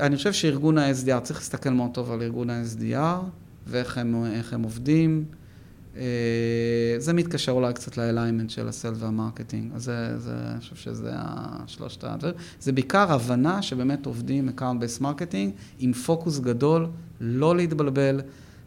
אני 0.00 0.16
חושב 0.16 0.32
שארגון 0.32 0.78
ה-SDR, 0.78 1.20
צריך 1.20 1.38
להסתכל 1.38 1.70
מאוד 1.70 1.90
טוב 1.92 2.12
על 2.12 2.22
ארגון 2.22 2.50
ה-SDR, 2.50 3.24
ואיך 3.66 3.98
הם, 3.98 4.24
הם 4.52 4.62
עובדים. 4.62 5.24
אה, 6.00 6.94
זה 6.98 7.12
מתקשר 7.12 7.52
אולי 7.52 7.72
קצת 7.72 7.96
ל 7.96 8.01
alignment 8.01 8.50
של 8.50 8.68
ה 8.68 8.72
sales 8.72 8.92
וה 8.96 9.09
marketing, 9.09 9.72
אז 9.74 9.84
זה, 9.84 10.18
זה, 10.18 10.34
אני 10.52 10.60
חושב 10.60 10.76
שזה 10.76 11.10
השלושת 11.14 12.04
הדברים. 12.04 12.34
זה 12.60 12.72
בעיקר 12.72 13.12
הבנה 13.12 13.62
שבאמת 13.62 14.06
עובדים 14.06 14.48
account-based 14.48 15.02
marketing 15.02 15.50
עם 15.78 15.92
פוקוס 15.92 16.38
גדול, 16.38 16.86
לא 17.20 17.56
להתבלבל, 17.56 18.20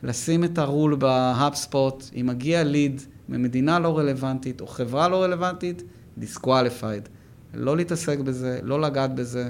לשים 0.04 0.44
את 0.44 0.58
הרול 0.58 0.96
בהאבספוט, 0.96 2.04
אם 2.20 2.26
מגיע 2.26 2.64
ליד 2.64 3.02
ממדינה 3.30 3.80
לא 3.80 3.98
רלוונטית 3.98 4.62
או 4.62 4.68
חברה 4.68 5.08
לא 5.08 5.24
רלוונטית, 5.24 5.84
disqualified. 6.20 7.10
לא 7.54 7.78
להתעסק 7.78 8.20
בזה, 8.20 8.60
לא 8.64 8.82
לגעת 8.82 9.16
בזה, 9.16 9.50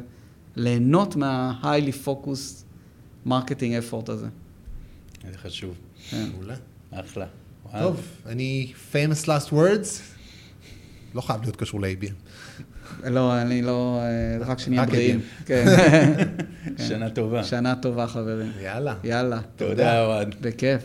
ליהנות 0.55 1.15
מה-highly 1.15 2.07
focused 2.07 2.63
marketing 3.27 3.91
effort 3.91 4.11
הזה. 4.11 4.27
זה 5.31 5.37
חשוב. 5.37 5.75
כן. 6.09 6.29
מעולה. 6.33 6.55
אחלה. 6.91 7.25
טוב, 7.79 8.01
אני 8.25 8.73
famous 8.91 9.25
last 9.25 9.49
words, 9.51 9.99
לא 11.15 11.21
חייב 11.21 11.41
להיות 11.41 11.55
קשור 11.55 11.81
ל-ABM. 11.81 12.13
לא, 13.03 13.41
אני 13.41 13.61
לא, 13.61 13.99
אה, 14.01 14.45
רק 14.45 14.59
שנהיה 14.59 14.85
בריאים. 14.85 15.21
כן. 15.45 15.65
שנה 16.87 17.09
טובה. 17.09 17.43
שנה 17.43 17.75
טובה, 17.75 18.07
חברים. 18.07 18.51
יאללה. 18.61 18.95
יאללה. 19.03 19.39
תודה, 19.55 20.05
אוהד. 20.05 20.35
בכיף. 20.41 20.81